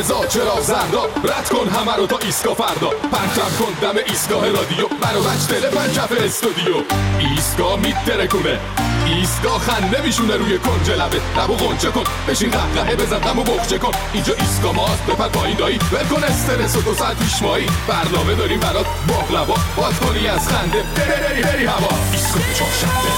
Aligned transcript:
قرمزا 0.00 0.26
چرا 0.26 0.60
زردا 0.60 1.04
رد 1.24 1.48
کن 1.48 1.68
همه 1.68 1.96
رو 1.96 2.06
تا 2.06 2.18
ایسکا 2.18 2.54
فردا. 2.54 2.88
پرچم 2.88 3.50
کن 3.58 3.72
دم 3.82 3.98
ایستگاه 4.06 4.48
رادیو. 4.48 4.88
برو 4.88 5.22
بچ 5.22 5.46
دل 5.48 5.70
پنجف 5.70 6.12
استودیو. 6.24 6.74
ایستگاه 7.18 7.80
میترکونه 7.80 8.58
ایستگاه 9.06 9.58
خنده 9.58 10.02
میشونه 10.02 10.36
روی 10.36 10.58
کنج 10.58 10.90
لبه. 10.90 11.20
لبو 11.38 11.54
غنچه 11.54 11.90
کن. 11.90 12.04
بشین 12.28 12.50
قهقهه 12.50 12.96
بزن 12.96 13.18
دمو 13.18 13.42
بخچه 13.42 13.78
کن. 13.78 13.90
اینجا 14.12 14.34
ایستگاه 14.34 14.74
ماست 14.74 15.06
بپر 15.06 15.28
پایین 15.28 15.56
دایی. 15.56 15.78
ول 15.92 16.16
کن 16.16 16.24
استرس 16.24 16.76
و 16.76 16.82
دو 16.82 16.94
ساعت 16.94 17.18
پیش 17.18 17.42
مایی. 17.42 17.66
برنامه 17.88 18.34
داریم 18.34 18.60
برات 18.60 18.86
باقلوا. 19.08 19.56
باز 19.76 20.00
کنی 20.00 20.28
از 20.28 20.48
خنده. 20.48 20.82
بری 20.96 21.42
بری 21.42 21.64
هوا. 21.64 21.88
پنجشنبه 21.88 22.12
ایستگاه 22.12 22.54
چهارشنبه 22.54 23.10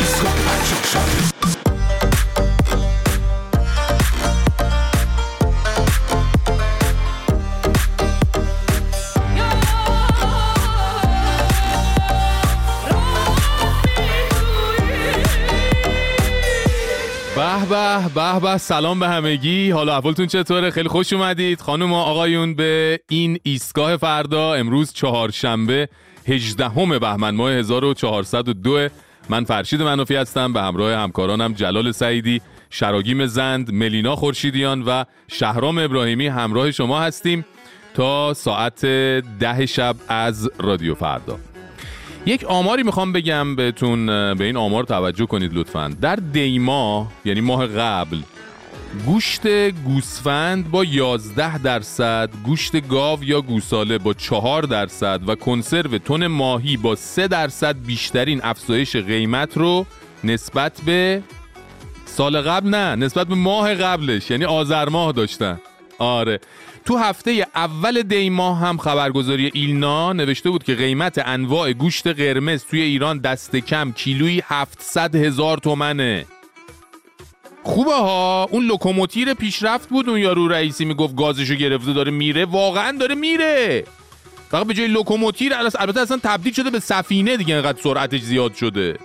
ایستگاه 0.00 0.32
پنجشنبه 0.32 0.80
به 1.00 1.40
به 1.40 1.55
به 18.14 18.40
به 18.40 18.58
سلام 18.58 19.00
به 19.00 19.08
همگی. 19.08 19.70
حالا 19.70 19.96
احوالتون 19.96 20.26
چطوره؟ 20.26 20.70
خیلی 20.70 20.88
خوش 20.88 21.12
اومدید. 21.12 21.60
خانم 21.60 21.92
و 21.92 21.96
آقایون 21.96 22.54
به 22.54 23.00
این 23.08 23.38
ایستگاه 23.42 23.96
فردا 23.96 24.54
امروز 24.54 24.92
چهارشنبه 24.92 25.88
18 26.28 26.98
بهمن 26.98 27.34
ماه 27.34 27.52
1402 27.52 28.88
من 29.28 29.44
فرشید 29.44 29.82
منافی 29.82 30.14
هستم 30.14 30.52
به 30.52 30.62
همراه 30.62 30.92
همکارانم 30.92 31.52
جلال 31.52 31.92
سعیدی 31.92 32.40
شراگیم 32.70 33.26
زند 33.26 33.72
ملینا 33.72 34.16
خورشیدیان 34.16 34.82
و 34.82 35.04
شهرام 35.28 35.78
ابراهیمی 35.78 36.26
همراه 36.26 36.70
شما 36.70 37.00
هستیم 37.00 37.44
تا 37.94 38.34
ساعت 38.34 38.86
ده 39.40 39.66
شب 39.66 39.96
از 40.08 40.50
رادیو 40.58 40.94
فردا. 40.94 41.38
یک 42.26 42.44
آماری 42.44 42.82
می‌خوام 42.82 43.12
بگم 43.12 43.56
بهتون 43.56 44.06
به 44.34 44.44
این 44.44 44.56
آمار 44.56 44.84
توجه 44.84 45.26
کنید 45.26 45.54
لطفا. 45.54 45.96
در 46.00 46.16
دیما 46.16 47.12
یعنی 47.24 47.40
ماه 47.40 47.66
قبل 47.66 48.18
گوشت 49.06 49.70
گوسفند 49.70 50.70
با 50.70 50.84
11 50.84 51.58
درصد 51.58 52.30
گوشت 52.44 52.88
گاو 52.88 53.24
یا 53.24 53.40
گوساله 53.40 53.98
با 53.98 54.14
4 54.14 54.62
درصد 54.62 55.20
و 55.26 55.34
کنسرو 55.34 55.98
تن 55.98 56.26
ماهی 56.26 56.76
با 56.76 56.94
3 56.94 57.28
درصد 57.28 57.76
بیشترین 57.86 58.40
افزایش 58.44 58.96
قیمت 58.96 59.56
رو 59.56 59.86
نسبت 60.24 60.80
به 60.86 61.22
سال 62.06 62.40
قبل 62.40 62.68
نه 62.68 62.96
نسبت 62.96 63.26
به 63.26 63.34
ماه 63.34 63.74
قبلش 63.74 64.30
یعنی 64.30 64.44
آذر 64.44 64.88
ماه 64.88 65.12
داشتن. 65.12 65.60
آره. 65.98 66.40
تو 66.84 66.96
هفته 66.96 67.46
اول 67.54 68.02
دی 68.02 68.30
ماه 68.30 68.58
هم 68.58 68.78
خبرگزاری 68.78 69.50
ایلنا 69.54 70.12
نوشته 70.12 70.50
بود 70.50 70.64
که 70.64 70.74
قیمت 70.74 71.22
انواع 71.24 71.72
گوشت 71.72 72.06
قرمز 72.06 72.64
توی 72.64 72.80
ایران 72.80 73.18
دست 73.18 73.56
کم 73.56 73.92
کیلویی 73.92 74.42
700 74.46 75.14
هزار 75.14 75.58
تومنه. 75.58 76.26
خوبه 77.62 77.94
ها؟ 77.94 78.48
اون 78.50 78.66
لوکوموتیو 78.66 79.34
پیشرفت 79.34 79.88
بود 79.88 80.08
اون 80.08 80.18
یارو 80.18 80.48
رئیسی 80.48 80.84
می‌گفت 80.84 81.16
گازشو 81.16 81.54
گرفته 81.54 81.92
داره 81.92 82.12
میره. 82.12 82.44
واقعا 82.44 82.96
داره 83.00 83.14
میره. 83.14 83.84
فقط 84.50 84.66
به 84.66 84.74
جای 84.74 84.86
لوکوموتیو 84.86 85.54
البته 85.54 86.00
اصلا 86.00 86.18
تبدیل 86.22 86.52
شده 86.52 86.70
به 86.70 86.80
سفینه 86.80 87.36
دیگه 87.36 87.54
انقدر 87.54 87.82
سرعتش 87.82 88.20
زیاد 88.20 88.54
شده. 88.54 88.98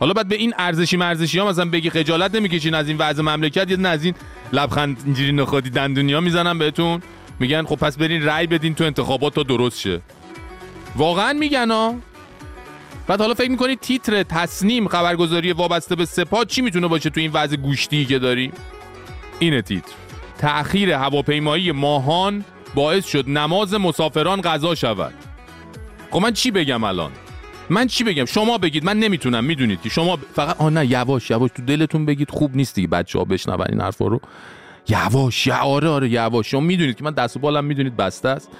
حالا 0.00 0.12
بعد 0.12 0.28
به 0.28 0.36
این 0.36 0.54
ارزشی 0.58 0.96
مرزشی 0.96 1.38
ها 1.38 1.48
مثلا 1.48 1.64
بگی 1.64 1.90
خجالت 1.90 2.34
نمی‌کشین 2.34 2.74
از 2.74 2.88
این 2.88 2.96
وضع 2.98 3.22
مملکت 3.22 3.70
یه 3.70 3.88
از 3.88 4.04
این 4.04 4.14
لبخند 4.52 5.02
اینجوری 5.04 5.32
نخودی 5.32 5.70
دندونیا 5.70 6.20
می‌زنن 6.20 6.58
بهتون. 6.58 7.02
میگن 7.40 7.64
خب 7.64 7.76
پس 7.76 7.98
برین 7.98 8.24
رأی 8.24 8.46
بدین 8.46 8.74
تو 8.74 8.84
انتخابات 8.84 9.34
تا 9.34 9.42
درست 9.42 9.80
شه. 9.80 10.00
واقعا 10.96 11.32
میگن 11.32 11.70
ها. 11.70 11.94
بعد 13.06 13.20
حالا 13.20 13.34
فکر 13.34 13.50
می‌کنید 13.50 13.80
تیتر 13.80 14.22
تصنیم 14.22 14.88
خبرگزاری 14.88 15.52
وابسته 15.52 15.94
به 15.94 16.04
سپاه 16.04 16.44
چی 16.44 16.62
می‌تونه 16.62 16.88
باشه 16.88 17.10
تو 17.10 17.20
این 17.20 17.30
وضع 17.34 17.56
گوشتی 17.56 18.04
که 18.04 18.18
داری؟ 18.18 18.52
اینه 19.38 19.62
تیتر. 19.62 19.92
تأخیر 20.38 20.90
هواپیمایی 20.90 21.72
ماهان 21.72 22.44
باعث 22.74 23.06
شد 23.06 23.28
نماز 23.28 23.74
مسافران 23.74 24.40
قضا 24.40 24.74
شود. 24.74 25.14
خب 26.10 26.20
من 26.20 26.32
چی 26.32 26.50
بگم 26.50 26.84
الان؟ 26.84 27.12
من 27.70 27.86
چی 27.86 28.04
بگم؟ 28.04 28.24
شما 28.24 28.58
بگید 28.58 28.84
من 28.84 28.98
نمی‌تونم 28.98 29.44
می‌دونید 29.44 29.82
که 29.82 29.88
شما 29.88 30.18
فقط 30.34 30.60
آ 30.60 30.68
نه 30.68 30.86
یواش 30.86 31.30
یواش 31.30 31.50
تو 31.56 31.62
دلتون 31.62 32.06
بگید 32.06 32.30
خوب 32.30 32.56
نیست 32.56 32.74
دیگه 32.74 32.88
بچه 32.88 33.18
ها 33.18 33.24
بشنون 33.24 33.66
این 33.68 33.80
حرفا 33.80 34.06
رو. 34.06 34.20
یواش 34.88 35.46
یا 35.46 35.56
آره 35.56 35.88
آره 35.88 36.08
یواش. 36.08 36.50
شما 36.50 36.60
می‌دونید 36.60 36.96
که 36.96 37.04
من 37.04 37.10
دست 37.10 37.36
و 37.36 37.40
بالم 37.40 37.64
می‌دونید 37.64 37.96
بسته 37.96 38.28
است. 38.28 38.50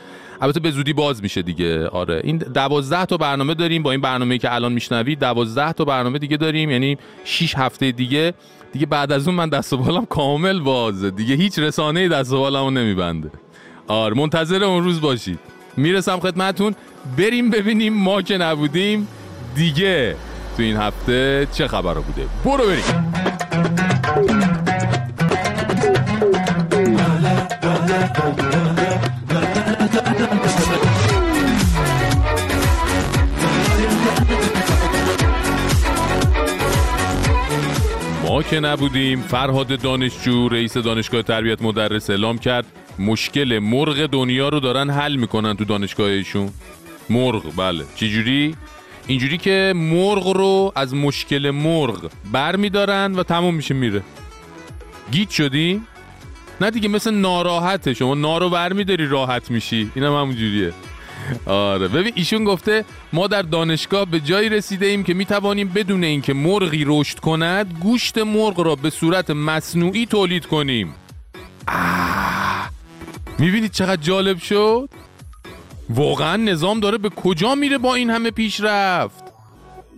البته 0.40 0.60
به 0.60 0.70
زودی 0.70 0.92
باز 0.92 1.22
میشه 1.22 1.42
دیگه 1.42 1.88
آره. 1.88 2.20
این 2.24 2.36
دوازده 2.38 3.06
تا 3.06 3.16
برنامه 3.16 3.54
داریم 3.54 3.82
با 3.82 3.90
این 3.90 4.00
برنامه 4.00 4.38
که 4.38 4.54
الان 4.54 4.72
میشنوید. 4.72 5.18
دوازده 5.18 5.72
تا 5.72 5.84
برنامه 5.84 6.18
دیگه 6.18 6.36
داریم 6.36 6.70
یعنی 6.70 6.98
6 7.24 7.54
هفته 7.56 7.92
دیگه. 7.92 8.34
دیگه 8.72 8.86
بعد 8.86 9.12
از 9.12 9.28
اون 9.28 9.36
من 9.36 9.48
دست 9.48 9.72
و 9.72 9.76
بالم 9.76 10.06
کامل 10.06 10.60
بازه. 10.60 11.10
دیگه 11.10 11.34
هیچ 11.34 11.58
رسانه 11.58 12.08
دست 12.08 12.32
و 12.32 12.38
بالمو 12.38 12.70
نمیبنده. 12.70 13.30
آره 13.86 14.14
منتظر 14.14 14.64
اون 14.64 14.84
روز 14.84 15.00
باشید. 15.00 15.38
می‌رسم 15.76 16.20
خدمتون. 16.20 16.74
بریم 17.18 17.50
ببینیم 17.50 17.94
ما 17.94 18.22
که 18.22 18.38
نبودیم 18.38 19.08
دیگه 19.54 20.16
تو 20.56 20.62
این 20.62 20.76
هفته 20.76 21.48
چه 21.52 21.68
خبر 21.68 21.94
بوده. 21.94 22.26
برو 22.44 22.66
بریم. 22.66 23.14
ما 38.28 38.42
که 38.42 38.60
نبودیم 38.60 39.20
فرهاد 39.20 39.80
دانشجو 39.80 40.48
رئیس 40.48 40.76
دانشگاه 40.76 41.22
تربیت 41.22 41.62
مدرس 41.62 42.10
اعلام 42.10 42.38
کرد 42.38 42.64
مشکل 42.98 43.58
مرغ 43.58 44.06
دنیا 44.06 44.48
رو 44.48 44.60
دارن 44.60 44.90
حل 44.90 45.16
می‌کنن 45.16 45.56
تو 45.56 45.64
دانشگاهشون 45.64 46.50
مرغ 47.10 47.56
بله. 47.56 47.84
چجوری؟ 47.96 48.56
اینجوری 49.06 49.38
که 49.38 49.72
مرغ 49.76 50.36
رو 50.36 50.72
از 50.76 50.94
مشکل 50.94 51.50
مرغ 51.50 52.10
بر 52.32 52.56
میدارن 52.56 53.14
و 53.14 53.22
تموم 53.22 53.54
میشه 53.54 53.74
میره. 53.74 54.02
گیت 55.10 55.30
شدی؟ 55.30 55.82
نه 56.60 56.70
دیگه 56.70 56.88
مثل 56.88 57.14
ناراحته. 57.14 57.94
شما 57.94 58.14
نارو 58.14 58.50
بر 58.50 58.72
میداری 58.72 59.06
راحت 59.06 59.50
میشی. 59.50 59.90
اینم 59.94 60.12
هم 60.12 60.20
همون 60.20 60.36
جوریه. 60.36 60.72
آره. 61.46 61.88
ببین 61.88 62.12
ایشون 62.16 62.44
گفته 62.44 62.84
ما 63.12 63.26
در 63.26 63.42
دانشگاه 63.42 64.04
به 64.04 64.20
جایی 64.20 64.48
رسیده 64.48 64.86
ایم 64.86 65.04
که 65.04 65.14
می 65.14 65.24
توانیم 65.24 65.68
بدون 65.68 66.04
اینکه 66.04 66.34
مرغی 66.34 66.84
رشد 66.86 67.18
کند 67.18 67.78
گوشت 67.80 68.18
مرغ 68.18 68.60
را 68.60 68.74
به 68.74 68.90
صورت 68.90 69.30
مصنوعی 69.30 70.06
تولید 70.06 70.46
کنیم. 70.46 70.94
می‌بینید 73.38 73.72
چقدر 73.72 74.02
جالب 74.02 74.38
شد؟ 74.38 74.88
واقعا 75.90 76.36
نظام 76.36 76.80
داره 76.80 76.98
به 76.98 77.08
کجا 77.08 77.54
میره 77.54 77.78
با 77.78 77.94
این 77.94 78.10
همه 78.10 78.30
پیشرفت؟ 78.30 79.24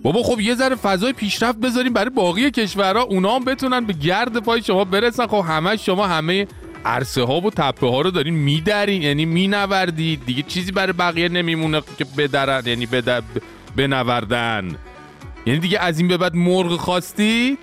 بابا 0.03 0.23
خب 0.23 0.41
یه 0.41 0.55
ذره 0.55 0.77
فضای 0.77 1.13
پیشرفت 1.13 1.59
بذاریم 1.59 1.93
برای 1.93 2.11
باقی 2.11 2.51
کشورها 2.51 3.03
اونا 3.03 3.35
هم 3.35 3.45
بتونن 3.45 3.85
به 3.85 3.93
گرد 3.93 4.39
پای 4.39 4.63
شما 4.63 4.85
برسن. 4.85 5.27
خب 5.27 5.45
همه 5.49 5.77
شما 5.77 6.07
همه 6.07 6.47
عرصه 6.85 7.23
ها 7.23 7.41
و 7.41 7.51
تپه 7.51 7.87
ها 7.87 8.01
رو 8.01 8.11
دارین 8.11 8.35
میدرین 8.35 9.03
یعنی 9.03 9.25
مینوردید. 9.25 10.27
دیگه 10.27 10.43
چیزی 10.43 10.73
برای 10.73 10.93
بقیه 10.93 11.29
نمیمونه 11.29 11.83
که 11.99 12.07
بدرن 12.19 12.63
یعنی 12.67 12.87
بدر 12.87 13.23
بنوردن. 13.77 14.77
یعنی 15.47 15.59
دیگه 15.59 15.79
از 15.79 15.99
این 15.99 16.09
به 16.09 16.17
بعد 16.17 16.35
مرغ 16.35 16.77
خواستید 16.77 17.59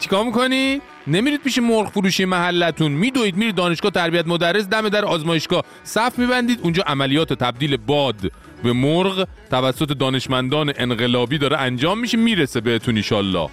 چیکار 0.00 0.24
می‌کنی؟ 0.24 0.80
نمیرید 1.08 1.42
پیش 1.42 1.58
مرغ 1.58 1.90
فروشی 1.90 2.24
محلتون. 2.24 2.92
میدوید 2.92 3.36
میرید 3.36 3.54
دانشگاه 3.54 3.90
تربیت 3.90 4.26
مدرس 4.26 4.68
دم 4.68 4.88
در 4.88 5.04
آزمایشگاه. 5.04 5.64
صف 5.84 6.18
میبندید 6.18 6.60
اونجا 6.62 6.82
عملیات 6.82 7.32
تبدیل 7.32 7.76
باد. 7.76 8.32
به 8.62 8.72
مرغ 8.72 9.28
توسط 9.50 9.92
دانشمندان 9.92 10.72
انقلابی 10.76 11.38
داره 11.38 11.56
انجام 11.56 11.98
میشه 11.98 12.18
می‌رسه 12.18 12.60
بهتون 12.60 12.96
ایشالله 12.96 13.48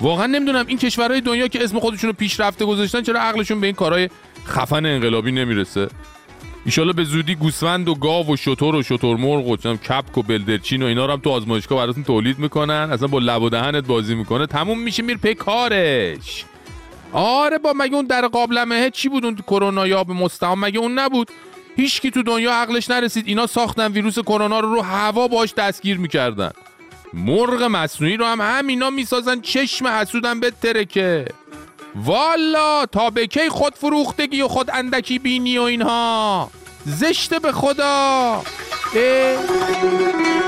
واقعا 0.00 0.26
نمی‌دونم 0.26 0.64
این 0.66 0.78
کشورهای 0.78 1.20
دنیا 1.20 1.48
که 1.48 1.64
اسم 1.64 1.78
خودشون 1.80 2.10
رو 2.10 2.16
پیشرفته 2.16 2.64
گذاشتن 2.64 3.02
چرا 3.02 3.20
عقلشون 3.20 3.60
به 3.60 3.66
این 3.66 3.76
کارهای 3.76 4.08
خفن 4.46 4.86
انقلابی 4.86 5.32
نمی‌رسه؟ 5.32 5.88
ایشالا 6.64 6.92
به 6.92 7.04
زودی 7.04 7.34
گوسفند 7.34 7.88
و 7.88 7.94
گاو 7.94 8.32
و 8.32 8.36
شتر 8.36 8.64
و 8.64 8.82
شتر 8.82 9.14
مرغ 9.14 9.46
و 9.46 9.56
کپک 9.56 10.18
و 10.18 10.22
بلدرچین 10.22 10.82
و 10.82 10.86
اینا 10.86 11.06
رو 11.06 11.12
هم 11.12 11.20
تو 11.20 11.30
آزمایشگاه 11.30 11.78
براتون 11.78 12.04
تولید 12.04 12.38
می‌کنن. 12.38 12.88
اصلا 12.92 13.08
با 13.08 13.18
لب 13.18 13.42
و 13.42 13.48
دهنت 13.48 13.86
بازی 13.86 14.14
می‌کنه. 14.14 14.46
تموم 14.46 14.80
میشه 14.80 15.02
میر 15.02 15.16
پی 15.16 15.34
کارش. 15.34 16.44
آره 17.12 17.58
با 17.58 17.74
مگه 17.76 17.94
اون 17.94 18.06
در 18.06 18.26
قابلمه؟ 18.26 18.90
چی 18.90 19.08
بود 19.08 19.24
اون 19.24 19.36
کرونا 19.36 19.86
یا 19.86 20.04
به 20.04 20.14
مستعام 20.14 20.60
مگه 20.60 20.78
اون 20.78 20.98
نبود؟ 20.98 21.30
هیچکی 21.76 22.10
تو 22.10 22.22
دنیا 22.22 22.52
عقلش 22.54 22.90
نرسید. 22.90 23.28
اینا 23.28 23.46
ساختن 23.46 23.92
ویروس 23.92 24.18
کرونا 24.18 24.60
رو 24.60 24.74
رو 24.74 24.82
هوا 24.82 25.28
باش 25.28 25.54
دستگیر 25.54 25.98
می‌کردن. 25.98 26.50
مرغ 27.14 27.62
مصنوعی 27.62 28.16
رو 28.16 28.24
هم 28.24 28.40
همینا 28.40 28.90
می‌سازن. 28.90 29.40
چشم 29.40 29.86
حسودن 29.86 30.40
به 30.40 30.52
ترکه 30.62 31.24
والا 32.04 32.86
تا 32.86 33.10
به 33.10 33.26
کی 33.26 33.48
خود 33.48 33.74
فروختگی 33.74 34.42
و 34.42 34.48
خود 34.48 34.70
اندکی 34.70 35.18
بینی 35.18 35.58
و 35.58 35.62
اینها 35.62 36.50
زشته 36.86 37.38
به 37.38 37.52
خدا 37.52 38.42
اه. 38.94 40.47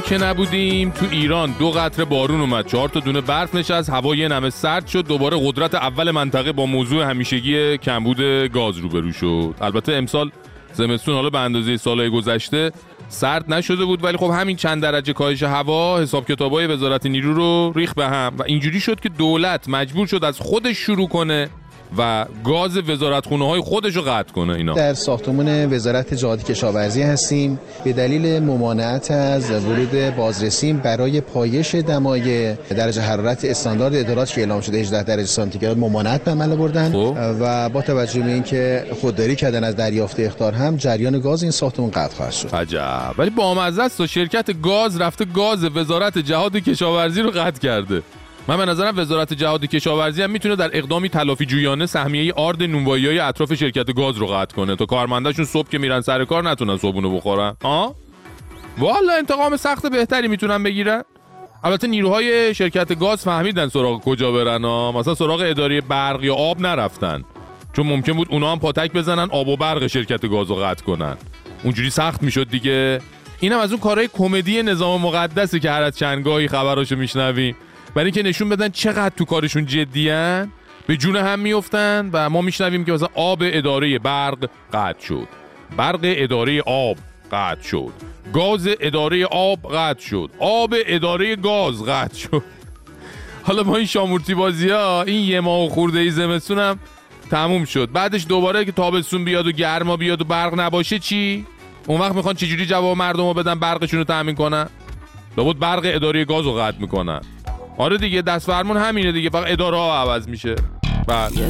که 0.00 0.18
نبودیم 0.18 0.90
تو 0.90 1.06
ایران. 1.10 1.54
دو 1.58 1.70
قطره 1.70 2.04
بارون 2.04 2.40
اومد. 2.40 2.66
چهار 2.66 2.88
تا 2.88 3.00
دونه 3.00 3.20
برف 3.20 3.54
نشست. 3.54 3.90
هوا 3.90 4.14
یه 4.14 4.28
نمه 4.28 4.50
سرد 4.50 4.86
شد. 4.86 5.06
دوباره 5.06 5.38
قدرت 5.46 5.74
اول 5.74 6.10
منطقه 6.10 6.52
با 6.52 6.66
موضوع 6.66 7.04
همیشگی 7.04 7.78
کمبود 7.78 8.20
گاز 8.52 8.78
روبرو 8.78 9.12
شد. 9.12 9.54
البته 9.60 9.92
امسال 9.92 10.30
زمستون 10.72 11.14
حالا 11.14 11.30
به 11.30 11.38
اندازه 11.38 11.76
سالهای 11.76 12.10
گذشته 12.10 12.72
سرد 13.08 13.52
نشده 13.52 13.84
بود 13.84 14.04
ولی 14.04 14.16
خب 14.16 14.30
همین 14.30 14.56
چند 14.56 14.82
درجه 14.82 15.12
کاهش 15.12 15.42
هوا 15.42 16.00
حساب 16.00 16.26
کتابای 16.26 16.66
وزارت 16.66 17.06
نیرو 17.06 17.34
رو 17.34 17.72
ریخ 17.76 17.94
به 17.94 18.06
هم. 18.06 18.34
و 18.38 18.42
اینجوری 18.42 18.80
شد 18.80 19.00
که 19.00 19.08
دولت 19.08 19.68
مجبور 19.68 20.06
شد 20.06 20.24
از 20.24 20.40
خودش 20.40 20.76
شروع 20.76 21.08
کنه 21.08 21.48
و 21.98 22.26
گاز 22.44 22.76
وزارتخونه 22.76 23.46
های 23.46 23.60
خودش 23.60 23.96
رو 23.96 24.02
قطع 24.02 24.32
کنه 24.32 24.52
اینا. 24.52 24.74
در 24.74 24.94
ساختمان 24.94 25.72
وزارت 25.72 26.14
جهاد 26.14 26.44
کشاورزی 26.44 27.02
هستیم. 27.02 27.60
به 27.84 27.92
دلیل 27.92 28.42
ممانعت 28.42 29.10
از 29.10 29.50
ورود 29.50 30.16
بازرسیم 30.16 30.78
برای 30.78 31.20
پایش 31.20 31.74
دمای 31.74 32.54
درجه 32.54 33.02
حرارت 33.02 33.44
استاندارد 33.44 33.94
ادارات 33.94 34.32
که 34.32 34.40
اعلام 34.40 34.60
شده 34.60 34.78
18 34.78 35.02
درجه 35.02 35.26
سانتیگراد 35.26 35.78
ممانعت 35.78 36.24
به 36.24 36.30
عمل 36.30 36.56
بردن 36.56 36.92
خب. 36.92 37.16
و 37.40 37.68
با 37.68 37.82
توجه 37.82 38.20
به 38.20 38.32
اینکه 38.32 38.86
خودداری 39.00 39.36
کردن 39.36 39.64
از 39.64 39.76
دریافت 39.76 40.20
اخطار 40.20 40.52
هم 40.52 40.76
جریان 40.76 41.20
گاز 41.20 41.42
این 41.42 41.52
ساختمان 41.52 41.90
قطع 41.90 42.16
خواهد 42.16 42.32
شد. 42.32 42.54
عجب. 42.54 43.14
ولی 43.18 43.30
با 43.30 43.64
است 43.64 44.00
و 44.00 44.06
شرکت 44.06 44.62
گاز 44.62 45.00
رفته 45.00 45.24
گاز 45.24 45.64
وزارت 45.64 46.18
جهاد 46.18 46.56
کشاورزی 46.56 47.22
رو 47.22 47.30
قطع 47.30 47.60
کرده. 47.60 48.02
من 48.48 48.56
به 48.56 48.64
نظرم 48.64 48.98
وزارت 48.98 49.32
جهاد 49.32 49.64
کشاورزی 49.64 50.22
هم 50.22 50.30
می‌تونه 50.30 50.56
در 50.56 50.70
اقدامی 50.72 51.08
تلافی 51.08 51.46
جویانه 51.46 51.86
سهمیه 51.86 52.32
آرد 52.32 52.62
نونوایی 52.62 53.06
های 53.06 53.18
اطراف 53.18 53.54
شرکت 53.54 53.94
گاز 53.94 54.16
رو 54.16 54.26
قطع 54.26 54.56
کنه. 54.56 54.76
تا 54.76 54.86
کارمنداشون 54.86 55.44
صبح 55.44 55.68
که 55.68 55.78
میرن 55.78 56.00
سر 56.00 56.24
کار 56.24 56.50
نتونن 56.50 56.76
صبحونه 56.76 57.16
بخورن. 57.16 57.56
ها 57.62 57.94
والا 58.78 59.12
انتقام 59.18 59.56
سخت 59.56 59.86
بهتری 59.86 60.28
می‌تونن 60.28 60.62
بگیرن؟ 60.62 61.02
البته 61.64 61.86
نیروهای 61.86 62.54
شرکت 62.54 62.98
گاز 62.98 63.24
فهمیدن 63.24 63.68
سراغ 63.68 64.00
کجا 64.04 64.32
برن 64.32 64.64
ها 64.64 64.92
مثلا 64.92 65.14
سراغ 65.14 65.40
اداره 65.46 65.80
برق 65.80 66.24
یا 66.24 66.34
آب 66.34 66.60
نرفتن. 66.60 67.24
چون 67.72 67.86
ممکن 67.86 68.12
بود 68.12 68.28
اونا 68.30 68.52
هم 68.52 68.58
پاتک 68.58 68.92
بزنن 68.92 69.28
آب 69.30 69.48
و 69.48 69.56
برق 69.56 69.86
شرکت 69.86 70.26
گاز 70.26 70.48
رو 70.48 70.54
قطع 70.54 70.84
کنن. 70.84 71.16
اونجوری 71.64 71.90
سخت 71.90 72.22
می‌شد 72.22 72.50
دیگه. 72.50 73.00
اینم 73.40 73.58
از 73.58 73.72
اون 73.72 73.80
کارهای 73.80 74.08
کمدی 74.12 74.62
نظام 74.62 75.00
مقدسی 75.00 75.60
که 75.60 75.70
هر 75.70 75.82
از 75.82 75.98
چندگاهی 75.98 76.48
خبراشو 76.48 76.96
میشنویم. 76.96 77.56
برای 77.94 78.04
اینکه 78.04 78.22
نشون 78.22 78.48
بدن 78.48 78.68
چقدر 78.68 79.14
تو 79.16 79.24
کارشون 79.24 79.66
جدیان 79.66 80.52
به 80.86 80.96
جون 80.96 81.16
هم 81.16 81.38
میفتن 81.38 82.10
و 82.12 82.30
ما 82.30 82.40
میشنویم 82.40 82.84
که 82.84 82.92
مثلا 82.92 83.08
آب 83.14 83.38
اداره 83.42 83.98
برق 83.98 84.48
قطع 84.72 85.06
شد. 85.06 85.28
برق 85.76 86.00
اداره 86.02 86.62
آب 86.66 86.96
قطع 87.32 87.62
شد. 87.62 87.92
گاز 88.32 88.68
اداره 88.80 89.24
آب 89.24 89.74
قطع 89.74 90.00
شد. 90.00 90.30
آب 90.38 90.74
اداره 90.86 91.36
گاز 91.36 91.84
قطع 91.84 92.16
شد. 92.16 92.42
حالا 93.42 93.62
ما 93.62 93.76
این 93.76 93.86
شامورتی 93.86 94.34
بازی 94.34 94.68
ها 94.68 95.02
این 95.02 95.24
یه 95.24 95.40
ماه 95.40 95.68
خورده 95.68 95.98
ای 95.98 96.10
زمستون 96.10 96.58
هم 96.58 96.78
تموم 97.30 97.64
شد. 97.64 97.92
بعدش 97.92 98.26
دوباره 98.28 98.64
که 98.64 98.72
تابستون 98.72 99.24
بیاد 99.24 99.46
و 99.46 99.52
گرما 99.52 99.96
بیاد 99.96 100.20
و 100.20 100.24
برق 100.24 100.60
نباشه 100.60 100.98
چی؟ 100.98 101.46
اون 101.86 102.00
وقت 102.00 102.14
می‌خوان 102.14 102.34
چجوری 102.34 102.66
جواب 102.66 102.96
مردم 102.96 103.26
رو 103.26 103.34
بدن 103.34 103.54
برقشون 103.54 103.98
رو 103.98 104.04
تامین 104.04 104.34
کنن؟ 104.34 104.68
لابد 105.36 105.58
برق 105.58 105.80
اداره 105.84 106.24
گاز 106.24 106.44
رو 106.44 106.52
قطع 106.52 106.78
می‌کنن. 106.80 107.20
آره 107.78 107.98
دیگه 107.98 108.22
دست 108.22 108.46
فرمون 108.46 108.76
همینه 108.76 109.12
دیگه 109.12 109.30
فقط 109.30 109.44
اداره 109.46 109.76
ها 109.76 110.00
عوض 110.00 110.28
میشه. 110.28 110.54
بله. 111.08 111.38
یه 111.38 111.48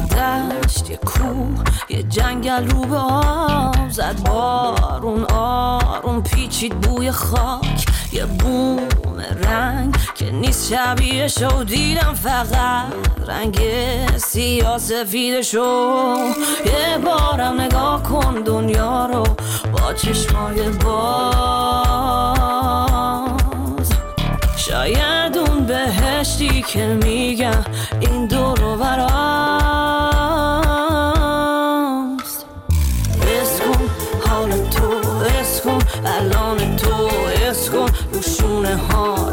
دشت 0.63 0.89
یه 0.89 0.97
کوه 0.97 1.63
یه 1.89 2.03
جنگل 2.03 2.67
رو 2.67 2.81
به 2.81 2.97
آب 2.97 3.89
زد. 3.89 4.23
بارون 4.25 5.23
آروم 5.23 6.23
پیچید 6.23 6.81
بوی 6.81 7.11
خاک. 7.11 7.85
یه 8.11 8.25
بوم 8.25 8.79
رنگ 9.43 9.95
که 10.15 10.31
نیست 10.31 10.73
شبیه 10.73 11.27
شو. 11.27 11.63
دیدم 11.63 12.13
فقط 12.13 12.93
رنگ 13.27 13.59
سیاه 14.17 14.77
سفیدشو 14.77 16.15
یه 16.65 16.97
بارم 17.05 17.61
نگاه 17.61 18.03
کن 18.03 18.33
دنیا 18.33 19.05
رو 19.05 19.23
با 19.71 19.93
چشمای 19.93 20.69
باز. 20.69 22.29
شاید 24.57 25.18
بهشتی 25.85 26.61
که 26.61 26.85
میگم 27.03 27.63
این 27.99 28.25
دور 28.25 28.63
و 28.63 28.75
براست 28.77 29.09
اسکن 33.41 33.89
حال 34.27 34.49
تو 34.49 34.89
اسکن 35.39 35.79
الان 36.05 36.75
تو 36.75 37.09
اسکن 37.49 37.89
روشونه 38.13 38.75
ها 38.77 39.28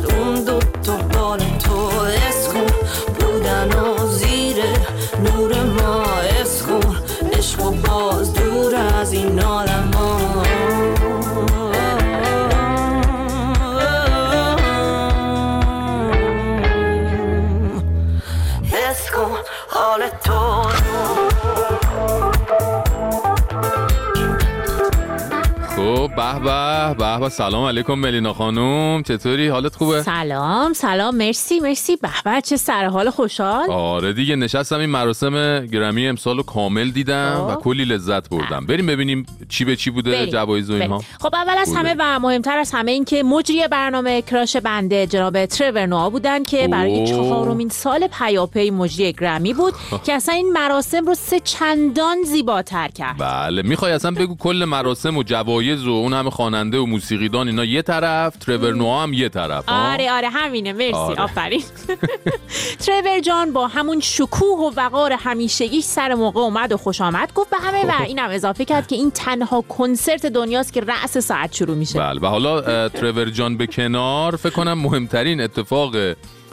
به 27.21 27.29
سلام 27.29 27.65
علیکم 27.65 27.95
ملینا 27.95 28.33
خانم 28.33 29.03
چطوری 29.03 29.49
حالت 29.49 29.77
خوبه 29.77 30.03
سلام 30.03 30.73
سلام 30.73 31.17
مرسی 31.17 31.61
مرسی 31.61 31.97
به 31.97 32.09
به 32.25 32.41
چه 32.41 32.57
سر 32.57 32.87
حال 32.87 33.11
خوشحال 33.11 33.71
آره 33.71 34.13
دیگه 34.13 34.37
نشستم 34.37 34.79
این 34.79 34.91
مراسم 34.91 35.67
گرمی 35.67 36.09
امسال 36.09 36.37
رو 36.37 36.43
کامل 36.43 36.91
دیدم 36.91 37.47
و 37.49 37.55
خب. 37.55 37.61
کلی 37.61 37.85
لذت 37.85 38.29
بردم 38.29 38.67
بریم 38.67 38.87
ببینیم 38.87 39.27
چی 39.49 39.65
به 39.65 39.77
چی 39.77 39.91
بوده. 39.91 40.27
جوایز 40.27 40.71
و 40.71 40.75
اینها. 40.75 41.03
خب 41.21 41.35
اول 41.35 41.59
از. 41.59 41.73
همه 41.77 41.95
و 41.99 42.19
مهمتر 42.19 42.59
از 42.59 42.73
همه 42.73 42.93
این 42.93 43.05
که 43.05 43.23
مجری 43.23 43.69
برنامه 43.69 44.23
کراش 44.23 44.57
بنده 44.57 45.07
جناب 45.07 45.47
ترور 45.47 45.87
نوآ 45.87 46.11
بودن 46.11 46.45
که 46.45 46.69
برای. 46.69 47.07
چهارمین 47.07 47.69
سال 47.69 48.07
پیاپی 48.19 48.71
مجری 48.71 49.13
گرمی 49.13 49.55
بود 49.55 49.75
که 50.07 50.13
اصلا 50.13 50.35
این 50.35 50.53
مراسم 50.53 51.07
رو 51.07 51.15
سه 51.15 51.41
چندان 51.41 52.17
زیباتر 52.27 52.89
کرد 52.89 53.19
بله 53.19 53.63
می‌خوای 53.63 53.93
اصلا 53.93 54.11
بگو 54.21 54.37
کل 54.37 54.65
مراسم 54.65 55.17
و 55.17 55.23
جوایز 55.23 55.87
و 55.87 55.91
اون 55.91 56.13
همه 56.13 56.31
خواننده 56.31 56.79
و 56.79 56.87
موسیقیدان 57.07 57.49
اینا 57.49 57.65
یه 57.65 57.83
طرف 57.83 58.37
ترور 58.37 58.75
نوآ 58.75 59.03
هم 59.03 59.13
یه 59.13 59.29
طرف؟ 59.29 59.65
آره 59.67 60.13
آره 60.13 60.29
همینه. 60.29 60.73
مرسی. 60.73 60.93
آره. 60.93 61.23
آفرین. 61.23 61.63
ترور 62.87 63.21
جان 63.21 63.53
با 63.53 63.69
همون 63.69 64.01
شکوه 64.01 64.59
و 64.59 64.71
وقار 64.77 65.13
همیشگیش 65.13 65.85
سر 65.85 66.15
موقع 66.15 66.41
اومد 66.41 66.73
و 66.73 66.77
خوش 66.77 67.01
آمد. 67.01 67.33
گفت 67.35 67.51
به 67.51 67.57
همه 67.57 67.85
و 67.85 68.03
اینم 68.03 68.29
اضافه 68.31 68.65
کرد 68.65 68.87
که 68.87 68.97
این 68.97 69.11
تنها 69.11 69.61
کنسرت 69.61 70.27
دنیاست 70.27 70.73
که 70.73 70.81
رأس 70.81 71.19
ساعت 71.19 71.55
شروع 71.55 71.77
میشه. 71.77 71.99
بله 71.99 72.21
و 72.21 72.27
حالا 72.27 72.61
ترور 72.99 73.31
جان 73.31 73.57
به 73.57 73.67
کنار. 73.67 74.37
فکر 74.37 74.53
کنم 74.53 74.79
مهمترین 74.79 75.41
اتفاق 75.41 75.97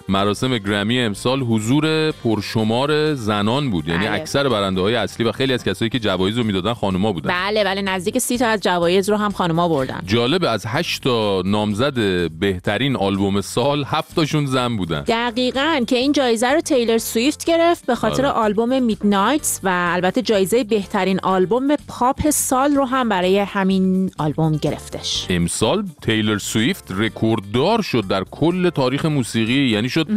مراسم 0.10 0.58
گرمی 0.58 1.00
امسال 1.00 1.42
حضور 1.42 2.12
پرشمار 2.12 3.14
زنان 3.14 3.70
بود. 3.70 3.88
یعنی 3.88 4.06
بله. 4.08 4.16
اکثر 4.16 4.50
برنده 4.50 4.82
های 4.82 4.96
اصلی 4.96 5.26
و 5.26 5.32
خیلی 5.32 5.54
از 5.54 5.64
کسایی 5.64 5.90
که 5.90 6.00
جوایز 6.00 6.38
رو 6.38 6.44
می‌دادن 6.44 6.74
خانوما 6.74 7.12
بودن. 7.12 7.30
بله 7.30 7.64
بله 7.64 7.82
نزدیک 7.82 8.18
سی 8.18 8.38
تا 8.38 8.48
از 8.48 8.60
جوایز 8.60 9.10
رو 9.10 9.18
هم 9.18 9.32
خانوما 9.32 9.68
بردن. 9.68 10.02
جالب 10.06 10.46
از 10.46 10.66
هشت 10.68 11.04
تا 11.04 11.42
نامزد 11.46 12.28
بهترین 12.40 12.96
آلبوم 12.96 13.42
سال 13.42 13.84
هفتاشون 13.88 14.46
زن 14.46 14.78
بودن. 14.78 15.02
دقیقا 15.02 15.84
که 15.88 15.96
این 15.96 16.12
جایزه 16.12 16.48
رو 16.48 16.62
تیلر 16.62 16.98
سویفت 16.98 17.46
گرفت 17.46 17.86
به 17.86 17.96
خاطر 17.96 18.26
آره. 18.26 18.36
آلبوم 18.36 18.84
Midnights 18.84 19.60
و 19.64 19.90
البته 19.94 20.22
جایزه 20.22 20.64
بهترین 20.64 21.20
آلبوم 21.24 21.76
پاپ 21.88 22.30
سال 22.30 22.72
رو 22.76 22.86
هم 22.86 23.10
برای 23.10 23.40
همین 23.40 24.12
آلبوم 24.18 24.58
گرفتش. 24.58 25.28
امسال 25.30 25.86
تیلر 26.02 26.38
سویفت 26.38 26.92
رکورددار 26.92 27.82
شد 27.82 28.08
در 28.08 28.24
کل 28.32 28.70
تاریخ 28.70 29.06
موسیقی 29.06 29.70
یعنی 29.70 29.90
شد 29.94 30.08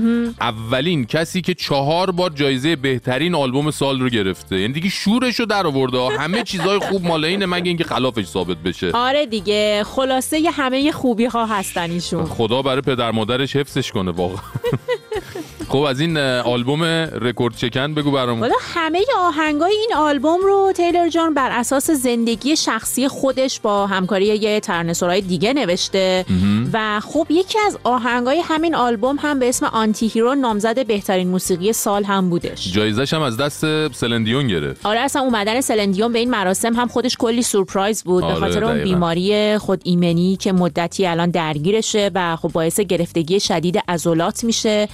اولین 0.40 1.04
کسی 1.04 1.40
که 1.40 1.54
چهار 1.54 2.10
بار 2.10 2.30
جایزه 2.30 2.76
بهترین 2.76 3.34
آلبوم 3.34 3.70
سال 3.70 4.00
رو 4.00 4.08
گرفته. 4.08 4.60
یعنی 4.60 4.72
دیگه 4.72 4.88
شورش 4.88 5.40
رو 5.40 5.46
در 5.46 5.66
آورده. 5.66 6.18
همه 6.18 6.42
چیزای 6.42 6.78
خوب 6.78 7.06
مال 7.06 7.24
اینه 7.24 7.46
مگه 7.46 7.68
اینکه 7.68 7.84
خلافش 7.84 8.24
ثابت 8.24 8.56
بشه. 8.56 8.90
آره 8.94 9.26
دیگه 9.26 9.84
خلاصه 9.84 10.50
همه 10.52 10.92
خوبی 10.92 11.24
ها 11.24 11.46
هستن 11.46 11.90
ایشون. 11.90 12.24
خدا 12.24 12.62
برای 12.62 12.80
پدر 12.80 13.10
مادرش 13.10 13.56
حفظش 13.56 13.92
کنه 13.92 14.10
واقعا. 14.10 14.42
خب 15.68 15.78
از 15.78 16.00
این 16.00 16.18
آلبوم 16.18 16.82
رکورد 17.20 17.56
شکن 17.56 17.94
بگو 17.94 18.10
برامون. 18.10 18.40
والا 18.40 18.54
همه 18.74 18.98
آهنگای 19.18 19.72
این 19.72 19.94
آلبوم 19.96 20.40
رو 20.42 20.72
تیلر 20.76 21.08
جان 21.08 21.34
بر 21.34 21.50
اساس 21.50 21.90
زندگی 21.90 22.56
شخصی 22.56 23.08
خودش 23.08 23.60
با 23.60 23.86
همکاری 23.86 24.26
یه 24.26 24.60
ترانه 24.60 24.95
سرای 24.95 25.20
دیگه 25.20 25.52
نوشته. 25.52 26.24
و 26.72 27.00
خب 27.00 27.26
یکی 27.30 27.58
از 27.66 27.78
آهنگای 27.84 28.42
همین 28.44 28.74
آلبوم 28.74 29.16
هم 29.22 29.38
به 29.38 29.48
اسم 29.48 29.66
Anti-Hero 29.66 30.34
نامزد 30.34 30.86
بهترین 30.86 31.28
موسیقی 31.28 31.72
سال 31.72 32.04
هم 32.04 32.30
بودش. 32.30 32.72
جایزش 32.72 33.14
هم 33.14 33.22
از 33.22 33.36
دست 33.36 33.92
سلن 33.92 34.16
دیون 34.16 34.48
گرفت. 34.48 34.86
آره 34.86 35.00
اصلا 35.00 35.22
اومدن 35.22 35.60
سلن 35.60 35.83
دیون 35.83 36.12
به 36.12 36.18
این 36.18 36.30
مراسم 36.30 36.74
هم 36.74 36.88
خودش 36.88 37.16
کلی 37.16 37.42
سورپرایز 37.42 38.04
بود. 38.04 38.24
آره، 38.24 38.34
به 38.34 38.40
خاطر 38.40 38.64
اون. 38.64 38.82
بیماری 38.84 39.58
خود 39.58 39.80
ایمنی 39.84 40.36
که 40.36 40.52
مدتی 40.52 41.06
الان 41.06 41.30
درگیرشه 41.30 42.10
و 42.14 42.36
خب 42.36 42.52
باعث 42.52 42.80
گرفتگی 42.80 43.40
شدید 43.40 43.82
عضلات 43.88 44.44
میشه. 44.44 44.88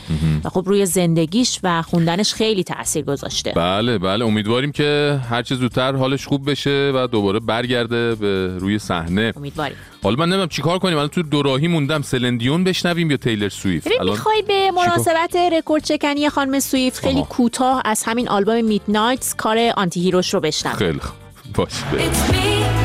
و 0.44 0.48
خب 0.48 0.61
روی 0.66 0.86
زندگیش 0.86 1.58
و 1.62 1.82
خوندنش 1.82 2.34
خیلی 2.34 2.64
تاثیر 2.64 3.04
گذاشته. 3.04 3.52
بله 3.56 3.98
بله 3.98 4.24
امیدواریم 4.24 4.72
که 4.72 5.20
هر 5.30 5.42
چه 5.42 5.54
زودتر 5.54 5.96
حالش 5.96 6.26
خوب 6.26 6.50
بشه 6.50 6.92
و 6.94 7.06
دوباره 7.06 7.40
برگرده 7.40 8.14
به 8.14 8.58
روی 8.58 8.78
صحنه. 8.78 9.32
امیدواریم. 9.36 9.76
حالا 10.02 10.16
من 10.16 10.26
نمی‌دونم 10.26 10.48
چیکار 10.48 10.78
کنیم. 10.78 10.96
الان 10.96 11.08
تو 11.08 11.22
دوراهی 11.22 11.68
موندم. 11.68 12.02
سلن 12.02 12.29
دیون 12.29 12.64
بشنویم 12.64 13.10
یا 13.10 13.16
تیلر 13.16 13.48
سویفت؟ 13.48 13.88
الان 14.00 14.10
می‌خوای 14.10 14.42
به 14.48 14.70
مناسبت 14.70 15.36
رکورد 15.52 15.84
شکنی 15.84 16.28
خانم 16.28 16.60
سویفت 16.60 17.00
خیلی. 17.00 17.22
کوتاه 17.22 17.82
از 17.84 18.02
همین 18.06 18.28
آلبوم 18.28 18.64
Midnights 18.64 19.34
کار 19.34 19.58
Anti-Hero 19.76 20.00
ش 20.00 20.34
رو 20.34 20.40
بشنویم. 20.40 20.78
خیلی 20.78 21.00
خوب. 21.00 21.16
باشه. 21.54 22.81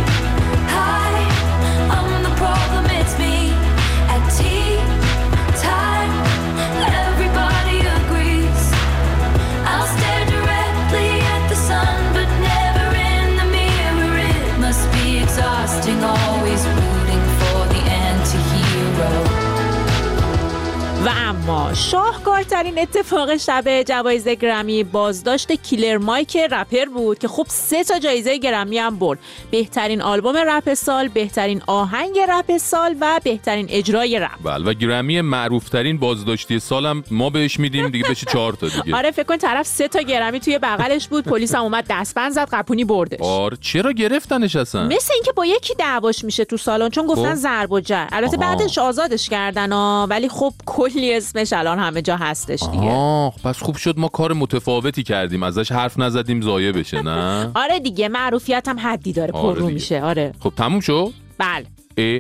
و 21.48 21.50
اما 21.50 21.74
شاهکارترین 21.74 22.80
اتفاق 22.80 23.38
شب 23.38 23.84
جوایز 23.84 24.28
گرمی 24.28 24.84
بازداشت 24.84 25.52
کیلر 25.52 25.98
مایک 25.98 26.38
رپر 26.38 26.86
بود 26.86 27.20
که 27.20 27.28
خب 27.28 27.46
سه 27.50 27.84
تا 27.84 28.00
جایزه 28.00 28.38
گرمی 28.38 28.78
هم 28.78 29.00
برد. 29.00 29.20
بهترین 29.52 30.02
آلبوم 30.02 30.38
رپ 30.38 30.74
سال 30.74 31.08
بهترین 31.08 31.62
آهنگ 31.68 32.20
رپ 32.30 32.58
سال 32.58 32.96
و 33.02 33.20
بهترین 33.24 33.68
اجرای 33.70 34.20
رپ. 34.20 34.32
بله 34.44 34.66
و 34.66 34.74
گرمی 34.74 35.22
معروفترین 35.22 35.98
بازداشتی 35.98 36.60
سالم 36.60 37.04
ما 37.12 37.30
بهش 37.30 37.60
میدیم 37.60 37.90
دیگه 37.90 38.10
بشه 38.10 38.26
چهار 38.26 38.54
تا 38.54 38.68
دیگه. 38.68 38.96
آره 38.98 39.12
فکر 39.12 39.24
کن 39.24 39.38
طرف 39.38 39.68
سه 39.68 39.88
تا 39.88 40.02
گرمی 40.02 40.40
توی 40.40 40.60
بغلش 40.60 41.08
بود 41.08 41.24
پلیس 41.24 41.56
هم 41.56 41.62
اومد 41.62 41.86
دستبند 41.90 42.32
زد 42.32 42.50
قپونی 42.52 42.84
بردش. 42.84 43.20
آره 43.22 43.58
چرا 43.62 43.92
گرفتنش 43.92 44.56
اصلا؟ 44.56 44.84
مثل 44.84 45.14
اینکه 45.14 45.32
با 45.32 45.46
یکی 45.46 45.74
دعواش 45.76 46.24
میشه 46.24 46.46
تو 46.46 46.58
سالن 46.58 46.90
چون 46.90 47.06
گفتن 47.06 47.30
خب. 47.30 47.36
ضرب 47.36 47.72
و 47.72 47.80
جر. 47.80 48.08
البته. 48.12 48.38
بعدش 48.38 48.78
آزادش 48.78 49.30
کردن 49.30 49.72
ها 49.72 50.08
ولی 50.10 50.30
خب 50.30 50.54
کلی 50.66 51.14
اسمش 51.38 51.60
الان 51.60 51.80
همه 51.80 52.02
جا 52.02 52.16
هستش 52.16 52.64
دیگه. 52.72 52.90
آه 52.92 53.34
پس 53.44 53.62
خوب 53.64 53.76
شد 53.76 54.00
ما 54.00 54.08
کار 54.08 54.34
متفاوتی 54.34 55.04
کردیم. 55.04 55.44
ازش 55.44 55.72
حرف 55.72 56.00
نزدیم 56.00 56.42
ضایع 56.42 56.72
بشه 56.72 57.02
نه؟ 57.02 57.52
آره 57.64 57.80
دیگه 57.80 58.08
معروفیت 58.10 58.68
هم 58.68 58.80
حدی 58.80 59.14
داره 59.14 59.32
آره 59.34 59.42
پر 59.42 59.54
رو 59.56 59.62
دیگه. 59.62 59.74
میشه. 59.74 60.02
آره. 60.02 60.32
خب 60.40 60.54
تموم 60.58 60.80
شد؟ 60.80 61.14
بله. 61.38 61.66
اه. 61.98 62.20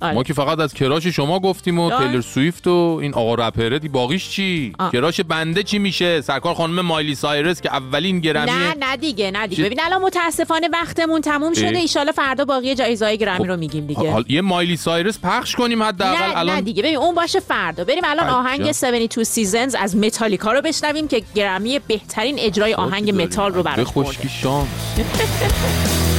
آره. 0.00 0.14
ما 0.14 0.22
که 0.22 0.32
فقط 0.32 0.58
از 0.60 0.74
crush 0.74 1.06
شما 1.06 1.40
گفتیم 1.40 1.78
و 1.78 1.82
آره. 1.82 2.06
تیلر 2.08 2.20
سویفت 2.20 2.66
و 2.66 2.98
این 3.02 3.14
آقا 3.14 3.34
رپره 3.34 3.78
دی 3.78 3.88
باقیش 3.88 4.30
چی 4.30 4.72
آه. 4.78 4.92
crush 4.92 5.20
بنده 5.20 5.62
چی 5.62 5.78
میشه 5.78 6.20
سرکار 6.20 6.54
خانم 6.54 6.80
مایلی 6.80 7.14
سایرس 7.14 7.60
که 7.60 7.72
اولین 7.72 8.20
گرمی 8.20 8.50
نه 8.50 8.74
نه 8.80 8.96
دیگه 8.96 9.30
نه 9.30 9.46
دیگه؟ 9.46 9.64
ببین 9.64 9.80
الان 9.82 10.02
متاسفانه 10.02 10.68
وقتمون 10.72 11.20
تموم 11.20 11.54
شده. 11.54 11.78
ایشالا 11.78 12.12
فردا 12.12 12.44
باقی 12.44 12.74
جایزهای 12.74 13.18
گرمی 13.18 13.38
خب، 13.38 13.50
رو 13.50 13.56
میگیم 13.56 13.86
دیگه 13.86 14.10
حال 14.10 14.24
یه 14.28 14.40
مایلی 14.40 14.76
سایرس 14.76 15.18
پخش 15.22 15.56
کنیم 15.56 15.82
حداقل 15.82 16.12
نه 16.12 16.38
الان 16.38 16.54
نه 16.56 16.62
دیگه 16.62 16.82
ببین 16.82 16.96
اون 16.96 17.14
باشه 17.14 17.40
فردا 17.40 17.84
بریم 17.84 18.02
الان. 18.04 18.28
آهنگ 18.28 18.68
72 18.68 19.24
Seasons 19.24 19.74
از 19.74 19.96
متالیکا 19.96 20.52
رو 20.52 20.60
بشنویم 20.60 21.08
که 21.08 21.22
گرمی 21.34 21.78
بهترین 21.78 22.38
اجرای 22.38 22.74
آهنگ. 22.74 23.22
متال 23.22 23.54
رو 23.54 23.62
به 23.62 23.70
براش 23.70 23.88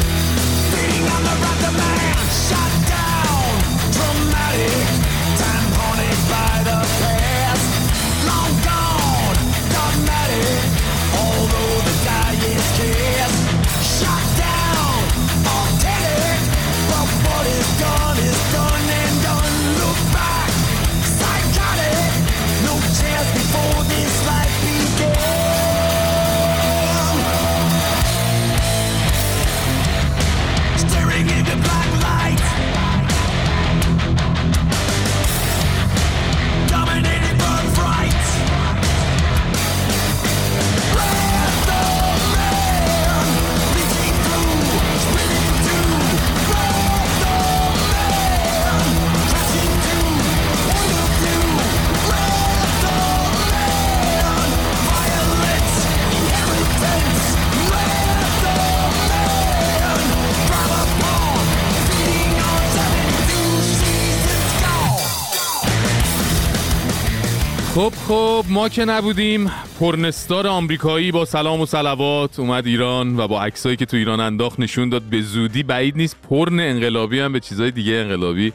خب 68.08 68.46
ما 68.50 68.70
که 68.70 68.86
نبودیم 68.86 69.52
پرنستار 69.80 70.48
آمریکایی 70.48 71.12
با 71.12 71.26
سلام 71.26 71.62
و 71.62 71.66
صلوات 71.66 72.40
اومد 72.40 72.68
ایران 72.68 73.20
و 73.20 73.28
با 73.28 73.44
عکسایی 73.44 73.76
که 73.76 73.86
تو 73.86 73.98
ایران 73.98 74.20
انداخت 74.20 74.60
نشون 74.60 74.90
داد 74.90 75.02
به 75.02 75.22
زودی 75.22 75.64
بعید 75.64 75.98
نیست 75.98 76.18
پرن 76.30 76.60
انقلابی 76.60 77.20
هم 77.20 77.34
به 77.34 77.40
چیزای 77.40 77.72
دیگه 77.72 77.94
انقلابی 77.94 78.54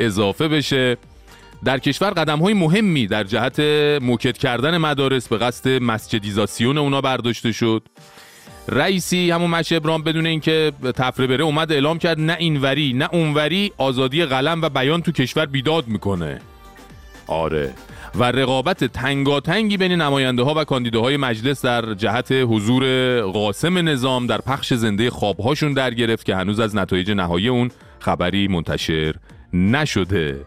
اضافه 0.00 0.48
بشه. 0.48 0.96
در 1.64 1.78
کشور 1.78 2.10
قدم 2.10 2.38
های 2.38 2.54
مهمی 2.54 3.06
در 3.06 3.24
جهت 3.24 3.60
موکت 4.02 4.38
کردن 4.38 4.78
مدارس 4.78 5.28
به 5.28 5.38
قصد 5.38 5.68
مسجدیزاسیون 5.68 6.78
اونا 6.78 7.00
برداشته 7.00 7.52
شد. 7.52 7.82
رئیسی 8.68 9.30
همون 9.30 9.50
مشه 9.50 9.76
ابرام 9.76 10.02
بدون 10.02 10.26
اینکه 10.26 10.72
تفره 10.96 11.26
بره 11.26 11.44
اومد 11.44 11.72
اعلام 11.72 11.98
کرد 11.98 12.20
نه 12.20 12.36
اینوری 12.38 12.92
نه 12.92 13.08
اونوری 13.12 13.72
آزادی 13.78 14.24
قلم 14.24 14.62
و 14.62 14.68
بیان 14.68 15.02
تو 15.02 15.12
کشور 15.12 15.46
بیداد 15.46 15.88
می‌کنه. 15.88 16.40
آره. 17.28 17.74
و 18.14 18.24
رقابت 18.24 18.84
تنگاتنگی 18.84 19.76
بین 19.76 19.92
نماینده 19.92 20.42
ها 20.42 20.54
و 20.56 20.64
کاندیداهای 20.64 21.16
مجلس 21.16 21.64
در 21.64 21.94
جهت 21.94 22.32
حضور 22.32 23.20
قاسم 23.20 23.88
نظام 23.88 24.26
در 24.26 24.40
پخش 24.40 24.74
زنده 24.74 25.10
خوابهاشون 25.10 25.72
در 25.72 25.94
گرفت 25.94 26.26
که 26.26 26.36
هنوز 26.36 26.60
از 26.60 26.76
نتایج 26.76 27.10
نهایی 27.10 27.48
اون 27.48 27.70
خبری 27.98 28.48
منتشر 28.48 29.14
نشده. 29.52 30.46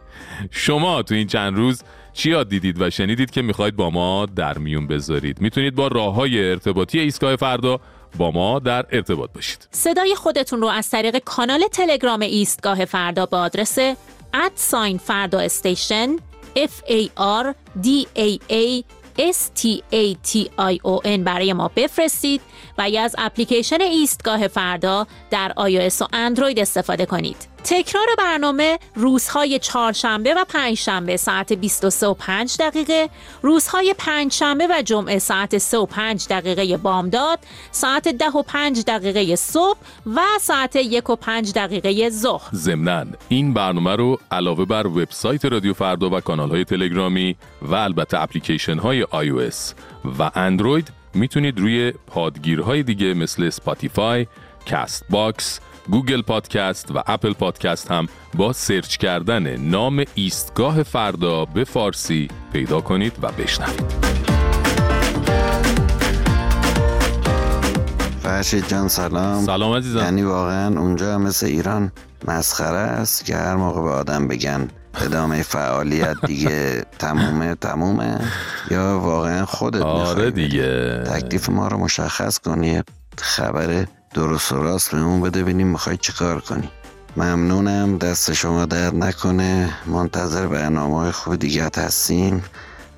شما 0.51 1.03
تو 1.03 1.15
این 1.15 1.27
چند 1.27 1.57
روز 1.57 1.83
چی 2.13 2.29
یاد 2.29 2.49
دیدید 2.49 2.81
و 2.81 2.89
شنیدید 2.89 3.31
که 3.31 3.41
می‌خواید 3.41 3.75
با 3.75 3.89
ما 3.89 4.25
در 4.25 4.57
میون 4.57 4.87
بذارید؟ 4.87 5.41
می‌تونید 5.41 5.75
با 5.75 5.87
راه 5.87 6.13
های 6.13 6.49
ارتباطی 6.49 6.99
ایستگاه 6.99 7.35
فردا 7.35 7.79
با 8.17 8.31
ما 8.31 8.59
در 8.59 8.85
ارتباط 8.91 9.29
باشید. 9.33 9.67
صدای 9.71 10.15
خودتون 10.15 10.61
رو 10.61 10.67
از 10.67 10.89
طریق 10.89 11.17
کانال 11.17 11.63
تلگرام 11.71 12.19
ایستگاه 12.21 12.85
فردا 12.85 13.25
به 13.25 13.37
آدرس 13.37 13.77
ادساین 14.33 14.97
فردا 14.97 15.39
استیشن 15.39 16.15
F 16.55 16.83
A 16.87 17.09
R 17.17 17.55
D 17.83 17.87
A 19.91 20.15
T 20.23 20.49
I 20.57 20.79
O 20.83 20.99
N 21.05 21.19
برای 21.19 21.53
ما 21.53 21.71
بفرستید 21.75 22.41
و 22.77 22.89
یا 22.89 23.03
از 23.03 23.15
اپلیکیشن 23.17 23.81
ایستگاه 23.81 24.47
فردا 24.47 25.07
در 25.31 25.53
iOS 25.57 26.01
و 26.01 26.07
اندروید 26.13 26.59
استفاده 26.59 27.05
کنید. 27.05 27.50
تکرار 27.63 28.07
برنامه 28.17 28.79
روزهای 28.95 29.59
چهارشنبه 29.59 30.33
و 30.33 30.45
پنجشنبه 30.49 31.17
ساعت 31.17 31.53
23 31.53 32.07
و 32.07 32.13
5 32.13 32.55
دقیقه، 32.59 33.09
روزهای 33.41 33.95
پنجشنبه 33.97 34.67
و 34.69 34.81
جمعه 34.81 35.19
ساعت 35.19 35.57
3 35.57 35.77
و 35.77 35.85
5 35.85 36.27
دقیقه 36.27 36.77
بامداد، 36.77 37.39
ساعت 37.71 38.07
10 38.07 38.25
و 38.29 38.43
5 38.43 38.83
دقیقه 38.87 39.35
صبح 39.35 39.77
و 40.15 40.21
ساعت 40.41 40.75
1 40.75 41.09
و 41.09 41.15
5 41.15 41.53
دقیقه 41.53 42.09
ظهر. 42.09 42.49
ضمناً 42.53 43.05
این 43.29 43.53
برنامه 43.53 43.95
رو 43.95 44.19
علاوه 44.31 44.65
بر 44.65 44.87
وبسایت 44.87 45.45
رادیو 45.45 45.73
فردا 45.73 46.09
و 46.09 46.19
کانال 46.19 46.49
های 46.49 46.63
تلگرامی 46.63 47.35
و 47.61 47.75
البته 47.75 48.21
اپلیکیشن 48.21 48.77
های 48.77 49.03
iOS 49.03 49.73
و 50.19 50.31
اندروید 50.35 50.91
می‌تونید 51.13 51.59
روی 51.59 51.91
پادگیرهای 52.07 52.83
دیگه 52.83 53.13
مثل 53.13 53.49
Spotify، 53.49 54.27
Castbox، 54.69 55.59
گوگل 55.89 56.21
پادکست 56.21 56.91
و 56.95 57.03
اپل 57.07 57.33
پادکست 57.33 57.91
هم 57.91 58.07
با 58.33 58.53
سرچ 58.53 58.97
کردن 58.97 59.55
نام 59.55 60.03
ایستگاه 60.15 60.83
فردا 60.83 61.45
به 61.45 61.63
فارسی 61.63 62.27
پیدا 62.53 62.81
کنید 62.81 63.13
و 63.21 63.31
بشنوید. 63.31 64.11
فرشید 68.23 68.67
جان 68.67 68.87
سلام 68.87 69.45
سلام 69.45 69.73
عزیزم. 69.73 69.99
یعنی 69.99 70.23
واقعا 70.23 70.79
اونجا 70.79 71.17
مثل 71.17 71.45
ایران 71.45 71.91
مسخره 72.27 72.77
است 72.77 73.25
که 73.25 73.35
هر 73.35 73.55
موقع 73.55 73.81
به 73.81 73.89
آدم 73.89 74.27
بگن 74.27 74.67
ادامه 74.95 75.43
فعالیت 75.43 76.25
دیگه 76.25 76.81
تمومه 76.99 77.55
تمومه 77.55 78.19
یا 78.71 78.99
واقعا 78.99 79.45
خودت 79.45 79.81
آره؟ 79.81 80.31
دیگه 80.31 81.03
تکلیف 81.03 81.49
ما 81.49 81.67
رو 81.67 81.77
مشخص 81.77 82.39
کنی 82.39 82.81
خبر 83.17 83.85
درست 84.13 84.51
و 84.51 84.63
راست 84.63 84.91
بهمون 84.91 85.21
بده 85.21 85.41
ببینیم 85.43 85.67
می‌خوای 85.67 85.97
چیکار 85.97 86.39
کنی. 86.39 86.69
ممنونم 87.17 87.97
دست 87.97 88.33
شما 88.33 88.65
درد 88.65 88.95
نکنه. 88.95 89.73
منتظر 89.85 90.47
برنامه 90.47 90.99
های 90.99 91.11
خوب 91.11 91.35
دیگه 91.35 91.69
هستیم 91.77 92.43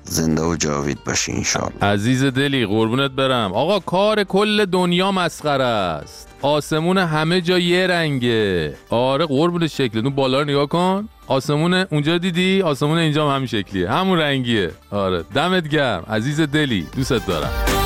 زنده 0.02 0.42
و 0.42 0.56
جاوید 0.56 1.04
باشی 1.04 1.32
انشالله 1.32 1.78
عزیز 1.82 2.24
دلی 2.24 2.66
قربونت 2.66 3.10
برم. 3.10 3.52
آقا 3.52 3.78
کار 3.78 4.24
کل 4.24 4.64
دنیا 4.64 5.12
مسخره 5.12 5.64
است. 5.64 6.28
آسمون 6.42 6.98
همه 6.98 7.40
جا 7.40 7.58
یه 7.58 7.86
رنگه. 7.86 8.74
آره 8.90 9.26
قربون 9.26 9.66
شکل 9.66 9.98
اون 9.98 10.14
بالا 10.14 10.38
رو 10.38 10.44
نگاه 10.44 10.66
کن. 10.66 11.08
آسمون 11.26 11.74
اونجا 11.74 12.18
دیدی؟ 12.18 12.62
آسمون 12.62 12.98
اینجا 12.98 13.28
هم 13.28 13.34
همین 13.34 13.46
شکلیه. 13.46 13.90
همون 13.90 14.18
رنگیه. 14.18 14.70
آره 14.90 15.24
دمت 15.34 15.68
گرم. 15.68 16.04
عزیز 16.10 16.40
دلی 16.40 16.86
دوست 16.96 17.26
دارم. 17.26 17.83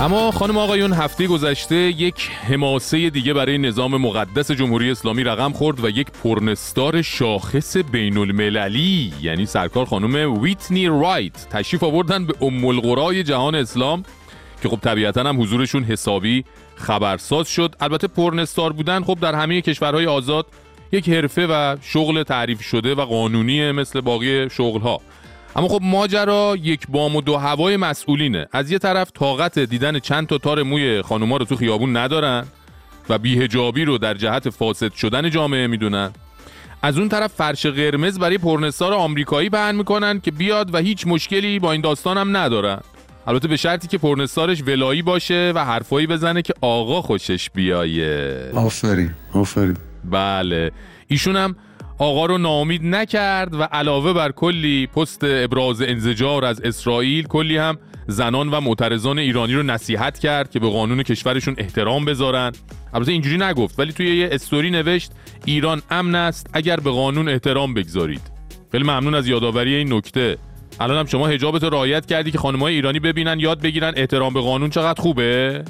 اما 0.00 0.30
خانم 0.30 0.58
آقایون 0.58 0.92
هفته 0.92 1.26
گذشته 1.26 1.76
یک 1.76 2.30
حماسه 2.48 3.10
دیگه 3.10 3.34
برای 3.34 3.58
نظام 3.58 3.96
مقدس 3.96 4.50
جمهوری 4.50 4.90
اسلامی 4.90 5.24
رقم 5.24 5.52
خورد 5.52 5.84
و 5.84 5.88
یک 5.88 6.06
پرنستار 6.24 7.02
شاخص 7.02 7.76
بین 7.76 8.18
المللی 8.18 9.12
یعنی 9.22 9.46
سرکار 9.46 9.84
خانم 9.84 10.42
ویتنی 10.42 10.86
رایت 10.86 11.48
تشریف 11.50 11.82
آوردن 11.82 12.26
به 12.26 12.34
ام 12.40 13.22
جهان 13.22 13.54
اسلام 13.54 14.02
که 14.62 14.68
خب 14.68 14.78
طبیعتا 14.80 15.22
هم 15.22 15.42
حضورشون 15.42 15.84
حسابی 15.84 16.44
خبرساز 16.74 17.48
شد. 17.48 17.74
البته 17.80 18.06
پرنستار 18.06 18.72
بودن 18.72 19.02
خب 19.02 19.18
در 19.20 19.34
همه 19.34 19.60
کشورهای 19.60 20.06
آزاد 20.06 20.46
یک 20.92 21.08
حرفه 21.08 21.46
و 21.46 21.76
شغل 21.82 22.22
تعریف 22.22 22.62
شده 22.62 22.94
و 22.94 23.04
قانونیه 23.04 23.72
مثل 23.72 24.00
باقی 24.00 24.50
شغلها. 24.50 25.00
اما 25.56 25.68
خب 25.68 25.80
ماجرا 25.82 26.56
یک 26.62 26.86
بام 26.88 27.16
و 27.16 27.20
دو 27.20 27.36
هوای 27.36 27.76
مسئولینه. 27.76 28.46
از 28.52 28.70
یه 28.70 28.78
طرف 28.78 29.10
طاقت 29.14 29.58
دیدن 29.58 29.98
چند 29.98 30.26
تا 30.26 30.38
تار 30.38 30.62
موی 30.62 31.02
خانوما 31.02 31.36
رو 31.36 31.44
تو 31.44 31.56
خیابون 31.56 31.96
ندارن 31.96 32.46
و 33.08 33.18
بیهجابی 33.18 33.84
رو 33.84 33.98
در 33.98 34.14
جهت 34.14 34.50
فاسد 34.50 34.92
شدن 34.92 35.30
جامعه 35.30 35.66
می‌دونن. 35.66 36.10
از 36.82 36.98
اون 36.98 37.08
طرف 37.08 37.32
فرش 37.32 37.66
قرمز 37.66 38.18
برای 38.18 38.38
پرنستار 38.38 38.92
آمریکایی 38.92 39.50
پهن 39.50 39.74
می‌کنن 39.74 40.20
که 40.20 40.30
بیاد 40.30 40.74
و 40.74 40.78
هیچ 40.78 41.06
مشکلی 41.06 41.58
با 41.58 41.72
این 41.72 41.80
داستان 41.80 42.18
هم 42.18 42.36
ندارن. 42.36 42.80
البته 43.26 43.48
به 43.48 43.56
شرطی 43.56 43.88
که 43.88 43.98
پرنستارش 43.98 44.62
ولایی 44.62 45.02
باشه 45.02 45.52
و 45.54 45.64
حرفایی 45.64 46.06
بزنه 46.06 46.42
که 46.42 46.54
آقا 46.60 47.02
خوشش 47.02 47.50
بیایه. 47.50 48.50
آفرین 48.54 49.10
آفرین. 49.34 49.76
بله. 50.04 50.70
ایشون 51.08 51.36
هم 51.36 51.56
آقا 52.00 52.26
رو 52.26 52.38
ناامید 52.38 52.84
نکرد 52.84 53.54
و 53.54 53.62
علاوه 53.62 54.12
بر 54.12 54.32
کلی 54.32 54.86
پست 54.86 55.24
ابراز 55.24 55.82
انزجار 55.82 56.44
از 56.44 56.60
اسرائیل 56.60 57.26
کلی 57.26 57.56
هم 57.56 57.78
زنان 58.06 58.48
و 58.48 58.60
معترضان 58.60 59.18
ایرانی 59.18 59.54
رو 59.54 59.62
نصیحت 59.62 60.18
کرد 60.18 60.50
که 60.50 60.58
به 60.58 60.70
قانون 60.70 61.02
کشورشون 61.02 61.54
احترام 61.58 62.04
بذارن. 62.04 62.52
البته 62.94 63.12
اینجوری 63.12 63.36
نگفت 63.36 63.78
ولی 63.78 63.92
توی 63.92 64.16
یه 64.16 64.28
استوری 64.32 64.70
نوشت 64.70 65.12
ایران 65.44 65.82
امن 65.90 66.14
است 66.14 66.50
اگر 66.52 66.76
به 66.76 66.90
قانون 66.90 67.28
احترام 67.28 67.74
بگذارید. 67.74 68.22
خیلی 68.72 68.84
ممنون 68.84 69.14
از 69.14 69.28
یادآوری 69.28 69.74
این 69.74 69.92
نکته. 69.92 70.38
الان 70.80 70.98
هم 70.98 71.06
شما 71.06 71.28
حجابت 71.28 71.64
رعایت 71.64 72.06
کردی 72.06 72.30
که 72.30 72.38
خانمای 72.38 72.74
ایرانی 72.74 73.00
ببینن 73.00 73.40
یاد 73.40 73.60
بگیرن 73.60 73.92
احترام 73.96 74.34
به 74.34 74.40
قانون 74.40 74.70
چقدر 74.70 75.02
خوبه؟ 75.02 75.64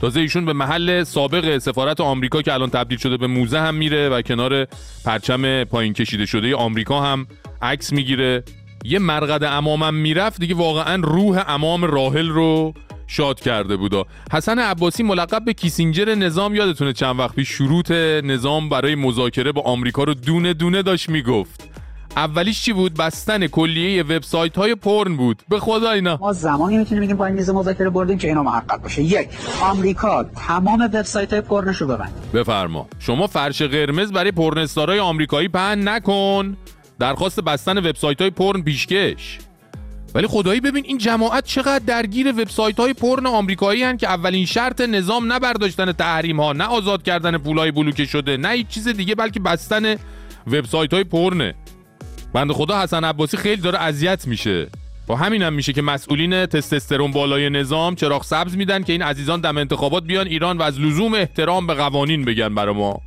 تازه 0.00 0.20
ایشون 0.20 0.44
به 0.44 0.52
محل 0.52 1.04
سابق 1.04 1.58
سفارت 1.58 2.00
آمریکا 2.00 2.42
که 2.42 2.54
الان 2.54 2.70
تبدیل 2.70 2.98
شده 2.98 3.16
به 3.16 3.26
موزه 3.26 3.60
هم 3.60 3.74
میره 3.74 4.08
و 4.08 4.22
کنار 4.22 4.66
پرچم 5.04 5.64
پایین 5.64 5.92
کشیده 5.92 6.26
شده 6.26 6.56
آمریکا 6.56 7.00
هم 7.00 7.26
عکس 7.62 7.92
می‌گیره. 7.92 8.44
یه 8.84 8.98
مرقد 8.98 9.44
امامم 9.44 9.94
می‌رفت 9.94 10.40
دیگه 10.40 10.54
واقعا 10.54 11.02
روح 11.04 11.44
امام 11.46 11.84
راحل 11.84 12.28
رو 12.28 12.74
شاد 13.06 13.40
کرده 13.40 13.76
بودا 13.76 14.06
حسن 14.32 14.58
عباسی 14.58 15.02
ملقب 15.02 15.44
به 15.44 15.52
کیسینجر 15.52 16.14
نظام 16.14 16.54
یادتونه 16.54 16.92
چند 16.92 17.18
وقت 17.18 17.34
پیش 17.34 17.48
شروط 17.48 17.90
نظام 18.24 18.68
برای 18.68 18.94
مذاکره 18.94 19.52
با 19.52 19.62
آمریکا 19.62 20.04
رو 20.04 20.14
دونه 20.14 20.54
دونه 20.54 20.82
داشت 20.82 21.08
می‌گفت. 21.08 21.68
اولیش 22.16 22.62
چی 22.62 22.72
بود؟ 22.72 22.94
بستن 22.94 23.46
کلیه 23.46 24.02
وبسایت 24.02 24.56
های 24.56 24.74
پرن 24.74 25.16
بود. 25.16 25.42
به 25.48 25.58
خدا 25.58 25.90
اینا. 25.90 26.18
ما 26.20 26.32
زمانی 26.32 26.78
می‌تونیم 26.78 27.04
بگیم 27.04 27.16
پایین 27.16 27.36
میز 27.36 27.50
مذاکره 27.50 27.90
بردیم 27.90 28.18
که 28.18 28.28
اینا 28.28 28.42
محقق 28.42 28.82
باشه. 28.82 29.02
یک 29.02 29.28
آمریکا 29.62 30.24
تمام 30.24 30.80
وبسایت 30.80 31.32
های 31.32 31.42
پرنش 31.42 31.76
رو 31.76 31.86
ببند. 31.86 32.12
بفرما. 32.34 32.88
شما 32.98 33.26
فرش 33.26 33.62
قرمز 33.62 34.12
برای 34.12 34.32
پرنستارای 34.32 34.98
آمریکایی 34.98 35.48
پهن 35.48 35.88
نکن. 35.88 36.56
درخواست 36.98 37.40
بستن 37.40 37.78
وبسایت 37.78 38.20
های 38.20 38.30
پرن 38.30 38.62
پیشکش. 38.62 39.38
ولی 40.14 40.26
خدایی 40.26 40.60
ببین 40.60 40.84
این 40.84 40.98
جماعت 40.98 41.44
چقدر 41.44 41.84
درگیر 41.86 42.28
وبسایت 42.28 42.80
های 42.80 42.92
پرن 42.92 43.26
آمریکایی 43.26 43.82
هن 43.82 43.96
که 43.96 44.08
اولین 44.08 44.46
شرط 44.46 44.80
نظام 44.80 45.32
نه 45.32 45.38
برداشتن 45.38 45.92
تحریم 45.92 46.40
ها 46.40 46.52
نه 46.52 46.64
آزاد 46.64 47.02
کردن 47.02 47.38
پولای 47.38 47.70
بلوکه 47.70 48.04
شده 48.04 48.36
نه 48.36 48.48
هیچ 48.48 48.66
چیز 48.66 48.88
دیگه 48.88 49.14
بلکه 49.14 49.40
بستن 49.40 49.96
وبسایت 50.46 50.94
های 50.94 51.04
پرنه. 51.04 51.54
بنده 52.32 52.54
خدا 52.54 52.82
حسن 52.82 53.04
عباسی 53.04 53.36
خیلی 53.36 53.62
داره 53.62 53.78
اذیت 53.78 54.26
میشه. 54.26 54.66
با 55.06 55.16
همین 55.16 55.42
هم 55.42 55.52
میشه 55.52 55.72
که 55.72 55.82
مسئولین 55.82 56.46
تستوسترون 56.46 57.10
بالای 57.10 57.50
نظام 57.50 57.94
چراغ 57.94 58.24
سبز 58.24 58.56
میدن 58.56 58.82
که 58.82 58.92
این 58.92 59.02
عزیزان 59.02 59.40
دم 59.40 59.56
انتخابات 59.58 60.04
بیان 60.04 60.26
ایران 60.26 60.58
و 60.58 60.62
از 60.62 60.80
لزوم 60.80 61.14
احترام 61.14 61.66
به 61.66 61.74
قوانین 61.74 62.24
بگن 62.24 62.54
برا 62.54 62.72
ما. 62.72 63.00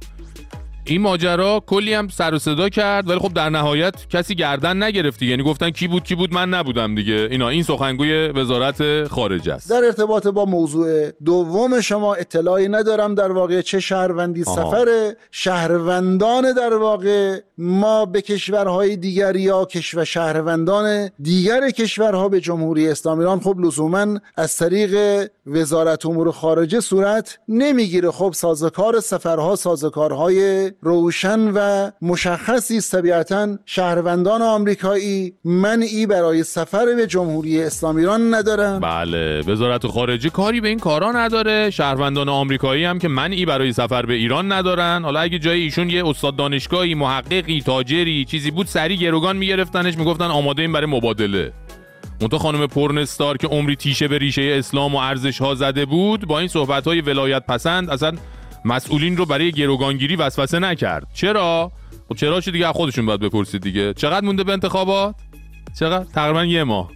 این 0.86 1.02
ماجرا 1.02 1.63
کلی 1.67 1.93
هم 1.93 2.08
سر 2.08 2.34
و 2.34 2.39
صدا 2.39 2.69
کرد 2.69 3.10
ولی 3.10 3.19
خب 3.19 3.34
در 3.34 3.50
نهایت 3.50 3.93
کسی 4.10 4.36
گردن 4.36 4.84
نگرفتی. 4.84 5.26
یعنی 5.26 5.43
گفتن 5.43 5.69
کی 5.69 5.88
بود 5.88 6.04
کی 6.04 6.15
بود؟ 6.15 6.34
من 6.34 6.50
نبودم 6.50 6.96
دیگه. 6.96 7.28
اینا 7.32 7.50
این 7.50 7.63
سخنگوی 7.63 8.28
وزارت 8.28 9.08
خارجه 9.08 9.54
است. 9.54 9.69
در 9.69 9.86
ارتباط 9.86 10.28
با 10.28 10.46
موضوع 10.46 11.10
دوم 11.26 11.82
شما 11.82 12.15
اطلاعی 12.15 12.67
ندارم 12.67 13.15
در 13.15 13.32
واقع 13.32 13.62
چه 13.62 13.80
شهروندی 13.80 14.43
آها. 14.48 14.56
سفر 14.56 15.13
شهروندان 15.32 16.54
در 16.54 16.74
واقع 16.74 17.39
ما 17.58 18.06
به 18.06 18.22
کشورهای 18.22 18.96
دیگر 18.96 19.36
یا 19.36 19.65
کشور 19.65 20.04
شهروندان 20.04 21.10
دیگر 21.19 21.69
کشورها 21.69 22.30
به 22.30 22.41
جمهوری 22.41 22.89
اسلامی 22.89 23.19
ایران. 23.19 23.39
خب 23.39 23.60
لزوما 23.60 24.19
از 24.36 24.58
طریق 24.58 25.26
وزارت 25.46 26.06
امور 26.06 26.32
خارجه 26.32 26.80
صورت 26.80 27.39
نمی‌گیره. 27.48 28.12
خب 28.12 28.34
سازکار 28.36 29.00
سفرها 29.00 29.56
سازکارهای 29.56 30.72
روشن 30.81 31.39
و 31.39 31.91
مشخصی 32.01 32.77
است 32.77 32.95
طبیعتا 32.95 33.57
شهروندان 33.65 34.41
آمریکایی 34.41 35.33
منعی 35.45 36.05
برای 36.05 36.43
سفر 36.43 36.86
به 36.95 37.07
جمهوری 37.07 37.63
اسلامی 37.63 38.01
ایران 38.01 38.33
ندارن 38.33 38.79
بله 38.79 39.41
وزارت 39.41 39.88
خارجه 39.88 40.29
کاری 40.29 40.62
به 40.62 40.67
این 40.67 40.79
کارا 40.79 41.12
نداره. 41.12 41.69
شهروندان 41.69 42.29
آمریکایی 42.29 42.86
هم 42.86 42.99
که 42.99 43.07
منعی 43.07 43.45
برای 43.45 43.73
سفر 43.73 44.05
به 44.05 44.13
ایران 44.13 44.51
ندارن. 44.51 45.03
حالا 45.03 45.19
اگه 45.19 45.39
جای 45.39 45.62
ایشون 45.62 45.89
یه 45.89 46.07
استاد 46.07 46.36
دانشگاهی 46.36 46.93
محققی 46.93 47.62
تاجری 47.62 48.25
چیزی 48.25 48.51
بود 48.51 48.67
سری 48.67 48.97
گروگان 48.97 49.38
میگرفتنش 49.38 49.97
می‌گفتن 49.97 50.25
آماده 50.25 50.62
این 50.62 50.71
برای 50.71 50.88
مبادله. 50.88 51.53
منتها 52.21 52.39
خانم 52.39 52.67
پرنستار 52.67 53.38
که 53.38 53.47
عمری 53.47 53.75
تیشه 53.75 54.07
به 54.07 54.17
ریشه 54.17 54.41
اسلام 54.41 54.95
و 54.95 54.97
ارزش 54.97 55.41
ها 55.41 55.55
زده 55.55 55.86
بود 55.86 56.27
با 56.27 56.39
این 56.39 56.47
صحبت 56.47 56.88
های 56.88 57.01
ولایت 57.01 57.45
پسند 57.45 57.89
اصلا 57.89 58.12
مسئولین 58.65 59.17
رو 59.17 59.26
برای 59.26 59.52
گروگانگیری 59.52 60.15
وسوسه 60.15 60.60
نکرد. 60.60 61.08
چرا؟ 61.13 61.71
خب 62.10 62.15
چرا 62.15 62.39
دیگه؟ 62.39 62.67
خودشون 62.67 63.06
باید 63.06 63.19
بپرسید 63.19 63.62
دیگه. 63.62 63.93
چقدر 63.93 64.26
مونده 64.26 64.43
به 64.43 64.54
انتخابات؟ 64.54 65.15
چقدر؟ 65.80 66.06
تقریبا 66.13 66.45
یه 66.45 66.63
ماه. 66.63 66.91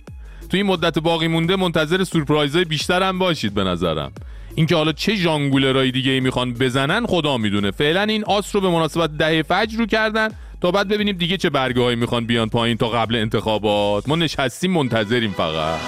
تو 0.49 0.57
این 0.57 0.65
مدت 0.65 0.99
باقی 0.99 1.27
مونده 1.27 1.55
منتظر 1.55 2.03
سورپرایزهای 2.03 2.65
بیشتر 2.65 3.03
هم 3.03 3.19
باشید 3.19 3.53
به 3.53 3.63
نظرم. 3.63 4.11
اینکه 4.55 4.75
حالا 4.75 4.91
چه 4.91 5.15
ژانگولرای 5.15 5.91
دیگه 5.91 6.11
ای 6.11 6.19
می‌خوان 6.19 6.53
بزنن 6.53 7.05
خدا 7.05 7.37
می‌دونه. 7.37 7.71
فعلا 7.71 8.01
این 8.01 8.23
آس 8.23 8.55
رو 8.55 8.61
به 8.61 8.69
مناسبت 8.69 9.17
ده 9.17 9.43
فجر 9.43 9.77
رو 9.77 9.85
کردن 9.85 10.29
تا 10.61 10.71
بعد 10.71 10.87
ببینیم 10.87 11.17
دیگه 11.17 11.37
چه 11.37 11.49
برگه 11.49 11.81
هایی 11.81 11.95
می‌خوان 11.95 12.25
بیان 12.25 12.49
پایین 12.49 12.77
تا 12.77 12.89
قبل 12.89 13.15
انتخابات. 13.15 14.09
ما 14.09 14.15
نشستیم 14.15 14.71
منتظریم 14.71 15.31
فقط. 15.31 15.79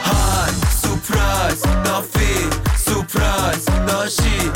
دافی 1.85 2.49
سپرایز 2.75 3.65
داشی 3.87 4.49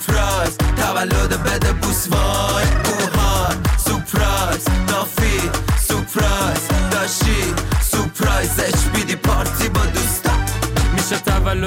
سپرایز 0.00 0.56
تولد 0.76 1.42
بده 1.42 1.72
بوس 1.72 2.08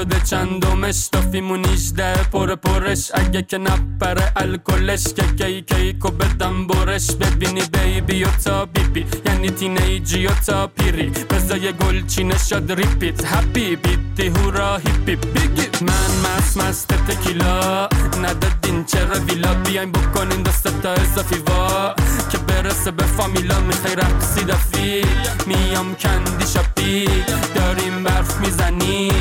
تولد 0.01 0.23
چندمش 0.23 1.09
دافیمون 1.11 1.65
18 1.65 2.23
پر 2.23 2.55
پرش 2.55 3.11
اگه 3.13 3.41
که 3.41 3.57
نپره 3.57 4.31
الکلش 4.35 5.03
که 5.03 5.23
کی 5.37 5.61
کیکو 5.61 6.11
بدم 6.11 6.67
برش 6.67 7.11
ببینی 7.11 7.61
بیبی 7.61 8.23
و 8.23 8.27
تا 8.45 8.65
بیبی 8.65 9.05
یعنی 9.25 9.49
تینیجی 9.49 10.27
و 10.27 10.31
تا 10.45 10.67
پیری 10.67 11.09
بزای 11.29 11.73
گل 11.73 12.05
چینه 12.07 12.37
شد 12.37 12.71
ریپیت 12.71 13.25
هپی 13.25 13.75
بیتی 13.75 14.27
هورا 14.27 14.77
هیپی 14.77 15.15
بیگی 15.15 15.67
من 15.81 16.11
مست 16.23 16.57
مست 16.57 16.87
تکیلا 16.87 17.89
ندادین 18.23 18.85
چرا 18.85 19.19
ویلا 19.19 19.53
بیاین 19.53 19.91
بکنین 19.91 20.43
دست 20.43 20.81
تا 20.81 20.93
اضافی 20.93 21.35
وا 21.35 21.95
که 22.31 22.37
برسه 22.37 22.91
به 22.91 23.03
فامیلا 23.03 23.59
می‌خوای 23.59 23.95
رقصی 23.95 24.43
دافی 24.43 25.01
میام 25.47 25.95
کندی 25.95 26.47
شاپی 26.47 27.07
داریم 27.55 28.03
برف 28.03 28.37
می‌زنی 28.39 29.11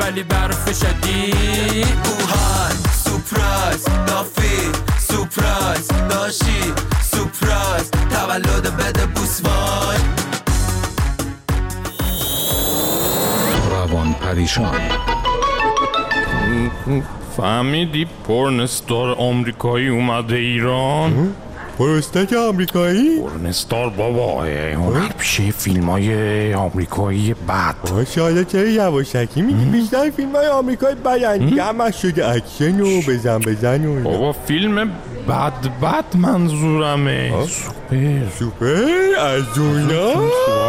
ولی 0.00 0.22
برف 0.22 0.72
شدید. 0.72 1.98
اوهای 2.04 2.74
سپرایز 2.92 3.84
دافی 4.06 4.68
سپرایز 4.98 5.88
داشی 6.10 6.72
سپرایز 7.02 7.90
تولد 7.90 8.76
بده 8.76 9.06
بوس 9.06 9.40
وای 9.44 9.98
روان 13.70 14.12
پریشان. 14.12 14.80
فهمیدی 17.36 18.06
porn 18.28 18.71
star 18.71 19.14
آمریکایی 19.18 19.88
اومده 19.88 20.36
ایران؟ 20.36 21.34
پرستار 21.78 22.32
آمریکایی؟ 22.32 23.20
porn 23.20 23.54
star 23.54 23.88
بابا 23.90 24.44
هنرپیشه 24.44 25.50
فیلم 25.50 25.90
های 25.90 26.54
آمریکایی 26.54 27.34
بد. 27.48 27.74
حالا 28.18 28.44
چرا 28.44 28.64
یواشکی 28.68 29.42
میگی؟ 29.42 29.64
بیشتر 29.64 30.10
فیلم 30.10 30.36
های 30.36 30.46
آمریکایی 30.46 30.94
بدن 30.94 31.48
همش 31.48 32.02
شده 32.02 32.28
اکشن 32.28 32.80
و 32.80 33.00
بزن 33.08 33.38
بزن 33.38 33.86
و. 33.86 34.02
بابا 34.02 34.32
فیلم 34.32 34.90
بد 35.28 35.52
بد 35.82 36.04
منظورمه. 36.16 37.32
سوپر. 37.46 38.28
سوپر؟ 38.38 38.66
از 39.20 39.58
اونا 39.58 40.12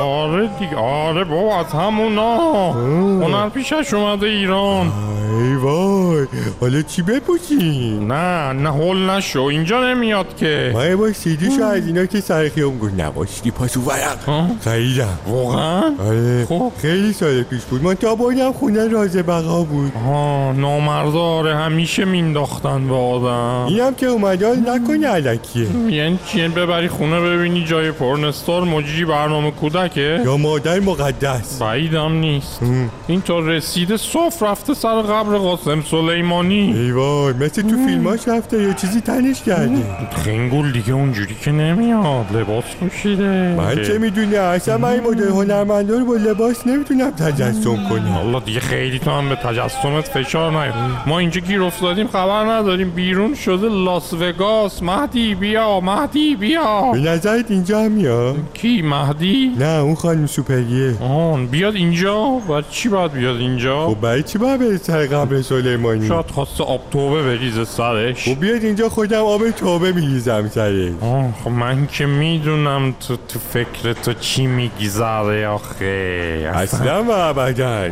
آره 0.04 0.50
دیگه. 0.60 0.76
آره 0.76 1.24
بابا 1.24 1.60
از 1.60 1.66
همونا. 1.66 2.72
هنر 2.72 3.50
پیشش 3.50 3.94
اومده 3.94 4.28
ایران. 4.28 4.92
ای 5.32 5.56
وای. 5.56 6.28
حالا 6.62 6.82
چی 6.82 7.02
بپوشی؟ 7.02 8.00
نه 8.00 8.54
نه 8.54 8.70
هول 8.70 9.10
نشو. 9.10 9.42
اینجا 9.42 9.94
نمیاد 9.94 10.36
که. 10.38 10.74
بار 11.02 11.14
سیدیشو 11.14 11.64
از 11.64 11.88
اینا 11.88 12.06
که 12.06 12.22
سر 12.22 12.50
خیام 12.50 12.78
گفت 12.78 13.00
نباشتی 13.00 13.52
پاسو 13.52 13.82
ورق. 13.82 14.48
خریدم. 14.62 15.20
واقعا؟ 15.28 15.84
آره. 16.00 16.46
خب. 16.46 16.72
خیلی 16.82 17.14
سال 17.14 17.44
پیش 17.44 17.62
بود. 17.62 17.84
من 17.84 17.94
تا 17.94 18.16
بردم 18.16 18.52
خونه 18.52 18.88
راز 18.88 19.18
بقا 19.18 19.64
بود. 19.64 19.92
آه 20.08 20.54
نامرداره 20.54 21.56
همیشه 21.56 22.06
مینداختن 22.06 22.88
به 22.88 22.96
آدم. 22.96 23.66
اینم 23.74 23.94
که 23.94 24.06
اومده 24.06 24.48
حال 24.48 24.58
نکنه 24.70 25.08
علکیه. 25.08 25.68
یعنی 25.90 26.20
چیه 26.26 26.50
ببری 26.50 26.88
خونه 26.88 27.20
ببینی 27.20 27.66
جای 27.66 27.92
پرنستار 27.92 28.64
مجری 28.64 29.06
برنامه 29.06 29.52
کودکه؟ 29.52 30.22
یا 30.26 30.38
مادر 30.38 30.80
مقدس. 30.80 31.62
بعیدم 31.62 32.12
نیست. 32.12 32.60
این 33.08 33.22
تا 33.22 33.40
رسیده 33.40 33.98
صف 33.98 34.44
رفته 34.44 34.74
سر 34.74 35.02
قبر 35.02 35.38
قاسم 35.38 35.82
سلیمانی. 35.82 36.74
ای 36.78 36.92
وای 36.92 37.34
مثل 37.34 37.62
تو 37.62 37.76
فیلماش 37.88 38.28
رفته 38.28 38.64
یا 38.64 38.74
چیزی 38.74 39.02
تنش 39.02 39.42
کرده؟ 39.42 39.84
خنگول 40.26 40.72
دیگه 40.82 40.94
اونجوری 40.94 41.36
که 41.42 41.52
نمیاد 41.52 42.38
لباس 42.38 42.64
پوشیده 42.80 43.56
من 43.58 43.76
چه 43.76 43.98
می‌دونی 43.98 44.36
اصلا 44.36 44.78
من 44.78 44.90
این 44.90 45.04
مدل 45.04 45.28
هنرمندا 45.28 45.98
رو 45.98 46.06
با 46.06 46.16
لباس 46.16 46.68
نمی‌تونم 46.68 47.12
تجسم 47.12 47.90
کنم 47.90 48.12
حالا 48.12 48.40
دیگه 48.40 48.60
خیلی 48.60 49.00
تو 49.00 49.12
هم 49.12 49.30
به 49.30 49.36
تجسمت 49.36 50.08
فشار 50.08 50.52
نیار. 50.52 50.74
ما 51.08 51.20
اینجا 51.20 51.42
گیر 51.42 51.64
افتادیم 51.64 52.08
خبر 52.08 52.46
نداریم. 52.46 52.90
بیرون 52.90 53.36
شده 53.36 53.70
لاس 53.70 54.14
وگاس. 54.14 54.84
مهدی 54.84 55.36
بیا 55.36 55.80
مهدی 55.80 56.36
بیا. 56.36 56.92
به 56.94 57.00
نظرت 57.00 57.52
اینجا 57.52 57.80
هم 57.80 57.92
میاد؟ 57.92 58.36
کی 58.54 58.82
مهدی؟ 58.82 59.52
نه 59.60 59.66
اون 59.66 59.96
خانم 59.96 60.26
سوپریه. 60.26 61.04
آن 61.04 61.48
بیاد 61.48 61.76
اینجا؟ 61.76 62.26
بعد 62.50 62.66
چی 62.70 62.90
باید 62.90 63.12
بیاد 63.12 63.36
اینجا؟ 63.36 63.88
خب 63.88 64.02
برای 64.02 64.24
چی 64.24 64.38
باید 64.38 64.60
بره 64.60 64.78
سر 64.78 65.06
قبر 65.06 65.42
سلیمانی؟ 65.42 66.08
شاید 66.08 66.26
خواسته 66.32 66.64
آب 66.64 66.82
توبه 66.92 67.24
بریزه 67.24 67.66
سرش. 67.66 68.30
خب 68.30 68.40
بیاد 68.40 68.64
اینجا 68.64 68.90
خودم 68.90 69.22
آب 69.22 69.50
توبه 69.50 69.92
میریزم 69.92 70.48
سرش 70.48 70.71
آه، 71.02 71.26
خب 71.44 71.50
من 71.50 71.88
که 71.88 72.06
می‌دونم 72.06 72.96
تو 73.08 73.16
تو 73.16 73.40
فکر 73.40 73.94
تو 73.94 74.14
چی 74.14 74.46
میگذره 74.48 75.48
آخه. 75.48 76.52
اصلا 76.56 77.16
ابدا 77.30 77.90